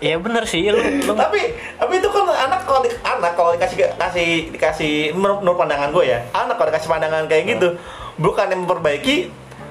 Ya 0.00 0.16
bener 0.16 0.48
sih 0.48 0.64
lu, 0.72 0.80
lu 0.80 1.12
tapi 1.12 1.52
tapi 1.76 1.92
itu 2.00 2.08
kan 2.08 2.24
anak 2.24 2.64
kalau 2.64 2.80
di, 2.80 2.88
anak 3.04 3.32
kalau 3.36 3.52
dikasih 3.52 3.92
kasih 4.00 4.48
dikasih 4.48 4.94
menurut, 5.12 5.44
menurut 5.44 5.58
pandangan 5.60 5.92
gue 5.92 6.04
ya 6.08 6.18
anak 6.32 6.56
kalau 6.56 6.68
dikasih 6.72 6.88
pandangan 6.88 7.28
kayak 7.28 7.44
gitu 7.52 7.68
bukan 8.16 8.48
yang 8.48 8.64
memperbaiki 8.64 9.28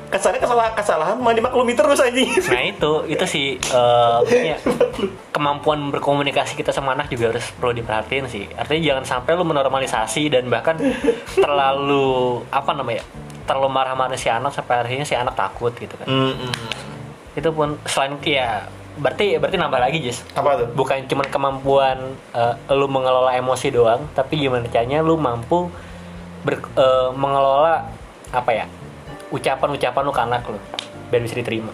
kesannya 0.10 0.42
kesalahan 0.42 0.74
kesalahan 0.74 1.16
malah 1.22 1.38
dimaklumi 1.38 1.78
terus 1.78 2.02
anjing 2.02 2.30
Nah 2.50 2.64
itu, 2.66 2.92
itu 3.06 3.26
sih 3.30 3.48
eh, 3.62 4.16
maksudnya 4.26 4.58
kemampuan 5.36 5.94
berkomunikasi 5.94 6.58
kita 6.58 6.74
sama 6.74 6.98
anak 6.98 7.14
juga 7.14 7.32
harus 7.32 7.46
perlu 7.56 7.78
diperhatiin 7.78 8.26
sih. 8.26 8.46
Artinya 8.58 8.82
jangan 8.94 9.04
sampai 9.06 9.32
lu 9.38 9.46
menormalisasi 9.46 10.34
dan 10.34 10.50
bahkan 10.50 10.76
terlalu 11.46 12.42
apa 12.50 12.72
namanya, 12.74 13.06
terlalu 13.46 13.70
marah-marah 13.70 14.18
si 14.18 14.28
anak 14.28 14.52
sampai 14.52 14.82
akhirnya 14.82 15.06
si 15.06 15.16
anak 15.16 15.38
takut 15.38 15.72
gitu 15.78 15.94
kan. 15.96 16.10
Hmm, 16.10 16.34
hmm. 16.36 17.38
Itu 17.38 17.54
pun 17.54 17.78
selain 17.86 18.18
ya 18.26 18.66
berarti 19.00 19.40
berarti 19.40 19.56
nambah 19.56 19.80
lagi 19.80 19.98
Jis. 20.04 20.28
apa 20.36 20.60
tuh 20.60 20.68
Bukan 20.76 21.08
cuma 21.08 21.24
kemampuan 21.24 22.18
eh, 22.36 22.54
lu 22.74 22.90
mengelola 22.90 23.38
emosi 23.38 23.70
doang, 23.70 24.10
tapi 24.18 24.42
gimana 24.42 24.66
caranya 24.68 25.06
lu 25.06 25.16
mampu 25.16 25.70
ber- 26.44 26.74
eh, 26.76 27.10
mengelola 27.14 27.86
apa 28.30 28.52
ya 28.54 28.66
ucapan-ucapan 29.30 30.02
lu 30.06 30.12
ke 30.14 30.22
anak 30.22 30.42
lu 30.50 30.60
biar 31.10 31.22
bisa 31.26 31.36
diterima. 31.38 31.74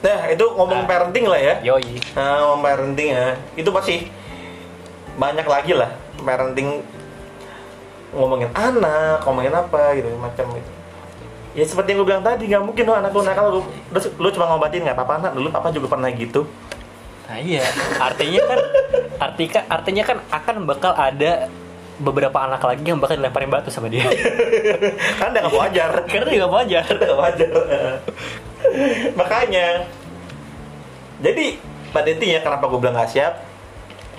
nah 0.00 0.28
itu 0.32 0.44
ngomong 0.56 0.84
Ah. 0.84 0.88
parenting 0.88 1.28
lah 1.28 1.40
ya 1.40 1.54
Yoi. 1.60 2.00
nah, 2.16 2.40
ngomong 2.44 2.60
parenting 2.64 3.08
ya 3.12 3.36
itu 3.56 3.68
pasti 3.68 4.08
banyak 5.20 5.44
lagi 5.44 5.72
lah 5.76 5.92
parenting 6.24 6.80
ngomongin 8.10 8.50
anak 8.56 9.20
ngomongin 9.22 9.52
apa 9.52 9.94
gitu 9.94 10.08
macam 10.16 10.46
itu 10.56 10.70
ya 11.50 11.64
seperti 11.66 11.92
yang 11.92 11.98
gue 12.00 12.08
bilang 12.08 12.24
tadi 12.24 12.48
nggak 12.48 12.62
mungkin 12.64 12.84
lo 12.86 12.94
anak 12.96 13.10
lu 13.12 13.22
nakal 13.26 13.46
lu, 13.50 13.60
terus 13.90 14.06
lu 14.16 14.28
cuma 14.30 14.48
ngobatin 14.50 14.86
nggak 14.86 14.96
apa-apa 14.96 15.14
anak 15.20 15.32
dulu 15.36 15.48
papa 15.50 15.68
juga 15.70 15.86
pernah 15.92 16.10
gitu 16.10 16.42
Nah 17.30 17.38
iya, 17.38 17.62
artinya 18.02 18.42
kan 18.42 18.58
artika 19.22 19.60
artinya 19.70 20.02
kan 20.02 20.18
akan 20.34 20.66
bakal 20.66 20.90
ada 20.98 21.46
beberapa 22.00 22.38
anak 22.40 22.64
lagi 22.64 22.82
yang 22.82 22.98
bakal 22.98 23.20
dilemparin 23.20 23.52
batu 23.52 23.68
sama 23.68 23.92
dia. 23.92 24.08
kan 25.20 25.30
udah 25.30 25.40
nggak 25.46 25.56
wajar 25.56 25.90
Karena 26.10 26.26
dia 26.26 26.38
nggak 26.40 26.52
wajar. 26.52 26.84
Nggak 26.88 27.18
wajar 27.20 27.52
makanya 29.20 29.88
jadi 31.20 31.56
pada 31.92 32.08
intinya 32.12 32.40
kenapa 32.44 32.64
gue 32.68 32.80
bilang 32.80 32.96
nggak 32.96 33.10
siap? 33.12 33.34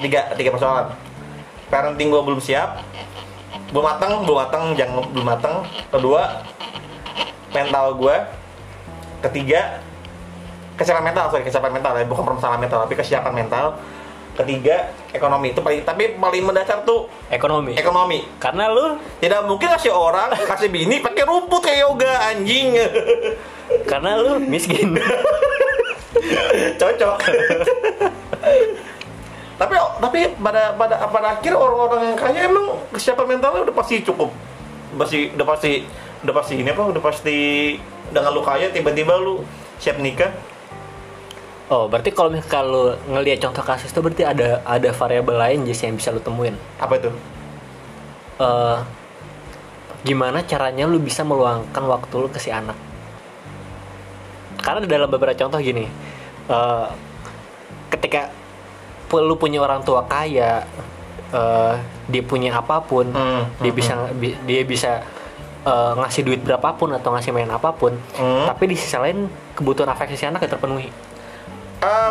Tiga 0.01 0.33
tiga 0.37 0.49
persoalan. 0.53 0.93
Parenting 1.69 2.09
gue 2.13 2.21
belum 2.21 2.41
siap. 2.41 2.81
Belum 3.73 3.85
matang 3.85 4.25
belum 4.25 4.37
matang 4.37 4.63
jangan 4.77 5.01
belum 5.09 5.25
matang 5.25 5.55
kedua 5.89 6.45
mental 7.51 7.85
gue 7.99 8.15
ketiga 9.27 9.81
kesiapan 10.79 11.13
mental 11.13 11.25
sorry 11.29 11.43
kesiapan 11.45 11.71
mental 11.77 11.93
ya 11.93 12.05
bukan 12.07 12.23
permasalahan 12.25 12.61
mental 12.63 12.79
tapi 12.83 12.95
kesiapan 12.97 13.33
mental 13.35 13.77
ketiga 14.43 14.91
ekonomi. 15.13 15.53
Itu 15.53 15.61
paling 15.61 15.81
tapi 15.85 16.17
paling 16.17 16.43
mendasar 16.43 16.83
tuh 16.83 17.07
Ekonomi. 17.29 17.77
ekonomi. 17.77 18.19
Karena 18.41 18.67
lu 18.67 18.97
tidak 19.21 19.45
mungkin 19.47 19.67
kasih 19.77 19.93
orang 19.93 20.33
kasih 20.35 20.67
bini 20.67 20.99
pakai 20.99 21.23
rumput 21.23 21.61
kayak 21.63 21.85
yoga 21.87 22.11
anjing. 22.33 22.75
Karena 23.91 24.19
lu 24.19 24.41
miskin. 24.41 24.97
cocok. 26.81 27.17
Tapi 29.61 29.77
tapi 29.77 30.19
pada 30.41 30.73
pada 30.73 31.05
pada 31.05 31.37
akhir 31.37 31.53
orang-orang 31.53 32.01
yang 32.09 32.17
kaya 32.17 32.49
emang 32.49 32.81
kesiapan 32.89 33.37
mentalnya 33.37 33.69
udah 33.69 33.75
pasti 33.77 34.01
cukup. 34.01 34.33
Pasti 34.97 35.29
udah 35.37 35.45
pasti 35.45 35.71
udah 36.25 36.33
pasti 36.33 36.53
ini 36.57 36.69
apa 36.73 36.83
udah 36.89 36.97
pasti 36.97 37.37
dengan 38.09 38.33
lu 38.33 38.41
kaya 38.41 38.73
tiba-tiba 38.73 39.21
lu 39.21 39.45
siap 39.77 40.01
nikah 40.01 40.33
Oh, 41.71 41.87
berarti 41.87 42.11
kalau 42.11 42.35
lu 42.67 42.83
ngelihat 43.07 43.47
contoh 43.47 43.63
kasus 43.63 43.89
itu 43.89 44.03
berarti 44.03 44.27
ada 44.27 44.59
ada 44.67 44.91
variabel 44.91 45.39
lain 45.39 45.59
Jis 45.63 45.79
yang 45.81 45.95
bisa 45.95 46.11
lu 46.11 46.19
temuin. 46.19 46.51
apa 46.75 46.99
itu 46.99 47.07
Eh 48.35 48.77
gimana 50.01 50.41
caranya 50.43 50.83
lu 50.83 50.97
bisa 50.97 51.21
meluangkan 51.21 51.83
waktu 51.85 52.13
lu 52.17 52.27
ke 52.27 52.37
si 52.37 52.51
anak? 52.51 52.75
Karena 54.59 54.83
dalam 54.83 55.07
beberapa 55.07 55.33
contoh 55.33 55.57
gini, 55.57 55.87
eh 56.47 56.87
ketika 57.87 58.27
lu 59.13 59.35
punya 59.35 59.59
orang 59.59 59.79
tua 59.81 60.03
kaya, 60.03 60.67
eh 61.31 61.73
dia 62.09 62.21
punya 62.21 62.51
apa 62.51 62.83
pun, 62.83 63.07
Hmm, 63.09 63.47
dia 63.63 63.71
hmm, 63.71 63.79
bisa 63.79 63.93
bi- 64.11 64.39
dia 64.43 64.61
bisa 64.67 64.91
eh, 65.61 65.93
ngasih 65.95 66.21
duit 66.25 66.41
berapapun 66.41 66.91
atau 66.91 67.13
ngasih 67.13 67.31
main 67.31 67.47
apa 67.47 67.71
pun, 67.71 67.93
Hmm. 68.17 68.43
tapi 68.49 68.67
di 68.67 68.75
sisi 68.75 68.97
lain 68.97 69.29
kebutuhan 69.53 69.87
afeksi 69.87 70.17
si 70.17 70.25
anak 70.25 70.43
gak 70.43 70.57
terpenuhi. 70.57 70.89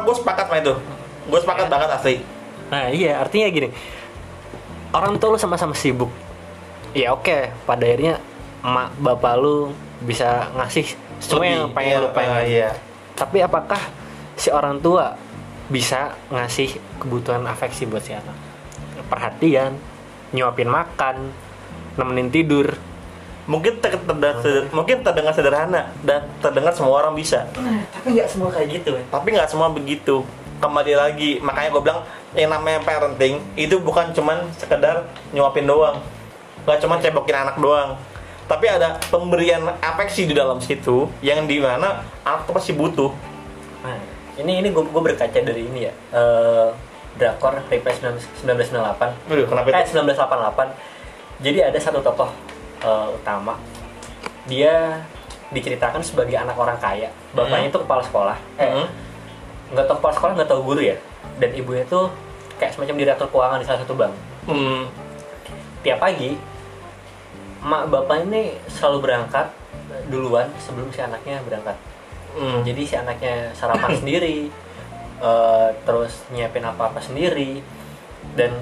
Gue 0.02 0.14
sepakat 0.14 0.46
sama 0.46 0.58
itu. 0.58 0.74
Gue 1.26 1.38
sepakat 1.38 1.66
Ya. 1.66 1.70
banget 1.70 1.88
asli. 1.90 2.14
Nah 2.70 2.90
iya 2.90 3.18
artinya 3.18 3.46
gini. 3.48 3.68
Orang 4.90 5.16
tua 5.16 5.34
lu 5.34 5.38
sama-sama 5.38 5.72
sibuk. 5.72 6.10
Ya 6.90 7.14
oke 7.14 7.54
pada 7.62 7.86
akhirnya 7.86 8.18
Emak 8.60 8.92
bapak 8.98 9.34
lu 9.38 9.70
bisa 10.02 10.50
ngasih 10.52 10.98
Semua 11.22 11.46
yang 11.46 11.70
pengen 11.70 11.96
iya, 11.96 12.02
lu 12.02 12.08
pengen. 12.10 12.34
eh, 12.34 12.44
iya. 12.46 12.70
Tapi 13.14 13.38
apakah 13.40 13.80
si 14.34 14.50
orang 14.50 14.80
tua 14.80 15.14
bisa 15.68 16.12
ngasih 16.28 16.74
kebutuhan 16.98 17.46
afeksi 17.46 17.86
buat 17.86 18.02
si 18.02 18.12
anak? 18.12 18.34
Perhatian 19.06 19.78
Nyuapin 20.30 20.66
makan 20.66 21.30
Nemenin 21.94 22.28
tidur 22.28 22.74
mungkin 23.51 23.82
ter- 23.82 23.98
ter- 23.98 24.70
mungkin 24.70 25.03
terdengar 25.03 25.34
sederhana 25.34 25.90
dan 26.07 26.30
terdengar 26.38 26.70
semua 26.70 27.03
orang 27.03 27.18
bisa. 27.18 27.51
Tapi 27.90 28.14
nggak 28.14 28.28
semua 28.30 28.55
kayak 28.55 28.68
gitu 28.70 28.94
ya 28.94 29.03
tapi 29.11 29.34
nggak 29.34 29.51
semua 29.51 29.66
begitu. 29.74 30.22
Kembali 30.62 30.94
lagi 30.94 31.42
makanya 31.42 31.68
gue 31.74 31.82
bilang 31.82 32.01
yang 32.38 32.51
namanya 32.55 32.78
parenting 32.86 33.42
itu 33.59 33.82
bukan 33.82 34.14
cuman 34.14 34.46
sekedar 34.55 35.11
nyuapin 35.34 35.66
doang. 35.66 35.98
Nggak 36.62 36.78
cuman 36.86 36.96
cebokin 37.03 37.36
anak 37.42 37.57
doang. 37.59 37.98
Tapi 38.46 38.66
ada 38.70 39.03
pemberian 39.11 39.66
afeksi 39.82 40.30
di 40.30 40.34
dalam 40.34 40.62
situ 40.62 41.11
yang 41.18 41.51
di 41.51 41.59
mana 41.59 42.07
anak 42.22 42.46
tuh 42.46 42.55
pasti 42.55 42.70
butuh. 42.74 43.11
Nah, 43.82 43.98
ini 44.38 44.62
ini 44.62 44.68
gue 44.70 45.03
berkaca 45.03 45.38
dari 45.42 45.66
ini 45.66 45.90
ya. 45.90 45.92
Eh 46.14 46.70
drakor 47.18 47.59
Reply 47.66 47.92
1998 48.46 49.28
Aduh, 49.28 49.46
kenapa 49.51 49.66
eh 49.74 49.82
itu? 49.82 49.98
1988 49.98 51.44
jadi 51.44 51.59
ada 51.72 51.78
satu 51.80 52.01
tokoh 52.05 52.30
eh, 52.80 53.08
utama 53.10 53.54
dia 54.44 55.04
diceritakan 55.50 56.00
sebagai 56.00 56.34
anak 56.34 56.54
orang 56.54 56.78
kaya 56.78 57.10
bapaknya 57.32 57.66
Hmm. 57.66 57.72
itu 57.74 57.78
kepala 57.80 58.02
sekolah 58.02 58.36
eh 58.56 58.70
Hmm. 58.70 58.86
nggak 59.70 59.86
tahu 59.86 59.96
kepala 59.98 60.14
sekolah 60.14 60.32
nggak 60.34 60.48
tahu 60.48 60.60
guru 60.64 60.80
ya 60.82 60.96
dan 61.38 61.50
ibunya 61.52 61.84
tuh 61.84 62.10
kayak 62.56 62.72
semacam 62.72 62.96
direktur 62.96 63.26
keuangan 63.28 63.58
di 63.58 63.66
salah 63.66 63.80
satu 63.80 63.94
bank 63.94 64.14
Hmm. 64.44 64.86
tiap 65.80 65.98
pagi 65.98 66.38
mak 67.60 67.88
bapak 67.88 68.24
ini 68.24 68.56
selalu 68.66 68.98
berangkat 69.02 69.46
duluan 70.08 70.48
sebelum 70.56 70.88
si 70.88 71.00
anaknya 71.00 71.42
berangkat 71.42 71.76
Hmm. 72.30 72.62
jadi 72.62 72.82
si 72.82 72.94
anaknya 72.94 73.50
sarapan 73.52 73.90
sendiri 74.00 74.48
eh, 75.20 75.68
terus 75.82 76.24
nyiapin 76.30 76.62
apa 76.62 76.88
apa 76.88 76.98
sendiri 76.98 77.60
dan 78.32 78.54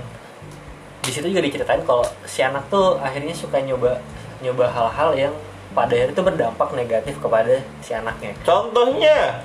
di 1.08 1.12
situ 1.16 1.32
juga 1.32 1.40
diceritain 1.40 1.80
kalau 1.88 2.04
si 2.28 2.44
anak 2.44 2.68
tuh 2.68 3.00
akhirnya 3.00 3.32
suka 3.32 3.56
nyoba 3.64 3.96
nyoba 4.44 4.68
hal-hal 4.68 5.10
yang 5.16 5.34
pada 5.72 5.96
akhirnya 5.96 6.12
itu 6.12 6.20
berdampak 6.20 6.68
negatif 6.76 7.16
kepada 7.16 7.64
si 7.80 7.96
anaknya. 7.96 8.36
Contohnya? 8.44 9.40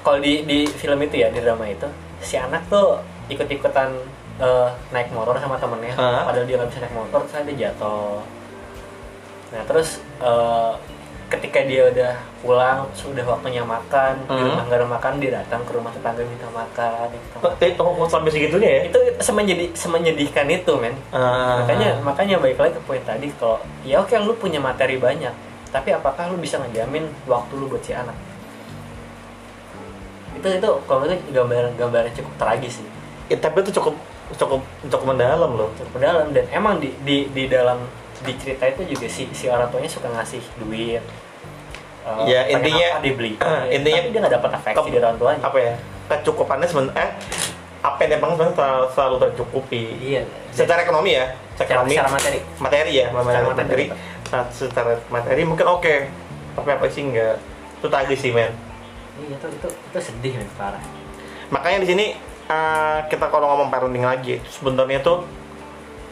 Kalau 0.00 0.16
di 0.24 0.48
di 0.48 0.64
film 0.64 1.04
itu 1.04 1.20
ya 1.20 1.28
di 1.28 1.44
drama 1.44 1.68
itu 1.68 1.84
si 2.24 2.40
anak 2.40 2.64
tuh 2.72 2.96
ikut-ikutan 3.28 3.92
eh, 4.40 4.68
naik 4.88 5.12
motor 5.12 5.36
sama 5.36 5.60
temennya 5.60 5.92
Hah? 6.00 6.24
padahal 6.32 6.48
dia 6.48 6.56
nggak 6.56 6.70
bisa 6.72 6.80
naik 6.80 6.96
motor 6.96 7.20
terus 7.28 7.44
dia 7.44 7.68
jatuh. 7.68 8.24
Nah 9.52 9.62
terus 9.68 10.00
eh, 10.24 10.72
ketika 11.32 11.64
dia 11.64 11.88
udah 11.88 12.12
pulang 12.44 12.84
sudah 12.92 13.24
waktunya 13.24 13.64
makan 13.64 14.20
di 14.28 14.36
Hmm. 14.36 14.52
rumah 14.52 14.64
nggak 14.68 14.78
ada 14.84 14.88
makan 14.88 15.12
dia 15.16 15.30
datang 15.40 15.64
ke 15.64 15.72
rumah 15.72 15.88
tetangga 15.88 16.20
minta 16.28 16.48
makan 16.52 17.08
eh 17.08 17.72
oh, 17.80 18.04
sampai 18.04 18.28
segitunya 18.28 18.68
ya? 18.68 18.80
Itu 18.92 18.98
semenjadi 19.24 19.72
semenyedihkan 19.72 20.44
itu 20.52 20.72
men. 20.76 20.92
Ah. 21.08 21.64
makanya 21.64 21.96
makanya 22.04 22.36
baik 22.36 22.60
lagi 22.60 22.76
ke 22.76 22.82
poin 22.84 23.00
tadi 23.00 23.32
kalau 23.40 23.64
ya 23.80 24.04
oke 24.04 24.12
lu 24.20 24.36
punya 24.36 24.60
materi 24.60 25.00
banyak 25.00 25.32
tapi 25.72 25.88
apakah 25.96 26.28
lu 26.28 26.36
bisa 26.36 26.60
ngejamin 26.60 27.08
waktu 27.24 27.52
lu 27.56 27.64
buat 27.72 27.80
si 27.80 27.96
anak? 27.96 28.12
Itu 30.36 30.48
itu 30.52 30.68
kalau 30.84 31.08
itu 31.08 31.16
gambaran 31.32 31.72
gambaran 31.80 32.12
cukup 32.12 32.32
tragis 32.36 32.84
sih. 32.84 32.86
Ya, 33.32 33.40
tapi 33.40 33.64
itu 33.64 33.72
cukup 33.80 33.96
cukup 34.36 34.60
cukup 34.92 35.06
mendalam 35.16 35.56
loh. 35.56 35.72
Cukup 35.80 35.96
mendalam 35.96 36.28
dan 36.36 36.44
emang 36.52 36.76
di 36.76 36.92
di 37.08 37.24
di 37.32 37.48
dalam 37.48 37.80
di 38.22 38.32
cerita 38.38 38.68
itu 38.68 38.84
juga 38.86 39.06
si 39.08 39.26
si 39.34 39.48
orang 39.48 39.66
tuanya 39.72 39.90
suka 39.90 40.06
ngasih 40.12 40.42
duit 40.62 41.02
Eh, 42.02 42.26
Ya, 42.26 42.40
intinya- 42.48 42.92
apa 42.92 43.00
dibeli? 43.00 43.38
Ah, 43.40 43.62
intinya- 43.64 44.02
tapi 44.02 44.10
dia 44.10 44.20
nggak 44.20 44.34
dapat 44.36 44.50
afeksi 44.52 44.88
dari 44.90 44.98
orang 45.00 45.18
tuanya. 45.18 45.40
apa 45.40 45.58
ya? 45.58 45.72
Kecukupannya 46.08 46.66
sebenarnya 46.66 46.98
eh, 46.98 47.10
apa 47.80 47.98
yang 48.00 48.12
emang 48.16 48.30
sebenarnya 48.32 48.54
selalu, 48.56 48.84
selalu 48.90 49.16
tercukupi. 49.20 49.82
Iya. 50.00 50.22
Secara 50.50 50.82
ekonomi 50.82 51.10
ya? 51.12 51.26
Secara 51.54 51.78
ekonomi. 51.80 51.92
secara 51.92 52.10
materi. 52.10 52.38
Materi 52.58 52.92
ya? 52.92 53.06
Materi, 53.08 53.26
Secara 53.28 53.46
materi, 53.46 53.64
materi. 53.64 53.84
Nah, 54.28 54.42
secara 54.48 54.92
materi 55.08 55.42
mungkin 55.44 55.66
oke. 55.68 55.94
Tapi 56.52 56.68
apa 56.68 56.84
sih 56.86 57.02
enggak 57.02 57.36
itu 57.78 57.86
tadi 57.88 58.14
sih 58.14 58.30
men. 58.30 58.52
Iya 59.14 59.34
itu 59.34 59.46
itu 59.48 59.68
itu 59.68 59.98
sedih 60.00 60.32
men 60.36 60.48
parah. 60.52 60.82
Makanya 61.48 61.78
di 61.80 61.88
sini 61.88 62.06
eh, 62.46 62.98
kita 63.06 63.28
kalau 63.28 63.46
ngomong 63.48 63.68
parenting 63.68 64.02
lagi 64.02 64.42
sebenarnya 64.48 64.98
tuh 65.00 65.22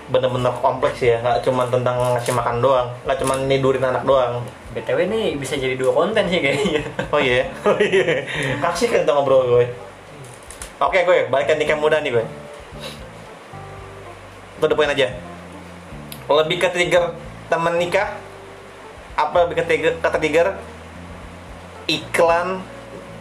bener-bener 0.06 0.54
kompleks 0.56 0.98
ya. 0.98 1.18
Nggak 1.18 1.38
cuma 1.42 1.66
tentang 1.66 1.98
ngasih 2.14 2.32
makan 2.32 2.56
doang. 2.58 2.88
Nggak 3.04 3.18
cuma 3.18 3.34
nidurin 3.38 3.82
anak 3.82 4.02
doang 4.02 4.42
btw 4.70 5.10
nih 5.10 5.34
bisa 5.34 5.58
jadi 5.58 5.74
dua 5.74 5.90
konten 5.90 6.30
sih 6.30 6.38
kayaknya. 6.38 6.82
Oh 7.10 7.18
iya? 7.18 7.50
Oh 7.66 7.78
iya. 7.78 8.22
Kasih 8.62 8.86
kan 8.90 9.02
ngobrol 9.02 9.42
gue. 9.58 9.66
Oke 10.80 11.02
gue 11.02 11.26
balik 11.26 11.50
ke 11.50 11.54
nikah 11.58 11.76
muda 11.76 11.98
nih 11.98 12.14
gue. 12.14 12.24
Itu 14.58 14.66
the 14.70 14.76
point 14.78 14.94
aja. 14.94 15.10
Lebih 16.30 16.56
ke 16.62 16.68
trigger 16.70 17.18
temen 17.50 17.74
nikah 17.82 18.14
apa 19.18 19.36
lebih 19.44 19.60
ke 19.60 19.64
trigger, 19.66 19.92
ke 19.98 20.18
trigger? 20.22 20.48
Iklan 21.90 22.62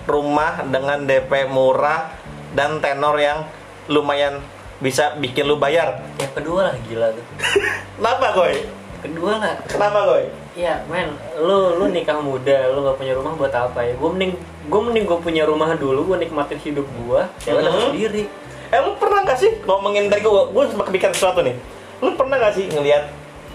rumah 0.06 0.62
dengan 0.70 1.02
DP 1.10 1.50
murah 1.50 2.14
dan 2.54 2.78
tenor 2.78 3.18
yang 3.18 3.50
lumayan 3.89 4.38
bisa 4.78 5.18
bikin 5.18 5.50
lu 5.50 5.58
bayar. 5.58 6.06
Yang 6.22 6.34
kedua 6.38 6.70
lah 6.70 6.76
gila 6.86 7.08
tuh. 7.18 7.26
Kenapa 7.97 8.28
gue? 8.38 8.70
Kedua 9.02 9.34
lah. 9.41 9.56
Kenapa 9.66 10.00
gue 10.14 10.24
Iya, 10.60 10.84
men, 10.86 11.07
lu 11.39 11.80
lu 11.80 11.88
nikah 11.88 12.20
muda, 12.20 12.68
lu 12.68 12.84
gak 12.84 12.99
punya 12.99 13.16
rumah 13.16 13.32
buat 13.32 13.47
apa 13.49 13.80
ya? 13.80 13.95
Gue 13.95 14.10
mending 14.12 14.36
gue 14.68 14.82
mending 14.84 15.05
gue 15.07 15.20
punya 15.24 15.47
rumah 15.47 15.72
dulu, 15.74 16.03
gue 16.05 16.18
nikmatin 16.20 16.60
hidup 16.60 16.84
gue, 16.84 17.22
ya 17.47 17.55
udah 17.55 17.72
Mhm. 17.72 17.84
sendiri. 17.88 18.24
Eh 18.70 18.80
lu 18.84 18.91
pernah 18.99 19.24
gak 19.24 19.39
sih 19.39 19.55
ngomongin 19.64 20.12
tadi 20.12 20.20
gue, 20.20 20.43
gue 20.51 20.64
sempat 20.68 20.91
kepikiran 20.91 21.16
sesuatu 21.16 21.39
nih. 21.39 21.55
Lu 22.03 22.12
pernah 22.14 22.36
gak 22.38 22.53
sih 22.53 22.68
ngelihat 22.68 23.07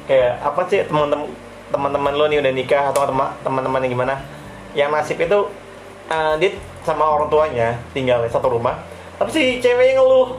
kayak 0.08 0.40
apa 0.40 0.64
sih 0.64 0.80
teman-teman 0.82 1.28
teman-teman 1.68 2.12
lu 2.14 2.24
nih 2.26 2.38
udah 2.40 2.52
nikah 2.52 2.84
atau 2.88 3.04
teman- 3.04 3.34
teman-teman 3.40 3.80
yang 3.82 3.92
gimana 3.92 4.14
yang 4.72 4.88
nasib 4.88 5.16
itu 5.16 5.38
eh, 6.06 6.34
dia 6.36 6.50
sama 6.84 7.04
orang 7.06 7.28
tuanya 7.28 7.68
tinggal 7.92 8.20
di 8.20 8.28
satu 8.28 8.48
rumah, 8.48 8.80
tapi 9.16 9.28
si 9.28 9.42
ceweknya 9.58 9.96
ngeluh, 9.96 10.36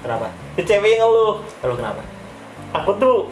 Kenapa? 0.00 0.26
si 0.54 0.62
ceweknya 0.62 1.02
ngeluh. 1.02 1.42
Lu 1.60 1.74
kenapa? 1.74 2.02
Aku 2.72 2.94
tuh 2.96 3.26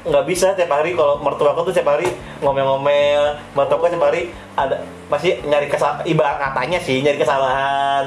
nggak 0.00 0.24
bisa 0.24 0.56
tiap 0.56 0.72
hari 0.72 0.96
kalau 0.96 1.20
mertua 1.20 1.52
aku 1.52 1.68
tuh 1.68 1.74
tiap 1.76 1.92
hari 1.92 2.08
ngomel-ngomel 2.40 3.36
mertua 3.52 3.76
aku 3.76 3.92
tiap 3.92 4.04
hari 4.08 4.32
ada 4.56 4.80
masih 5.12 5.40
nyari 5.44 5.68
kesalahan 5.68 6.04
ibarat 6.08 6.38
katanya 6.40 6.78
sih 6.80 7.04
nyari 7.04 7.18
kesalahan 7.20 8.06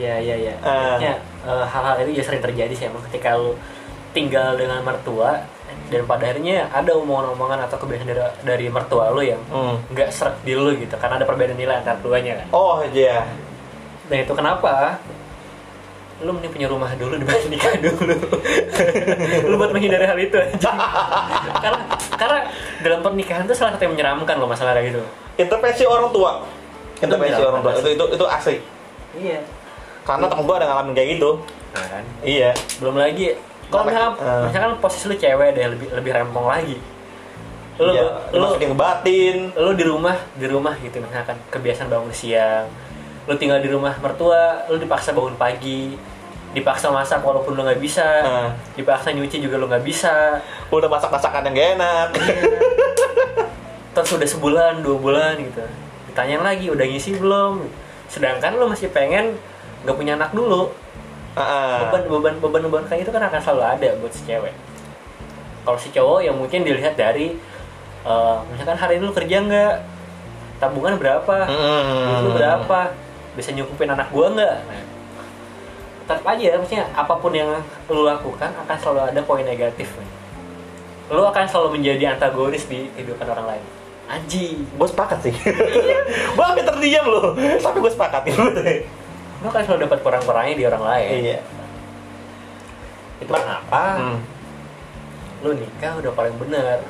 iya, 0.00 0.16
iya. 0.22 0.54
Ah. 0.64 0.96
Maksudnya, 0.96 1.14
eh, 1.44 1.64
hal-hal 1.68 1.94
itu 2.06 2.10
ya 2.16 2.22
sering 2.24 2.40
terjadi 2.40 2.72
sih 2.72 2.86
emang 2.88 3.04
ketika 3.12 3.36
lu 3.36 3.52
tinggal 4.16 4.56
dengan 4.56 4.80
mertua 4.80 5.44
dan 5.90 6.06
pada 6.06 6.22
akhirnya 6.30 6.70
ada 6.70 6.94
omongan-omongan 6.98 7.66
atau 7.66 7.76
kebiasaan 7.82 8.08
dari, 8.10 8.22
dari 8.46 8.66
mertua 8.70 9.10
lu 9.10 9.22
yang 9.22 9.42
hmm. 9.50 9.90
nggak 9.90 10.08
seret 10.14 10.38
di 10.46 10.54
lu 10.54 10.74
gitu 10.78 10.94
karena 10.96 11.18
ada 11.18 11.26
perbedaan 11.26 11.58
nilai 11.58 11.82
antar 11.82 11.98
keduanya 11.98 12.42
kan. 12.42 12.46
oh 12.54 12.78
iya 12.94 13.26
Dan 14.10 14.26
itu 14.26 14.34
kenapa? 14.34 14.98
Lu 16.20 16.30
mending 16.30 16.52
punya 16.52 16.68
rumah 16.68 16.92
dulu 16.94 17.16
dibanding 17.16 17.50
nikah 17.50 17.72
dulu. 17.80 18.14
lu 19.48 19.54
buat 19.56 19.70
menghindari 19.70 20.04
hal 20.04 20.16
itu 20.16 20.36
aja. 20.36 20.72
karena 21.64 21.78
karena 22.12 22.38
dalam 22.80 23.00
pernikahan 23.00 23.44
itu 23.44 23.54
salah 23.54 23.72
satu 23.72 23.82
yang 23.82 23.94
menyeramkan 23.94 24.36
loh 24.36 24.44
masalah 24.44 24.72
kayak 24.72 24.92
gitu. 24.92 25.00
intervensi 25.36 25.84
orang 25.84 26.08
tua 26.10 26.44
intervensi 26.98 27.40
orang 27.40 27.60
tua 27.60 27.72
itu 27.74 27.88
itu 27.90 28.04
itu 28.12 28.24
asli 28.28 28.56
Iya. 29.16 29.40
karena 30.04 30.28
temen 30.28 30.44
gue 30.44 30.52
ada 30.54 30.66
ngalamin 30.68 30.92
kayak 30.92 31.08
gitu 31.16 31.30
Nah, 31.70 31.86
kan. 31.88 32.04
iya 32.20 32.50
Belum 32.76 32.94
lagi 32.94 33.32
kalau 33.66 33.86
Sampai- 33.86 33.94
misalkan, 33.94 34.12
eh. 34.20 34.42
misalkan 34.44 34.72
posisi 34.76 35.04
lu 35.06 35.16
cewek 35.16 35.48
deh 35.54 35.64
lebih 35.70 35.88
lebih 35.94 36.10
rempong 36.12 36.44
lagi. 36.44 36.76
Lu 37.78 37.88
iya 37.88 38.02
lu 38.34 38.46
ke 38.52 38.68
batin 38.70 39.36
lu 39.54 39.70
di 39.72 39.84
rumah 39.86 40.16
di 40.34 40.44
rumah 40.44 40.74
gitu 40.76 41.00
misalkan 41.00 41.40
kebiasaan 41.48 41.88
bangun 41.88 42.12
siang 42.12 42.66
lu 43.30 43.38
tinggal 43.38 43.62
di 43.62 43.70
rumah 43.70 43.94
mertua 44.02 44.66
lu 44.66 44.74
dipaksa 44.74 45.14
bangun 45.14 45.38
pagi 45.38 45.94
dipaksa 46.50 46.90
masak 46.90 47.22
walaupun 47.22 47.54
lu 47.54 47.62
nggak 47.62 47.78
bisa 47.78 48.02
Ah. 48.26 48.50
dipaksa 48.74 49.14
nyuci 49.14 49.38
juga 49.38 49.54
lu 49.54 49.70
nggak 49.70 49.86
bisa. 49.86 50.42
Udah 50.66 50.90
masak 50.90 51.14
masakan 51.14 51.46
yang 51.46 51.54
gak 51.54 51.68
enak. 51.78 52.08
Terus 53.94 54.10
udah 54.18 54.28
sebulan 54.28 54.72
dua 54.82 54.96
bulan 54.98 55.38
gitu. 55.38 55.62
Ditanyain 56.10 56.42
lagi 56.42 56.66
udah 56.66 56.82
ngisi 56.82 57.22
belum? 57.22 57.70
Sedangkan 58.10 58.58
lu 58.58 58.66
masih 58.66 58.90
pengen 58.90 59.38
nggak 59.86 59.94
punya 59.94 60.18
anak 60.18 60.34
dulu. 60.34 60.74
Ah, 61.38 61.86
beban 61.86 62.10
beban 62.10 62.34
beban 62.42 62.62
beban 62.66 62.84
kayak 62.90 63.06
itu 63.06 63.14
kan 63.14 63.22
akan 63.22 63.38
selalu 63.38 63.62
ada 63.62 63.88
buat 64.02 64.10
si 64.10 64.26
cewek. 64.26 64.50
Kalau 65.62 65.78
si 65.78 65.94
cowok 65.94 66.18
yang 66.26 66.34
mungkin 66.34 66.66
dilihat 66.66 66.98
dari 66.98 67.38
eh, 68.02 68.36
misalkan 68.50 68.74
hari 68.74 68.98
ini 68.98 69.06
lu 69.06 69.14
kerja 69.14 69.38
nggak? 69.38 69.74
Tabungan 70.58 70.98
berapa? 70.98 71.46
Hmm. 71.46 72.10
duit 72.10 72.18
lu 72.26 72.30
berapa 72.34 72.90
bisa 73.38 73.50
nyukupin 73.54 73.90
anak 73.90 74.10
gua 74.10 74.32
nggak? 74.34 74.56
Nah, 74.66 74.82
tetap 76.10 76.26
aja 76.26 76.58
maksudnya 76.58 76.84
apa 76.90 77.14
pun 77.22 77.30
yang 77.30 77.46
lu 77.86 78.02
lakukan 78.02 78.50
akan 78.66 78.76
selalu 78.82 79.00
ada 79.14 79.20
poin 79.22 79.46
negatif. 79.46 79.94
Lu 81.06 81.22
akan 81.22 81.46
selalu 81.46 81.78
menjadi 81.78 82.18
antagonis 82.18 82.66
di 82.66 82.90
kehidupan 82.98 83.30
orang 83.30 83.54
lain. 83.54 83.64
Anjing 84.10 84.66
gue 84.66 84.88
sepakat 84.90 85.22
sih. 85.22 85.34
Gue 86.34 86.42
hampir 86.42 86.66
terdiam 86.66 87.06
loh 87.06 87.38
tapi 87.38 87.78
gue 87.78 87.92
sepakat. 87.94 88.26
Lu 88.34 89.46
akan 89.46 89.62
selalu 89.62 89.86
dapat 89.86 89.98
kurang-kurangnya 90.02 90.54
di 90.58 90.64
orang 90.66 90.82
lain. 90.82 91.18
Iya. 91.22 91.38
Itu 93.22 93.30
kenapa? 93.30 93.82
Hmm. 94.02 94.20
lu 95.40 95.56
nikah 95.56 95.96
udah 95.96 96.12
paling 96.12 96.36
bener 96.36 96.84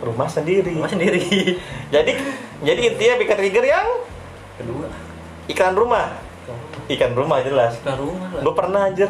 rumah 0.00 0.30
sendiri. 0.30 0.70
Rumah 0.70 0.88
sendiri. 0.88 1.22
Jadi 1.94 2.12
jadi 2.62 2.80
intinya 2.94 3.14
bikin 3.18 3.36
trigger 3.36 3.66
yang 3.66 3.88
iklan 5.46 5.72
rumah. 5.72 6.12
Ikan 6.86 7.14
rumah 7.14 7.38
jelas. 7.40 7.78
Ke 7.80 7.94
rumah 7.94 8.28
lah. 8.28 8.42
Gue 8.42 8.52
pernah 8.52 8.80
aja 8.84 9.06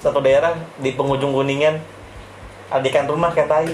satu 0.00 0.18
daerah 0.18 0.56
di 0.76 0.90
penghujung 0.90 1.30
kuningan. 1.30 1.78
Ada 2.68 2.84
ikan 2.88 3.06
rumah 3.06 3.30
kayak 3.30 3.46
tai. 3.46 3.68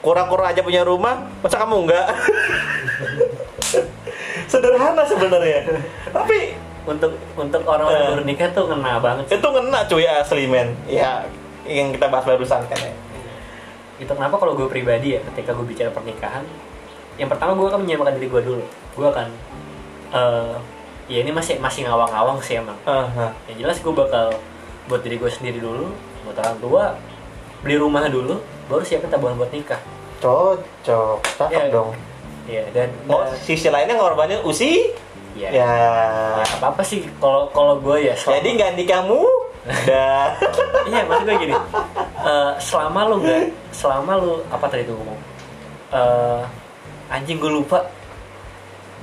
Kurang-kurang 0.00 0.50
aja 0.50 0.60
punya 0.60 0.82
rumah 0.82 1.28
masa 1.40 1.60
kamu 1.60 1.86
enggak? 1.86 2.06
Sederhana 4.50 5.02
sebenarnya. 5.04 5.60
Tapi 6.10 6.56
untuk 6.82 7.12
untuk 7.36 7.60
orang-orang 7.62 8.00
Eh. 8.00 8.08
baru 8.10 8.22
nikah 8.24 8.48
tuh 8.50 8.64
kena 8.66 8.98
banget 8.98 9.22
sih. 9.28 9.36
itu 9.38 9.46
ngena 9.46 9.80
cuy 9.86 10.04
asli 10.06 10.44
men. 10.48 10.68
Ya 10.88 11.22
yang 11.62 11.92
kita 11.92 12.08
bahas 12.08 12.24
barusan 12.26 12.64
kan 12.66 12.78
ya. 12.80 12.92
Itu 14.00 14.10
kenapa 14.10 14.34
kalau 14.34 14.56
gue 14.56 14.66
pribadi 14.66 15.14
ya 15.14 15.20
ketika 15.22 15.52
gue 15.52 15.62
bicara 15.62 15.92
pernikahan 15.92 16.42
yang 17.14 17.28
pertama 17.28 17.52
gue 17.52 17.68
akan 17.68 17.84
menyamakan 17.84 18.16
diri 18.16 18.26
gue 18.26 18.42
dulu. 18.42 18.64
Gue 18.96 19.06
akan 19.06 19.28
eh 20.10 20.54
ya 21.06 21.18
ini 21.18 21.30
masih 21.30 21.58
masih 21.58 21.84
ngawang-ngawang 21.84 22.38
sih 22.40 22.56
emang. 22.56 22.78
Aha. 22.84 23.34
yang 23.46 23.58
jelas 23.60 23.78
gue 23.78 23.90
bakal 23.90 24.30
buat 24.86 25.00
diri 25.00 25.16
gue 25.16 25.26
sendiri 25.26 25.58
dulu 25.58 25.90
buat 26.22 26.36
orang 26.36 26.58
tua 26.58 26.84
beli 27.60 27.76
rumah 27.76 28.06
dulu 28.06 28.38
baru 28.66 28.82
siapin 28.82 29.08
tabungan 29.08 29.36
buat 29.36 29.50
nikah. 29.50 29.78
Cocok 30.20 31.18
cakep 31.36 31.50
Iya. 31.50 31.64
dong. 31.70 31.90
Ya 32.46 32.62
dan, 32.70 32.88
oh 33.06 33.20
dan- 33.20 33.38
sisi 33.38 33.68
lainnya 33.68 33.94
ngorbanin 33.94 34.42
usi? 34.42 34.90
Ya, 35.30 35.46
ya, 35.48 35.70
apa 36.42 36.74
apa 36.74 36.82
sih 36.82 37.06
kalau 37.16 37.46
kalau 37.50 37.78
gue 37.78 38.02
ya 38.02 38.14
selama- 38.14 38.34
jadi 38.36 38.48
nggak 38.50 38.70
kamu 38.84 39.20
dah 39.86 40.26
iya 40.90 41.00
maksud 41.04 41.24
gue 41.24 41.36
gini. 41.38 41.54
Eh, 42.20 42.52
selama 42.58 43.00
lu 43.06 43.22
nggak 43.22 43.42
selama 43.70 44.12
lu 44.16 44.42
apa 44.46 44.66
tadi 44.66 44.82
tuh 44.82 44.94
ngomong? 44.94 45.20
Eh, 45.90 46.42
anjing 47.08 47.38
gue 47.38 47.52
lupa 47.52 47.78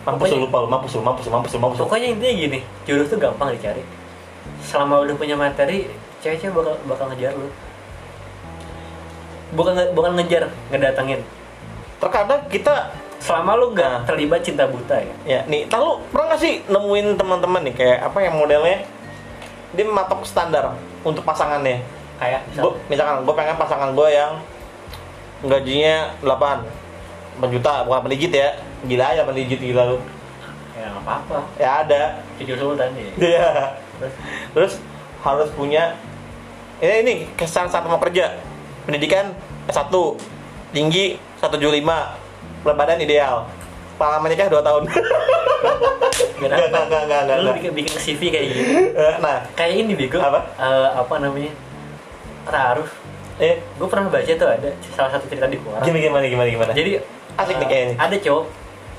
mampus 0.07 0.31
lu 0.31 0.47
lupa 0.47 0.57
lu 0.63 0.67
mampus 0.71 0.91
lu 0.95 1.03
mampus 1.03 1.23
lu 1.27 1.31
mampus 1.35 1.51
lu 1.51 1.59
mampus. 1.59 1.77
Pokoknya 1.83 2.07
intinya 2.15 2.33
gini 2.33 2.59
jodoh 2.87 3.05
tuh 3.05 3.19
gampang 3.19 3.51
dicari. 3.51 3.83
Selama 4.63 5.03
udah 5.03 5.15
punya 5.19 5.35
materi 5.35 5.91
cewek-cewek 6.23 6.55
bakal 6.55 6.73
bakal 6.87 7.05
ngejar 7.11 7.35
lu. 7.35 7.51
Bukan 9.51 9.75
nge- 9.75 9.91
bukan 9.91 10.11
ngejar 10.15 10.47
ngedatengin. 10.71 11.21
Terkadang 11.99 12.41
kita 12.47 12.95
selama 13.19 13.59
lu 13.59 13.75
nggak 13.75 14.07
terlibat 14.07 14.39
cinta 14.43 14.63
buta 14.63 14.95
ya. 15.03 15.13
Ya 15.27 15.39
nih 15.45 15.67
tahu 15.67 15.99
pernah 16.09 16.31
nggak 16.31 16.41
sih 16.41 16.63
nemuin 16.71 17.19
teman-teman 17.19 17.61
nih 17.67 17.75
kayak 17.75 17.99
apa 18.07 18.17
yang 18.23 18.39
modelnya? 18.39 18.87
Dia 19.75 19.83
matok 19.83 20.23
standar 20.23 20.71
untuk 21.03 21.27
pasangannya. 21.27 21.83
Kayak 22.17 22.49
Gua, 22.57 22.73
misalkan 22.89 23.21
gue 23.29 23.35
pengen 23.37 23.53
pasangan 23.61 23.93
gue 23.93 24.09
yang 24.09 24.41
gajinya 25.45 26.17
8 26.25 26.65
8 27.37 27.53
juta 27.53 27.85
bukan 27.85 28.09
8 28.09 28.13
digit 28.17 28.33
ya 28.33 28.49
gila 28.85 29.03
aja 29.09 29.25
8 29.25 29.33
digit 29.33 29.59
gila 29.59 29.83
lu 29.89 29.97
ya 30.77 30.93
nggak 30.93 31.03
apa-apa 31.03 31.37
ya 31.57 31.69
ada 31.81 32.01
cucu 32.37 32.53
sultan 32.53 32.89
ya 32.93 33.09
Iya. 33.17 33.49
Terus, 33.97 34.13
terus 34.53 34.73
harus 35.25 35.49
punya 35.57 35.97
ini 36.77 36.95
ini 37.01 37.15
kesan 37.33 37.65
saat 37.65 37.81
mau 37.89 37.97
kerja 37.97 38.37
pendidikan 38.85 39.33
S1 39.65 39.89
tinggi 40.69 41.17
175 41.41 41.57
berat 42.61 42.77
badan 42.77 43.01
ideal 43.01 43.49
pengalaman 43.97 44.29
nikah 44.29 44.45
2 44.45 44.61
tahun 44.61 44.83
Gak 46.37 46.49
nggak, 46.49 46.69
nggak, 46.69 47.01
nggak, 47.09 47.21
nggak, 47.25 47.37
Lu 47.41 47.49
bikin, 47.57 47.71
bikin 47.73 47.93
CV 47.97 48.21
kayak 48.29 48.45
gitu. 48.53 48.61
Eh, 48.93 49.15
nah 49.21 49.41
Kayak 49.53 49.73
ini 49.85 49.93
bego. 49.97 50.21
Apa? 50.21 50.45
Eh, 50.53 50.89
apa 50.93 51.13
namanya? 51.17 51.53
Raruf. 52.45 52.89
eh 53.37 53.57
Gue 53.77 53.87
pernah 53.89 54.09
baca 54.09 54.33
tuh 54.33 54.49
ada 54.49 54.69
salah 54.93 55.11
satu 55.13 55.25
cerita 55.29 55.45
di 55.49 55.57
koran. 55.61 55.81
gimana 55.81 56.01
gimana 56.01 56.25
gimana 56.25 56.49
gimana 56.49 56.71
Jadi 56.73 57.01
Asik 57.37 57.57
nih 57.57 57.65
eh, 57.65 57.69
kayaknya. 57.69 57.95
Ada 58.01 58.15
cowok 58.21 58.45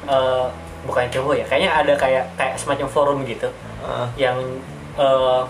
eh, 0.09 0.46
bukan 0.82 1.04
cowok 1.06 1.34
ya. 1.36 1.44
Kayaknya 1.44 1.70
ada 1.74 1.92
kayak 1.94 2.24
kayak 2.34 2.56
semacam 2.56 2.88
forum 2.88 3.18
gitu 3.22 3.48
Ah, 3.78 4.09
yang 4.16 4.36
eh, 4.96 5.40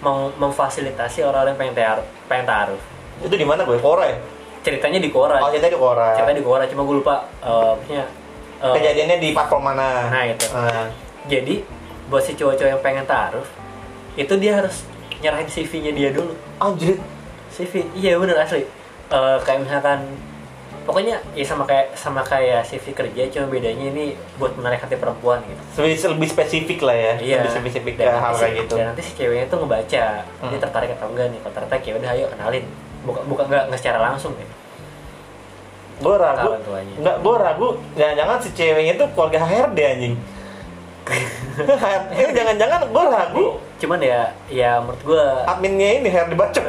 mau 0.00 0.28
memfasilitasi 0.32 1.22
orang 1.22 1.48
yang 1.48 1.58
pengen 1.58 1.74
taruh 1.74 2.06
pengen 2.26 2.44
taruh 2.44 2.80
Itu 3.20 3.32
di 3.32 3.44
mana 3.44 3.62
gue? 3.62 3.76
Kora 3.76 4.04
ya? 4.06 4.16
ceritanya 4.60 5.00
di 5.00 5.08
Quora 5.08 5.40
Oh, 5.40 5.48
ceritanya 5.48 5.72
di 5.72 5.80
Kora. 5.80 6.08
ceritanya 6.12 6.36
di 6.36 6.44
Quora 6.44 6.64
cuma 6.66 6.82
gue 6.82 6.96
lupa 6.96 7.24
eh, 7.40 7.72
maksudnya 7.74 8.04
eh, 8.60 8.74
Kejadiannya 8.76 9.16
di 9.18 9.28
platform 9.32 9.62
mana? 9.66 9.88
Nah, 10.08 10.24
itu. 10.24 10.46
Ah. 10.52 10.86
jadi 11.24 11.64
buat 12.06 12.20
si 12.20 12.32
cowok-cowok 12.34 12.70
yang 12.70 12.82
pengen 12.82 13.04
taruh 13.04 13.44
itu 14.14 14.34
dia 14.36 14.58
harus 14.58 14.84
nyerahin 15.18 15.46
CV-nya 15.46 15.92
dia 15.92 16.08
dulu 16.10 16.32
Anjir. 16.58 16.96
CV 17.50 17.88
iya 17.94 18.16
bener 18.16 18.36
asli 18.36 18.64
Eh, 19.10 19.38
kayak 19.42 19.64
misalkan 19.64 20.06
pokoknya 20.80 21.20
ya 21.32 21.44
sama 21.44 21.64
kayak 21.64 21.92
sama 21.92 22.22
kayak 22.22 22.64
CV 22.64 22.90
kerja 22.90 23.22
cuma 23.30 23.46
bedanya 23.48 23.86
ini 23.86 24.04
buat 24.36 24.52
menarik 24.54 24.80
hati 24.80 24.96
perempuan 24.96 25.38
gitu 25.42 25.62
Lebih, 25.78 25.96
lebih 26.16 26.28
spesifik 26.28 26.78
lah 26.80 26.96
ya. 26.96 27.12
iya 27.18 27.36
Lebih 27.40 27.52
spesifik 27.54 27.94
Dan 27.96 28.16
hal 28.16 28.32
kayak 28.34 28.54
gitu. 28.58 28.74
dan 28.74 28.84
nanti 28.88 29.02
si 29.02 29.12
ceweknya 29.14 29.46
tuh 29.46 29.58
ngebaca 29.60 30.02
dia 30.24 30.24
Hmm. 30.40 30.56
tertarik 30.58 30.90
atau 30.92 31.06
enggak 31.08 31.26
nih 31.28 31.38
kalau 31.38 31.54
tertarik 31.54 31.82
ya 31.82 31.92
udah 31.94 32.10
ayo 32.10 32.24
kenalin 32.28 32.64
bukan 33.00 33.22
bukan 33.26 33.44
nggak 33.46 33.62
nggak 33.68 33.80
secara 33.80 33.98
langsung 34.02 34.32
ya 34.34 34.48
Gue 36.00 36.16
ragu. 36.16 36.56
Enggak, 36.96 37.16
gue 37.20 37.34
ragu. 37.36 37.68
Jangan-jangan 37.92 38.36
si 38.40 38.48
ceweknya 38.56 38.96
itu 38.96 39.04
keluarga 39.12 39.38
HRD 39.38 39.78
anjing. 39.84 40.14
Ini 42.14 42.32
jangan-jangan 42.32 42.80
gue 42.88 43.04
ragu. 43.10 43.46
cuman 43.80 43.96
ya 43.96 44.28
ya 44.52 44.76
menurut 44.76 45.00
gua 45.08 45.24
Adminnya 45.48 46.04
ini 46.04 46.12
HRD 46.12 46.36
bacot. 46.36 46.64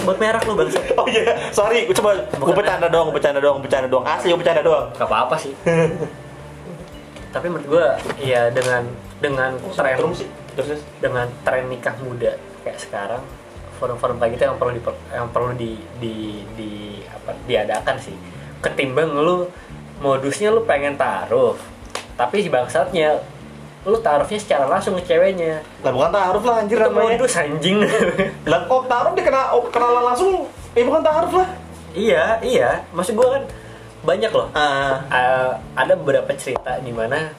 sebut 0.00 0.16
merek 0.16 0.42
lu 0.48 0.56
bangsa 0.56 0.80
oh 0.96 1.04
iya, 1.04 1.36
sorry. 1.52 1.84
Gue 1.84 1.92
coba 1.92 2.16
gue 2.24 2.54
bercanda 2.56 2.88
doang, 2.88 3.12
bercanda 3.12 3.38
doang, 3.38 3.60
bercanda 3.60 3.86
doang. 3.86 4.04
Asli 4.08 4.32
gue 4.32 4.40
bercanda 4.40 4.64
doang. 4.64 4.88
gak 4.96 5.04
apa-apa 5.04 5.36
sih 5.36 5.52
tapi 7.32 7.48
menurut 7.48 7.66
gua 7.66 7.86
ya 8.20 8.52
dengan 8.52 8.84
dengan 9.18 9.56
tren 9.72 9.96
Terus 9.96 10.20
sih. 10.20 10.28
Terus 10.52 10.68
terus. 10.76 10.82
dengan 11.00 11.26
tren 11.48 11.64
nikah 11.72 11.96
muda 12.04 12.36
kayak 12.62 12.78
sekarang 12.78 13.24
forum-forum 13.80 14.20
kayak 14.20 14.36
gitu 14.36 14.42
yang 14.46 14.60
perlu 14.60 14.72
di 14.76 14.82
yang 15.10 15.28
perlu 15.32 15.52
di 15.56 15.72
di, 15.98 16.14
di 16.54 16.72
apa 17.08 17.34
diadakan 17.48 17.96
sih 17.98 18.14
ketimbang 18.62 19.10
lu 19.10 19.48
modusnya 19.98 20.54
lu 20.54 20.62
pengen 20.62 20.94
taruh 20.94 21.56
tapi 22.14 22.36
si 22.38 22.48
bangsatnya 22.48 23.18
lu 23.82 23.98
taruhnya 23.98 24.38
secara 24.38 24.64
langsung 24.64 24.94
ke 24.94 25.02
ceweknya 25.04 25.58
Lah 25.82 25.90
bukan 25.90 26.10
taruh 26.10 26.38
lah 26.40 26.56
anjir 26.58 26.78
itu 26.78 26.86
namanya. 26.86 27.18
modus 27.18 27.34
anjing 27.34 27.78
Lah 28.50 28.60
kok 28.62 28.82
taruh 28.86 29.10
dia 29.10 29.24
kena 29.24 29.42
oh, 29.50 29.66
kenalan 29.66 30.04
langsung? 30.06 30.46
Eh 30.72 30.82
bukan 30.82 31.02
taruh 31.02 31.32
lah. 31.34 31.48
iya 31.92 32.38
iya 32.40 32.80
maksud 32.90 33.12
gua 33.12 33.36
kan 33.36 33.44
banyak 34.02 34.30
loh 34.30 34.48
Ah, 34.50 35.02
Uh, 35.04 35.50
ada 35.74 35.92
beberapa 35.92 36.30
cerita 36.32 36.78
di 36.78 36.88
mana 36.88 37.34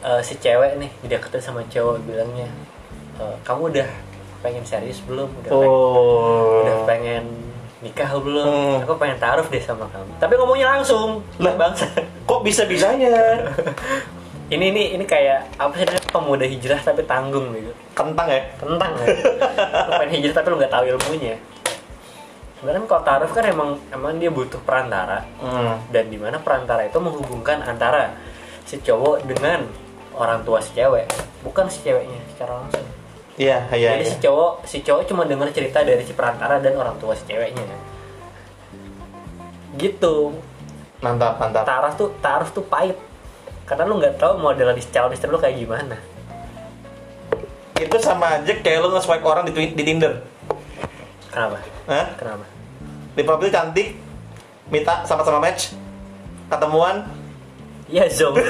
uh, 0.00 0.20
si 0.20 0.36
cewek 0.36 0.76
nih 0.76 0.90
dideketin 1.00 1.40
sama 1.40 1.64
cowok 1.64 1.98
bilangnya 2.04 2.46
"Uh, 3.16 3.34
kamu 3.40 3.72
udah 3.72 3.88
pengen 4.40 4.62
serius 4.62 5.02
belum 5.02 5.28
udah 5.34 5.50
pengen, 5.50 5.68
oh. 5.68 6.60
udah 6.62 6.76
pengen 6.86 7.24
nikah 7.80 8.10
belum 8.14 8.44
Hmm. 8.44 8.76
aku 8.82 8.92
pengen 8.96 9.16
taruh 9.16 9.42
deh 9.42 9.58
sama 9.58 9.88
kamu 9.88 10.12
tapi 10.16 10.32
ngomongnya 10.34 10.68
langsung 10.70 11.24
Lah. 11.36 11.54
bangsa 11.54 11.88
Kok 12.28 12.40
bisa 12.40 12.62
bisanya? 12.64 13.10
ini 14.52 14.68
ini 14.68 14.94
ini 14.94 15.04
kayak 15.04 15.56
apa 15.56 15.72
sih 15.72 15.84
namanya 15.84 16.10
pemuda 16.10 16.44
hijrah 16.44 16.78
tapi 16.78 17.02
tanggung 17.04 17.50
gitu 17.52 17.70
Kentang 17.92 18.26
ya? 18.26 18.42
tentang 18.54 18.90
ya 18.96 19.06
lu 19.86 19.92
pengen 19.96 20.10
hijrah 20.14 20.34
tapi 20.34 20.46
lu 20.46 20.56
nggak 20.56 20.70
tahu 20.70 20.84
ilmunya 20.88 21.36
sebenarnya 22.54 22.84
kalau 22.84 23.02
taruh 23.02 23.30
kan 23.30 23.44
emang 23.46 23.70
emang 23.88 24.12
dia 24.16 24.28
butuh 24.28 24.60
perantara 24.60 25.24
Hmm. 25.38 25.80
dan 25.88 26.04
di 26.06 26.18
mana 26.18 26.36
perantara 26.36 26.84
itu 26.84 26.98
menghubungkan 26.98 27.62
antara 27.62 28.12
si 28.62 28.76
cowok 28.76 29.24
dengan 29.24 29.64
orang 30.12 30.42
tua 30.42 30.60
si 30.60 30.74
cewek 30.74 31.08
bukan 31.40 31.64
si 31.66 31.80
ceweknya 31.80 32.20
secara 32.28 32.60
langsung 32.60 32.84
Iya, 33.40 33.72
iya. 33.72 33.96
jadi 33.96 34.04
iya. 34.04 34.12
si 34.12 34.16
cowok 34.20 34.52
si 34.68 34.84
cowok 34.84 35.02
cuma 35.08 35.24
dengar 35.24 35.48
cerita 35.48 35.80
dari 35.80 36.04
si 36.04 36.12
perantara 36.12 36.60
dan 36.60 36.76
orang 36.76 37.00
tua 37.00 37.16
si 37.16 37.24
ceweknya 37.24 37.64
gitu 39.80 40.36
Mantap, 41.00 41.40
mantap. 41.40 41.64
taruh 41.64 41.96
tuh 41.96 42.12
taruh 42.20 42.44
tuh 42.52 42.60
pahit 42.68 43.00
karena 43.64 43.88
lu 43.88 43.96
nggak 43.96 44.20
tahu 44.20 44.36
model 44.36 44.76
di 44.76 44.84
calon 44.92 45.16
istri 45.16 45.32
lu 45.32 45.40
kayak 45.40 45.56
gimana 45.56 45.96
Itu 47.80 47.96
sama 47.96 48.36
aja 48.36 48.52
kayak 48.60 48.84
lu 48.84 48.92
nge-swipe 48.92 49.24
orang 49.24 49.48
di, 49.48 49.72
di 49.72 49.82
Tinder. 49.88 50.20
kenapa 51.32 51.64
Hah? 51.88 52.12
kenapa 52.20 52.44
Di 53.16 53.24
profil 53.24 53.48
cantik, 53.48 53.96
minta 54.68 55.00
sama-sama 55.08 55.40
match, 55.40 55.72
ketemuan, 56.52 57.08
ya 57.88 58.04
zong 58.06 58.36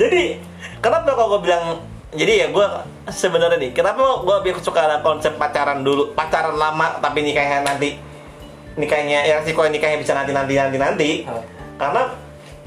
jadi 0.00 0.40
kenapa 0.80 1.12
kalau 1.12 1.36
gue 1.36 1.50
bilang 1.50 1.80
jadi 2.16 2.32
ya 2.44 2.46
gue 2.50 2.66
sebenarnya 3.12 3.58
nih 3.60 3.70
kenapa 3.76 4.24
gue 4.24 4.34
lebih 4.42 4.52
suka 4.62 5.00
konsep 5.04 5.36
pacaran 5.36 5.84
dulu 5.84 6.16
pacaran 6.16 6.56
lama 6.56 6.96
tapi 7.02 7.26
nikahnya 7.26 7.66
nanti 7.66 8.00
nikahnya 8.76 9.24
ya 9.24 9.36
sih 9.42 9.56
kalau 9.56 9.68
nikahnya 9.72 9.98
bisa 10.00 10.12
nanti 10.12 10.32
nanti 10.36 10.54
nanti 10.54 10.76
nanti. 10.76 11.10
Oh. 11.26 11.42
karena 11.76 12.08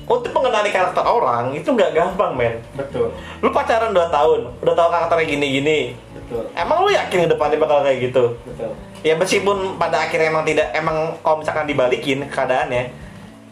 untuk 0.10 0.34
mengenali 0.34 0.74
karakter 0.74 1.06
orang 1.06 1.54
itu 1.54 1.70
nggak 1.70 1.94
gampang 1.94 2.34
men. 2.34 2.58
Betul. 2.74 3.14
Lu 3.46 3.54
pacaran 3.54 3.94
2 3.94 4.10
tahun 4.10 4.40
udah 4.58 4.74
tahu 4.74 4.90
karakternya 4.90 5.26
gini 5.30 5.48
gini 5.62 5.80
betul. 6.18 6.44
Emang 6.58 6.82
lu 6.82 6.90
yakin 6.90 7.26
ke 7.26 7.30
depannya 7.30 7.58
bakal 7.62 7.86
kayak 7.86 8.10
gitu? 8.10 8.24
Betul. 8.42 8.74
Ya 9.06 9.14
meskipun 9.18 9.78
pada 9.78 10.10
akhirnya 10.10 10.34
emang 10.34 10.46
tidak 10.50 10.68
emang 10.74 11.14
kalau 11.22 11.46
misalkan 11.46 11.70
dibalikin 11.70 12.26
keadaannya 12.26 12.90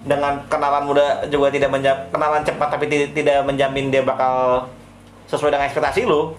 dengan 0.07 0.39
kenalan 0.47 0.83
muda 0.83 1.05
juga 1.27 1.51
tidak 1.51 1.69
menjam, 1.69 1.95
kenalan 2.07 2.41
cepat 2.41 2.67
tapi 2.69 2.87
ti- 2.87 3.11
tidak 3.13 3.43
menjamin 3.43 3.91
dia 3.91 4.01
bakal 4.01 4.65
sesuai 5.25 5.51
dengan 5.51 5.67
ekspektasi 5.67 6.01
lu. 6.03 6.31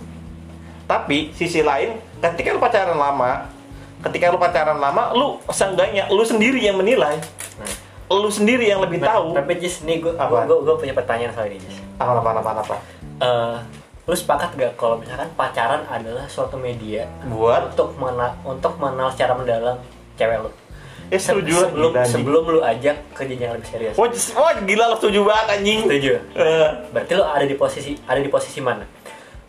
Tapi 0.84 1.30
sisi 1.30 1.60
lain 1.60 1.94
ketika 2.18 2.50
lu 2.50 2.58
pacaran 2.58 2.96
lama 2.96 3.44
ketika 4.00 4.30
lu 4.30 4.38
pacaran 4.38 4.78
lama 4.78 5.12
lu 5.12 5.36
seenggaknya 5.46 6.08
lu 6.08 6.24
sendiri 6.24 6.58
yang 6.58 6.74
menilai. 6.74 7.20
Nah, 7.60 7.68
lu 8.10 8.26
sendiri 8.26 8.64
yang 8.64 8.80
lebih 8.80 8.98
tahu. 8.98 9.36
tapi 9.36 9.58
Jis 9.58 9.84
nih 9.84 10.00
gue 10.00 10.16
Apa? 10.16 10.48
gue 10.48 10.74
punya 10.74 10.96
pertanyaan 10.96 11.28
soal 11.30 11.46
ini 11.46 11.60
Jis. 11.60 11.76
Apa 11.96 12.16
apa 12.16 12.30
apa 12.32 12.50
apa 12.58 12.76
Eh, 13.18 13.56
lu 14.02 14.14
sepakat 14.14 14.54
gak 14.54 14.72
kalau 14.74 14.96
misalkan 14.96 15.28
pacaran 15.34 15.84
adalah 15.84 16.24
suatu 16.24 16.56
media 16.56 17.04
buat? 17.26 17.68
untuk 17.68 17.92
mengenal 17.98 18.32
untuk 18.40 18.72
mengenal 18.78 19.12
secara 19.12 19.36
mendalam 19.36 19.76
cewek 20.14 20.40
lu 20.40 20.50
eh 21.08 21.20
setuju. 21.20 21.56
sebelum 21.72 21.90
gila, 21.96 22.04
sebelum 22.04 22.42
lu 22.44 22.60
ajak 22.60 22.96
ke 23.16 23.22
jenjang 23.24 23.56
lebih 23.56 23.68
serius. 23.68 23.94
Wah, 23.96 24.08
wah, 24.12 24.52
gila 24.60 24.84
lu 24.92 24.96
setuju 25.00 25.20
banget 25.24 25.46
anjing. 25.56 25.80
Setuju. 25.88 26.12
Eh, 26.36 26.68
berarti 26.92 27.12
lu 27.16 27.24
ada 27.24 27.44
di 27.48 27.56
posisi 27.56 27.92
ada 28.04 28.20
di 28.20 28.28
posisi 28.28 28.58
mana? 28.60 28.84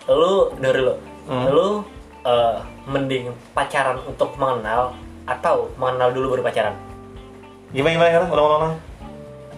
Lu 0.07 0.55
dari 0.55 0.79
lu. 0.79 0.95
Hmm. 1.29 1.45
lu 1.53 1.85
eh, 2.25 2.57
mending 2.89 3.29
pacaran 3.53 4.01
untuk 4.07 4.33
mengenal 4.39 4.97
atau 5.29 5.69
mengenal 5.77 6.09
dulu 6.15 6.39
baru 6.39 6.43
pacaran? 6.47 6.75
Gimana 7.75 7.91
gimana 7.93 8.09
gimana? 8.09 8.27
Ulang 8.33 8.47
ulang 8.47 8.75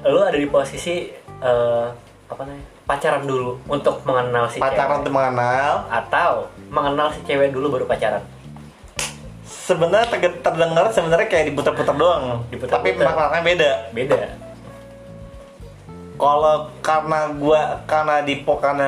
lu 0.02 0.20
ada 0.26 0.38
di 0.38 0.50
posisi 0.50 1.14
eh, 1.22 1.88
apa 2.28 2.42
namanya? 2.42 2.66
Pacaran 2.90 3.24
dulu 3.24 3.62
untuk 3.70 4.02
mengenal 4.04 4.50
si 4.50 4.58
pacaran 4.58 4.98
cewek. 4.98 5.00
untuk 5.06 5.14
mengenal. 5.14 5.74
Atau 5.88 6.50
mengenal 6.74 7.08
si 7.14 7.22
cewek 7.30 7.54
dulu 7.54 7.78
baru 7.78 7.86
pacaran 7.86 8.26
sebenarnya 9.72 10.08
ter- 10.12 10.40
terdengar 10.44 10.92
sebenarnya 10.92 11.28
kayak 11.32 11.46
diputar-putar 11.56 11.96
doang. 11.96 12.44
Diputar-putar. 12.52 12.92
tapi 12.92 13.16
maknanya 13.16 13.44
beda. 13.48 13.72
Beda. 13.96 14.20
Kalau 16.20 16.70
karena 16.86 17.20
gua 17.34 17.82
karena 17.90 18.22
di 18.22 18.44
karena 18.46 18.88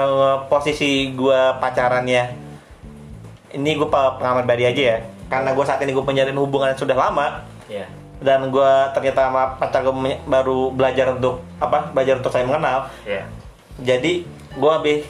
posisi 0.51 1.09
gua 1.15 1.57
pacarannya 1.57 2.35
ini 3.55 3.69
gua 3.79 3.89
pe- 3.89 4.13
pengalaman 4.19 4.43
pribadi 4.45 4.63
aja 4.69 4.83
ya. 4.83 4.97
Karena 5.31 5.49
gua 5.55 5.65
saat 5.65 5.81
ini 5.81 5.95
gua 5.95 6.05
menjalin 6.05 6.37
hubungan 6.37 6.75
yang 6.75 6.81
sudah 6.83 6.97
lama 6.99 7.41
ya 7.71 7.87
dan 8.21 8.53
gua 8.53 8.93
ternyata 8.93 9.31
sama 9.31 9.57
pacar 9.57 9.81
gua 9.81 9.95
menye- 9.97 10.21
baru 10.29 10.69
belajar 10.69 11.15
untuk 11.17 11.41
apa 11.57 11.89
belajar 11.89 12.21
untuk 12.21 12.29
saya 12.29 12.45
mengenal. 12.45 12.91
Ya 13.07 13.25
jadi 13.81 14.27
gua 14.61 14.77
lebih 14.77 15.01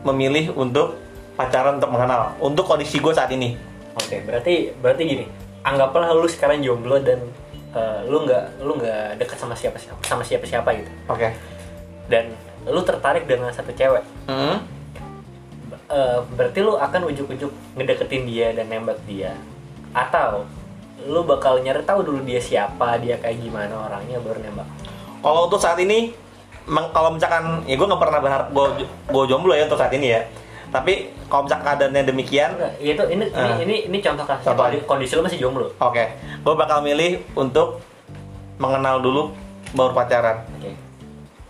memilih 0.00 0.56
untuk 0.56 0.96
pacaran 1.36 1.76
untuk 1.76 1.92
mengenal. 1.92 2.32
Untuk 2.40 2.64
kondisi 2.64 2.96
gua 3.04 3.12
saat 3.12 3.28
ini 3.36 3.52
oke 4.00 4.16
berarti 4.24 4.54
berarti 4.80 5.02
gini. 5.04 5.24
Anggaplah 5.60 6.16
lu 6.16 6.24
sekarang 6.24 6.64
jomblo 6.64 6.96
dan 7.04 7.20
eh, 7.76 8.00
lu 8.08 8.24
nggak 8.24 8.64
lu 8.64 8.80
nggak 8.80 9.20
dekat 9.20 9.36
sama 9.36 9.52
siapa 9.52 9.76
siapa 9.76 10.00
sama 10.08 10.24
siapa 10.24 10.48
siapa 10.48 10.72
gitu. 10.72 10.90
Oke. 11.06 11.36
Dan 12.08 12.32
lu 12.64 12.80
tertarik 12.80 13.28
dengan 13.28 13.52
satu 13.52 13.70
cewek. 13.76 14.04
Hmm. 14.26 14.64
Eh, 15.90 16.18
berarti 16.38 16.58
lu 16.62 16.78
akan 16.78 17.10
ujuk-ujuk 17.10 17.50
ngedeketin 17.76 18.24
dia 18.24 18.54
dan 18.54 18.70
nembak 18.70 18.96
dia. 19.04 19.34
Atau 19.90 20.46
lu 21.02 21.24
bakal 21.24 21.58
nyari 21.64 21.82
tahu 21.82 22.04
dulu 22.04 22.20
dia 22.22 22.38
siapa 22.38 23.00
dia 23.00 23.16
kayak 23.18 23.40
gimana 23.40 23.88
orangnya 23.88 24.22
baru 24.22 24.38
nembak. 24.38 24.68
Kalau 25.20 25.50
untuk 25.50 25.60
saat 25.60 25.76
ini, 25.82 26.14
kalau 26.94 27.10
misalkan 27.12 27.64
ya 27.66 27.74
gue 27.76 27.86
nggak 27.88 28.00
pernah 28.00 28.20
berharap 28.20 28.48
gue 28.54 28.86
gue 28.86 29.24
jomblo 29.26 29.52
ya 29.52 29.66
untuk 29.66 29.80
saat 29.80 29.92
ini 29.92 30.14
ya. 30.14 30.22
Tapi 30.70 30.92
kalau 31.26 31.44
misalkan 31.44 31.66
keadaannya 31.66 32.02
demikian, 32.04 32.50
itu 32.78 33.02
ini 33.04 33.26
ini 33.26 33.50
Ah. 33.50 33.58
ini 33.58 33.76
ini 33.86 33.98
contoh 33.98 34.22
kasus 34.22 34.46
Contoh. 34.46 34.70
kondisi, 34.84 35.12
lu 35.12 35.22
masih 35.22 35.38
jomblo 35.38 35.66
oke, 35.76 36.04
gue 36.40 36.54
bakal 36.54 36.78
milih 36.80 37.26
untuk 37.34 37.82
mengenal 38.56 38.98
dulu 38.98 39.34
baru 39.72 39.90
pacaran. 39.92 40.46
oke 40.52 40.70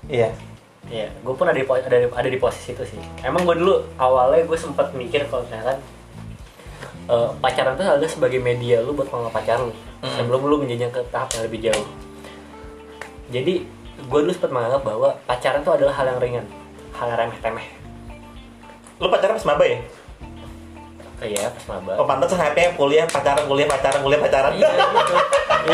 Iya. 0.09 0.33
Iya, 0.89 1.07
gue 1.16 1.31
pun 1.31 1.45
ada 1.45 1.55
di, 1.55 1.62
ada, 1.62 1.97
di- 1.99 2.11
ada 2.11 2.29
di 2.29 2.35
posisi 2.37 2.73
itu 2.73 2.83
sih. 2.85 2.99
Emang 3.21 3.45
gue 3.45 3.55
dulu 3.55 3.79
awalnya 3.95 4.43
gue 4.43 4.57
sempat 4.57 4.91
mikir 4.91 5.23
kalau 5.25 5.45
misalkan 5.45 5.79
eh, 7.07 7.29
pacaran 7.37 7.75
itu 7.75 7.83
adalah 7.85 8.09
sebagai 8.09 8.39
media 8.39 8.81
lu 8.81 8.91
buat 8.93 9.07
mengenal 9.07 9.31
pacar 9.31 9.59
lu 9.59 9.71
Hmm. 10.01 10.16
sebelum 10.16 10.41
lu 10.43 10.57
menjenjang 10.59 10.89
ke 10.89 11.05
tahap 11.07 11.29
yang 11.31 11.45
lebih 11.45 11.61
jauh. 11.62 11.87
Jadi 13.29 13.55
gue 14.01 14.18
dulu 14.18 14.33
sempat 14.33 14.49
menganggap 14.49 14.83
bahwa 14.83 15.09
pacaran 15.25 15.61
itu 15.61 15.71
adalah 15.71 15.93
hal 15.93 16.07
yang 16.09 16.18
ringan, 16.18 16.47
hal 16.93 17.07
yang 17.07 17.18
remeh-temeh. 17.21 17.66
Lu 19.01 19.09
pacaran 19.09 19.34
pas 19.40 19.46
maba 19.48 19.64
ya? 19.64 19.80
Iya, 21.20 21.53
pas 21.53 21.64
maba. 21.76 22.01
Oh 22.01 22.05
pantas 22.09 22.32
hype 22.32 22.76
kuliah 22.76 23.05
pacaran 23.05 23.44
kuliah 23.44 23.68
pacaran 23.68 24.01
kuliah 24.01 24.20
pacaran. 24.20 24.53
Iya 24.57 24.68
gitu. 24.72 25.14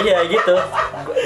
iya 0.03 0.19
gitu. 0.27 0.55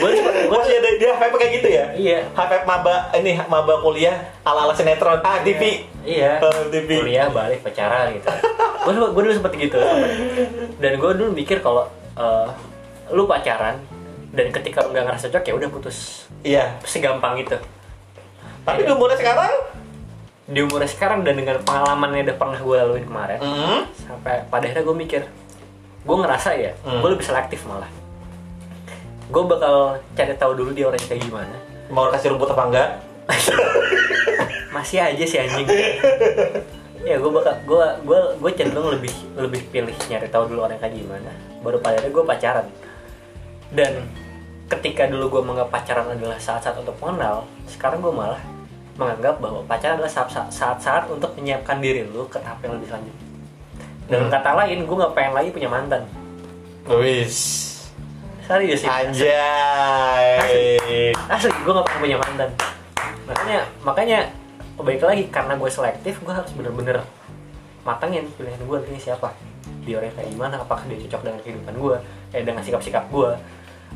Gue 0.00 0.10
Gue 0.20 0.56
masih 0.60 0.76
ada 0.80 0.90
dia 1.00 1.10
hype 1.16 1.36
kayak 1.36 1.52
gitu 1.60 1.68
ya? 1.68 1.84
Iya. 1.96 2.18
Hype 2.32 2.64
maba 2.68 3.08
ini 3.16 3.36
maba 3.48 3.80
kuliah 3.80 4.16
ala 4.44 4.68
ala 4.68 4.74
sinetron 4.76 5.20
ah 5.24 5.40
TV. 5.44 5.88
Iya. 6.04 6.40
Oh, 6.40 6.68
TV. 6.68 7.04
Kuliah 7.04 7.28
balik 7.32 7.60
pacaran 7.64 8.16
gitu. 8.16 8.28
gue 8.84 8.92
gue 8.96 9.22
dulu 9.28 9.32
sempet 9.36 9.52
gitu. 9.56 9.78
Dan 10.80 10.92
gue 11.00 11.10
dulu 11.16 11.30
mikir 11.32 11.60
kalau 11.60 11.88
eh, 12.16 12.48
lu 13.12 13.24
pacaran 13.24 13.76
dan 14.36 14.46
ketika 14.52 14.84
lu 14.84 14.92
nggak 14.92 15.04
ngerasa 15.04 15.32
cocok 15.32 15.44
ya 15.48 15.52
udah 15.56 15.68
putus. 15.72 16.28
Iya. 16.44 16.76
Segampang 16.84 17.40
itu. 17.40 17.56
Tapi 18.64 18.84
di 18.84 18.92
Iya. 18.92 18.96
umurnya 18.96 19.16
sekarang, 19.16 19.52
Di 20.50 20.60
umur 20.66 20.82
sekarang 20.82 21.22
dan 21.22 21.38
dengan 21.38 21.62
pengalaman 21.62 22.10
yang 22.10 22.26
udah 22.26 22.36
pernah 22.36 22.58
gue 22.58 22.76
laluin 22.76 23.04
kemarin, 23.06 23.38
hmm, 23.38 23.80
sampai 23.94 24.42
pada 24.50 24.66
akhirnya 24.66 24.82
gue 24.82 24.96
mikir, 24.98 25.22
gue 26.02 26.16
ngerasa 26.18 26.50
ya, 26.58 26.74
Hmm. 26.82 26.98
gue 26.98 27.10
lebih 27.14 27.22
selektif 27.22 27.62
malah. 27.70 27.86
Gue 29.30 29.42
bakal 29.46 30.02
cari 30.18 30.34
tahu 30.34 30.58
dulu 30.58 30.74
dia 30.74 30.90
orangnya 30.90 31.06
kayak 31.06 31.22
gimana. 31.22 31.56
mau 31.90 32.06
kasih 32.06 32.34
rumput 32.34 32.50
apa 32.54 32.64
enggak? 32.70 32.88
masih 34.74 35.02
aja 35.02 35.24
sih 35.26 35.38
anjing 35.38 35.66
ya 37.00 37.16
gue 37.18 37.30
bakal 37.32 37.54
gue 37.66 37.86
gue 38.06 38.20
gue 38.38 38.50
cenderung 38.54 38.92
lebih 38.94 39.10
lebih 39.34 39.60
pilih 39.72 39.96
nyari 40.06 40.28
tahu 40.30 40.46
dulu 40.52 40.68
orang 40.68 40.78
kayak 40.78 40.94
gimana 40.94 41.32
baru 41.64 41.82
pada 41.82 41.98
akhirnya 41.98 42.12
gue 42.14 42.24
pacaran 42.24 42.66
dan 43.74 43.92
ketika 44.70 45.10
dulu 45.10 45.38
gue 45.38 45.42
menganggap 45.42 45.74
pacaran 45.74 46.06
adalah 46.12 46.38
saat-saat 46.38 46.78
untuk 46.78 46.94
mengenal 47.02 47.48
sekarang 47.66 47.98
gue 47.98 48.12
malah 48.14 48.38
menganggap 49.00 49.40
bahwa 49.40 49.64
pacaran 49.64 49.96
adalah 49.96 50.12
saat- 50.12 50.52
saat-saat 50.52 51.08
untuk 51.08 51.32
menyiapkan 51.40 51.80
diri 51.80 52.04
lu 52.04 52.28
ke 52.28 52.36
tahap 52.36 52.60
yang 52.60 52.76
lebih 52.76 52.92
selanjutnya 52.92 53.24
dengan 54.10 54.26
Hmm. 54.26 54.34
kata 54.34 54.50
lain 54.58 54.78
gue 54.84 54.96
nggak 54.98 55.14
pengen 55.14 55.32
lagi 55.38 55.48
punya 55.54 55.68
mantan. 55.70 56.02
Wis. 56.90 57.38
serius 58.50 58.82
sih. 58.82 58.90
Anjay. 58.90 59.30
asli. 61.30 61.54
Gue 61.62 61.70
gak 61.70 61.86
pernah 61.86 62.02
punya 62.02 62.18
mantan. 62.18 62.50
Makanya 63.30 63.58
makanya 63.86 64.18
baik 64.74 65.06
lagi 65.06 65.24
karena 65.30 65.54
gue 65.54 65.70
selektif 65.70 66.18
gue 66.18 66.34
harus 66.34 66.50
bener-bener 66.58 66.98
matangin 67.86 68.26
pilihan 68.34 68.58
gue 68.58 68.78
ini 68.90 68.98
siapa? 68.98 69.30
Dia 69.86 70.02
orangnya 70.02 70.18
kayak 70.18 70.30
gimana? 70.34 70.54
Apakah 70.58 70.82
dia 70.90 70.98
cocok 71.06 71.22
dengan 71.22 71.38
kehidupan 71.46 71.74
gue 71.78 71.96
eh 72.34 72.42
dengan 72.42 72.62
sikap-sikap 72.66 73.06
gue 73.14 73.30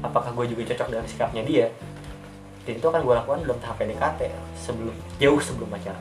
apakah 0.02 0.30
gue 0.30 0.54
juga 0.54 0.62
cocok 0.70 0.88
dengan 0.90 1.06
sikapnya 1.06 1.42
dia 1.42 1.66
dan 2.64 2.72
itu 2.80 2.86
akan 2.88 3.00
gue 3.04 3.14
lakukan 3.14 3.38
dalam 3.44 3.58
tahap 3.60 3.76
PDKT 3.80 4.20
sebelum 4.56 4.94
jauh 5.20 5.40
sebelum 5.40 5.68
pacaran 5.68 6.00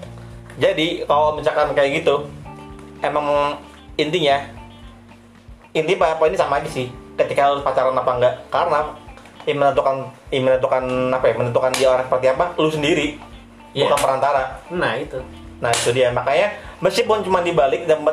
Jadi 0.53 1.03
kalau 1.09 1.33
misalkan 1.35 1.73
kayak 1.73 2.03
gitu, 2.03 2.29
emang 3.01 3.57
intinya 3.97 4.37
inti 5.73 5.97
apa 5.97 6.23
ini 6.29 6.37
sama 6.37 6.61
aja 6.61 6.69
sih. 6.69 6.93
Ketika 7.17 7.53
lu 7.53 7.65
pacaran 7.65 7.97
apa 7.97 8.11
enggak, 8.13 8.33
karena 8.53 8.79
yang 9.49 9.57
menentukan 9.59 10.13
yang 10.29 10.43
menentukan 10.45 10.83
apa 11.09 11.25
ya, 11.25 11.33
menentukan 11.35 11.71
dia 11.73 11.87
orang 11.89 12.05
seperti 12.05 12.27
apa, 12.29 12.45
lu 12.61 12.69
sendiri, 12.69 13.17
Iya. 13.73 13.89
bukan 13.89 13.99
perantara. 14.05 14.61
nah 14.69 14.93
itu 14.93 15.17
Nah 15.57 15.71
itu 15.71 15.89
dia 15.95 16.11
makanya 16.11 16.53
meskipun 16.83 17.23
cuma 17.23 17.39
dibalik 17.39 17.87
dan 17.87 18.03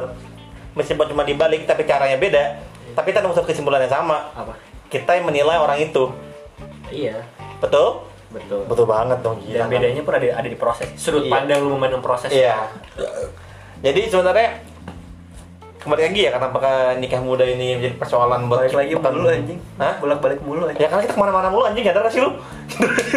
meskipun 0.72 1.10
cuma 1.10 1.26
dibalik 1.26 1.66
tapi 1.68 1.82
caranya 1.84 2.16
beda, 2.16 2.56
tapi 2.96 3.12
kita 3.12 3.20
nemu 3.20 3.36
kesimpulan 3.44 3.84
yang 3.84 3.92
sama. 3.92 4.32
apa 4.32 4.54
Kita 4.88 5.18
yang 5.18 5.28
menilai 5.28 5.58
orang 5.58 5.78
itu, 5.82 6.10
iya 6.90 7.20
betul? 7.60 8.09
Betul 8.30 8.62
Betul 8.64 8.86
banget 8.86 9.18
dong. 9.20 9.38
dan 9.40 9.66
gila. 9.66 9.66
bedanya 9.68 10.02
pun 10.02 10.14
ada 10.14 10.26
ada 10.32 10.46
di 10.46 10.54
proses 10.54 10.86
sudut 10.94 11.22
Iya. 11.22 11.32
pandang 11.32 11.60
lu 11.60 11.74
memandang 11.74 11.98
proses 11.98 12.30
Iya. 12.30 12.70
Jadi 13.80 14.00
sebenarnya 14.06 14.60
kembali 15.80 16.02
lagi 16.04 16.20
ya 16.20 16.30
kenapa 16.30 16.56
ke 16.60 16.72
nikah 17.00 17.18
muda 17.18 17.40
ini 17.40 17.74
menjadi 17.74 17.96
persoalan 17.96 18.46
buat 18.46 18.60
balik 18.62 18.76
lagi 18.76 18.92
bukan- 18.92 19.14
mulu 19.14 19.28
anjing 19.30 19.58
Hah? 19.76 19.94
bolak 19.96 20.20
balik 20.20 20.40
mulu 20.40 20.62
anjing 20.62 20.76
Ya 20.78 20.86
karena 20.86 21.02
kita 21.02 21.14
ke 21.14 21.20
mana-mana 21.20 21.48
mulu 21.48 21.64
anjing 21.64 21.82
ya 21.82 21.92
sih 22.06 22.20
lu. 22.20 22.30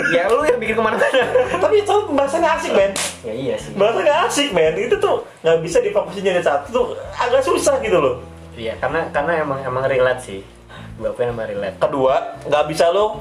ya 0.09 0.23
lu 0.25 0.41
yang 0.41 0.57
bikin 0.57 0.73
ke 0.73 0.81
mana-mana 0.81 1.23
Tapi 1.63 1.75
itu 1.77 1.95
bahasanya 2.09 2.49
asik 2.55 2.71
men. 2.71 2.91
ya 3.21 3.33
iya 3.35 3.55
sih 3.59 3.75
Bahasanya 3.75 4.13
asik 4.25 4.49
men. 4.49 4.73
Itu 4.79 4.95
tuh 4.97 5.27
nggak 5.43 5.59
bisa 5.59 5.77
difokusin 5.77 6.23
jadi 6.23 6.39
satu 6.39 6.67
tuh 6.71 6.85
agak 7.13 7.43
susah 7.43 7.77
gitu 7.79 7.99
loh. 7.99 8.15
iya 8.55 8.77
karena 8.77 9.11
karena 9.11 9.43
emang 9.43 9.59
emang 9.59 9.83
relate 9.83 10.21
sih 10.23 10.39
bapaknya 10.95 11.29
emang 11.29 11.47
relate 11.49 11.75
Kedua 11.77 12.15
nggak 12.43 12.63
bisa 12.65 12.87
lu 12.87 13.19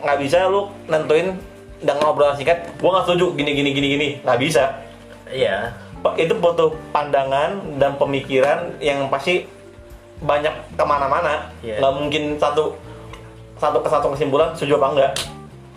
nggak 0.00 0.18
bisa 0.20 0.46
lu 0.46 0.70
nentuin 0.86 1.34
dengan 1.78 2.02
obrolan 2.06 2.34
singkat. 2.34 2.70
Gua 2.78 2.98
nggak 2.98 3.04
setuju 3.10 3.34
gini 3.34 3.50
gini 3.54 3.70
gini 3.72 3.86
gini. 3.94 4.08
Nggak 4.22 4.40
bisa. 4.40 4.64
iya 5.28 5.76
itu 6.16 6.32
butuh 6.32 6.72
pandangan 6.88 7.58
dan 7.76 7.98
pemikiran 7.98 8.70
yang 8.78 9.10
pasti 9.12 9.44
banyak 10.18 10.54
ke 10.72 10.84
mana-mana 10.86 11.52
Iya. 11.60 11.82
nggak 11.82 11.94
mungkin 11.94 12.22
satu 12.40 12.74
satu 13.58 13.82
ke 13.82 13.88
satu 13.90 14.06
kesimpulan 14.14 14.54
setuju 14.56 14.78
apa 14.80 14.88
enggak 14.94 15.12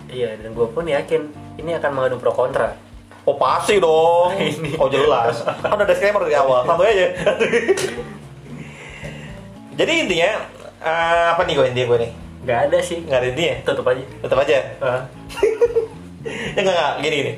iya 0.07 0.29
dan 0.39 0.53
gue 0.53 0.65
pun 0.65 0.85
yakin 0.85 1.27
ini 1.57 1.75
akan 1.75 1.91
mengadu 1.91 2.15
pro 2.15 2.31
kontra 2.31 2.77
oh 3.25 3.35
pasti 3.35 3.77
dong 3.77 4.37
Ini. 4.55 4.77
oh 4.79 4.87
jelas 4.87 5.43
kan 5.43 5.75
udah 5.75 5.87
disclaimer 5.89 6.23
dari 6.23 6.37
awal 6.37 6.63
satu 6.63 6.83
aja 6.85 7.05
jadi 9.79 9.91
intinya 10.05 10.31
eh, 10.79 11.25
apa 11.35 11.41
nih 11.43 11.53
gue 11.57 11.65
intinya 11.69 11.87
gue 11.91 11.99
nih 12.07 12.11
nggak 12.41 12.59
ada 12.69 12.77
sih 12.81 12.97
nggak 13.05 13.19
ada 13.21 13.27
intinya 13.33 13.55
tutup 13.65 13.85
aja 13.85 14.03
tetap 14.03 14.37
aja 14.41 14.57
Ah. 14.81 15.01
ya 16.55 16.59
nggak 16.61 16.75
nggak 16.75 16.93
gini 17.05 17.15
gini 17.15 17.33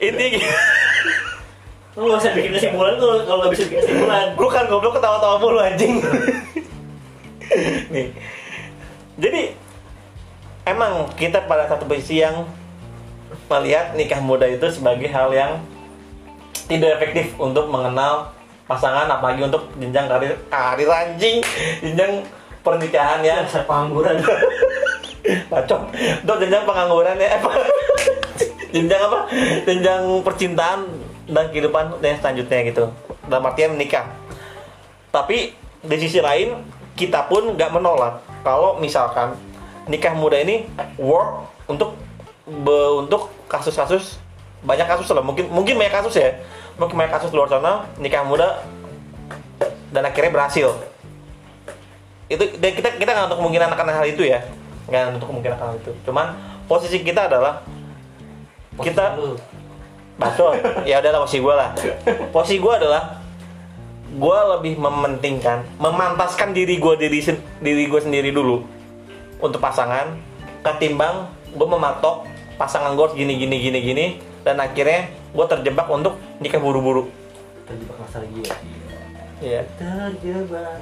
intinya 0.00 0.30
gini. 0.36 0.46
lu 1.96 2.12
nggak 2.12 2.20
usah 2.20 2.32
bikin 2.36 2.52
kesimpulan 2.52 2.94
kalau 3.00 3.16
kalau 3.24 3.38
nggak 3.40 3.52
bisa 3.56 3.62
bikin 3.72 3.80
kesimpulan 3.80 4.26
Bukan 4.36 4.64
goblok 4.68 5.00
ketawa-tawa 5.00 5.40
mulu 5.40 5.58
anjing. 5.64 5.96
Nih. 7.92 8.12
Jadi 9.16 9.56
emang 10.68 11.08
kita 11.16 11.48
pada 11.48 11.64
satu 11.72 11.88
posisi 11.88 12.20
yang 12.20 12.44
melihat 13.48 13.96
nikah 13.96 14.20
muda 14.20 14.44
itu 14.44 14.68
sebagai 14.68 15.08
hal 15.08 15.32
yang 15.32 15.56
tidak 16.68 17.00
efektif 17.00 17.32
untuk 17.40 17.70
mengenal 17.72 18.34
pasangan 18.66 19.06
apalagi 19.06 19.46
untuk 19.46 19.70
jenjang 19.78 20.10
karir 20.10 20.34
karir 20.50 20.90
anjing 20.90 21.38
jenjang 21.78 22.26
pernikahan 22.66 23.22
ya. 23.22 23.46
Saya 23.46 23.62
pengangguran? 23.62 24.18
Bacot 25.50 25.80
untuk 25.94 26.36
jenjang 26.42 26.66
pengangguran 26.66 27.14
ya. 27.22 27.38
Apa? 27.38 27.50
Jenjang 28.74 29.02
apa? 29.08 29.18
Jenjang 29.64 30.02
percintaan 30.26 30.80
dan 31.30 31.46
kehidupan 31.54 32.02
dan 32.02 32.18
selanjutnya 32.18 32.58
gitu. 32.66 32.84
Dalam 33.30 33.46
artian 33.46 33.74
menikah. 33.74 34.10
Tapi 35.14 35.54
di 35.86 35.96
sisi 36.02 36.18
lain 36.18 36.60
kita 36.98 37.30
pun 37.30 37.54
nggak 37.54 37.70
menolak 37.72 38.20
kalau 38.42 38.76
misalkan 38.82 39.38
nikah 39.86 40.12
muda 40.12 40.38
ini 40.42 40.66
work 40.98 41.46
untuk 41.70 41.94
be- 42.46 42.94
untuk 43.06 43.30
kasus-kasus 43.46 44.18
banyak 44.66 44.86
kasus 44.86 45.08
lah. 45.14 45.22
Mungkin 45.22 45.50
mungkin 45.50 45.78
banyak 45.78 45.94
kasus 45.94 46.14
ya. 46.18 46.30
Mungkin 46.76 46.94
banyak 46.94 47.12
kasus 47.16 47.32
luar 47.32 47.48
sana 47.48 47.86
nikah 47.96 48.26
muda 48.26 48.62
dan 49.90 50.04
akhirnya 50.04 50.34
berhasil 50.34 50.76
itu 52.26 52.44
dan 52.58 52.70
kita 52.72 52.88
kita 52.98 53.10
nggak 53.10 53.26
untuk 53.28 53.38
kemungkinan 53.38 53.68
akan 53.70 53.86
hal 53.92 54.06
itu 54.06 54.22
ya 54.22 54.42
nggak 54.86 55.14
untuk 55.14 55.28
kemungkinan 55.30 55.54
akan 55.56 55.66
hal 55.70 55.76
itu 55.78 55.92
cuman 56.02 56.26
posisi 56.66 56.98
kita 57.00 57.26
adalah 57.26 57.62
kita 58.76 59.14
Lu. 59.16 59.38
Bacot. 60.16 60.56
ya 60.88 60.98
udahlah 60.98 61.20
posisi 61.22 61.38
gue 61.38 61.54
lah 61.54 61.70
posisi 62.32 62.56
gue 62.56 62.72
adalah 62.72 63.20
gue 64.08 64.38
lebih 64.56 64.74
mementingkan 64.76 65.60
memantaskan 65.76 66.50
diri 66.50 66.80
gue 66.80 66.94
diri 66.96 67.20
sen- 67.20 67.44
diri 67.60 67.84
gue 67.84 68.00
sendiri 68.00 68.32
dulu 68.32 68.64
untuk 69.38 69.60
pasangan 69.60 70.16
ketimbang 70.62 71.28
gue 71.52 71.68
mematok 71.68 72.24
pasangan 72.56 72.96
gue 72.96 73.06
gini 73.14 73.36
gini 73.36 73.56
gini 73.60 73.78
gini 73.82 74.06
dan 74.40 74.56
akhirnya 74.56 75.12
gue 75.30 75.46
terjebak 75.46 75.84
untuk 75.86 76.16
nikah 76.40 76.58
buru-buru 76.58 77.12
terjebak 77.64 77.96
masalah 78.00 78.26
gila 78.26 78.56
Iya. 79.36 79.68
terjebak 79.76 80.80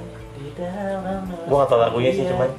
gue 1.45 1.55
gak 1.55 1.69
tau 1.69 1.79
lagunya 1.79 2.11
sih 2.13 2.25
cuman 2.27 2.49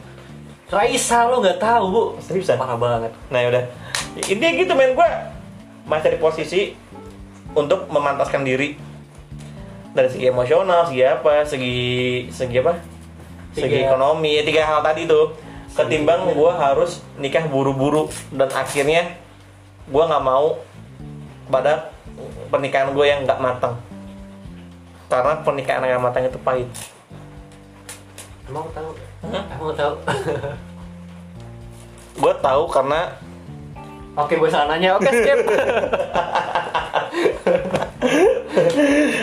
Raisa 0.66 1.30
lo 1.30 1.38
nggak 1.38 1.62
tahu 1.62 1.84
bu. 1.94 2.02
Seriusan? 2.18 2.58
Parah 2.58 2.74
banget. 2.74 3.12
Nah 3.30 3.38
yaudah 3.38 3.62
Intinya 4.26 4.52
gitu 4.58 4.72
men. 4.74 4.98
Gue 4.98 5.06
Masih 5.86 6.10
di 6.14 6.18
posisi 6.18 6.60
Untuk 7.54 7.86
memantaskan 7.86 8.42
diri. 8.42 8.74
Dari 9.94 10.10
segi 10.10 10.26
emosional, 10.26 10.90
segi 10.90 11.06
apa 11.06 11.46
Segi 11.46 11.76
Segi 12.34 12.58
apa? 12.58 12.74
Segi 13.54 13.78
Tiga. 13.78 13.94
ekonomi, 13.94 14.36
ya, 14.36 14.42
tiga 14.44 14.62
hal 14.68 14.84
tadi 14.84 15.08
tuh. 15.08 15.32
Ketimbang 15.72 16.34
gue 16.36 16.52
harus 16.52 17.00
nikah 17.16 17.48
buru-buru 17.48 18.10
Dan 18.28 18.50
akhirnya 18.52 19.16
Gue 19.86 20.02
nggak 20.02 20.24
mau 20.26 20.58
pada 21.46 21.94
pernikahan 22.50 22.90
gue 22.90 23.06
yang 23.06 23.22
nggak 23.22 23.38
matang. 23.38 23.78
Karena 25.06 25.38
pernikahan 25.46 25.86
yang 25.86 26.02
matang 26.02 26.26
itu 26.26 26.42
pahit 26.42 26.66
Emang 28.56 28.72
tahu? 28.72 28.90
Emang 29.28 29.74
tahu? 29.74 29.92
gue 32.16 32.34
tahu 32.40 32.62
karena 32.66 33.00
Oke, 34.16 34.40
gue 34.40 34.48
salah 34.48 34.72
nanya. 34.72 34.96
Oke, 34.96 35.12
skip. 35.12 35.44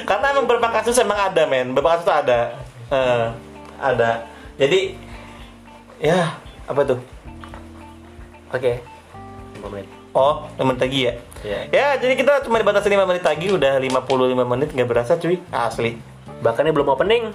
karena 0.06 0.26
emang 0.30 0.46
beberapa 0.46 0.70
kasus 0.72 0.94
emang 0.98 1.18
ada 1.24 1.44
men 1.46 1.74
beberapa 1.74 1.98
kasus 1.98 2.06
tuh 2.06 2.16
ada 2.16 2.40
Eh, 2.86 3.26
ada 3.80 4.30
jadi 4.54 4.94
ya 5.98 6.38
apa 6.64 6.86
tuh 6.86 7.00
Oke. 8.52 8.86
5 9.58 9.66
menit. 9.68 9.88
oh 10.14 10.46
5 10.54 10.62
menit 10.62 10.80
lagi 10.80 11.00
ya 11.02 11.14
Iya. 11.44 11.60
ya 11.70 11.88
jadi 11.98 12.14
kita 12.14 12.46
cuma 12.46 12.56
dibatasi 12.56 12.86
5 12.88 13.04
menit 13.04 13.24
lagi 13.24 13.48
udah 13.50 13.74
55 13.76 14.06
menit 14.46 14.70
nggak 14.70 14.86
berasa 14.88 15.18
cuy 15.18 15.42
asli 15.50 15.98
Bahkan 16.40 16.64
ini 16.64 16.72
belum 16.72 16.92
opening. 16.92 17.34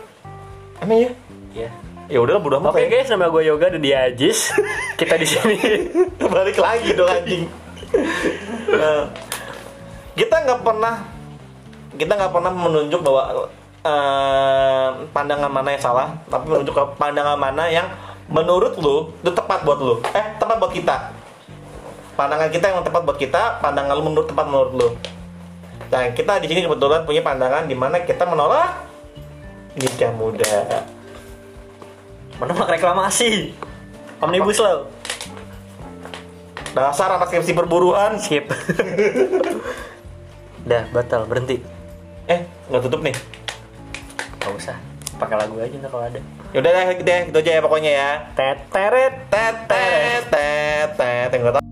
emang 0.78 0.98
ya 1.00 1.10
ya 1.50 1.70
udah 2.16 2.40
bodo 2.40 2.56
amat 2.64 2.72
Oke 2.72 2.88
ya. 2.88 2.88
guys, 2.88 3.12
nama 3.12 3.28
gue 3.28 3.42
Yoga 3.44 3.68
dan 3.68 3.80
dia 3.84 4.08
Ajis. 4.08 4.48
Kita 4.96 5.20
di 5.20 5.28
sini. 5.28 5.56
balik 6.32 6.56
lagi 6.56 6.96
dong 6.96 7.12
anjing 7.12 7.44
Nah, 8.68 9.08
kita 10.12 10.44
nggak 10.44 10.60
pernah 10.60 10.94
kita 11.96 12.12
nggak 12.14 12.32
pernah 12.36 12.52
menunjuk 12.52 13.00
bahwa 13.00 13.48
eh, 13.80 14.88
pandangan 15.10 15.50
mana 15.50 15.68
yang 15.72 15.82
salah 15.82 16.08
tapi 16.28 16.52
menunjuk 16.52 16.74
ke 16.76 16.84
pandangan 17.00 17.38
mana 17.40 17.64
yang 17.72 17.88
menurut 18.28 18.76
lu 18.76 19.08
itu 19.24 19.32
tepat 19.32 19.64
buat 19.64 19.80
lu 19.80 19.94
eh 20.12 20.26
tepat 20.36 20.56
buat 20.60 20.72
kita 20.74 21.16
pandangan 22.12 22.52
kita 22.52 22.64
yang 22.68 22.84
tepat 22.84 23.02
buat 23.08 23.16
kita 23.16 23.62
pandangan 23.64 23.94
lu 23.96 24.04
menurut 24.04 24.28
tepat 24.28 24.46
menurut 24.46 24.72
lu 24.76 24.88
dan 25.88 26.12
kita 26.12 26.36
di 26.44 26.46
sini 26.52 26.68
kebetulan 26.68 27.08
punya 27.08 27.24
pandangan 27.24 27.64
di 27.64 27.72
mana 27.72 28.04
kita 28.04 28.28
menolak 28.28 28.84
nikah 29.80 30.12
muda 30.12 30.84
Menolak 32.38 32.70
reklamasi. 32.78 33.52
Omnibus 34.22 34.58
Law. 34.58 34.86
dasar 36.78 37.10
anak 37.10 37.26
skripsi 37.32 37.58
perburuan 37.58 38.22
Skip. 38.22 38.46
Udah, 40.62 40.82
batal, 40.94 41.26
berhenti. 41.26 41.58
eh 42.28 42.44
nggak 42.68 42.82
tutup 42.86 43.00
nih 43.00 43.16
Gak 44.38 44.52
usah. 44.52 44.76
Pakai 45.18 45.34
lagu 45.42 45.58
aja 45.58 45.74
ntar 45.80 45.90
kalau 45.90 46.04
ada. 46.06 46.20
Yaudah 46.54 46.70
deh, 46.70 47.02
deh, 47.02 47.20
gitu 47.32 47.38
aja 47.42 47.50
ya 47.58 47.60
pokoknya 47.64 47.90
ya. 47.90 48.10
Tet 48.38 48.58
teret 48.70 49.14
Tet 49.26 49.56
tet 49.66 50.22
tet 50.30 50.88
tet. 50.94 51.28
Yang 51.34 51.40
nggak 51.42 51.54
tahu 51.58 51.67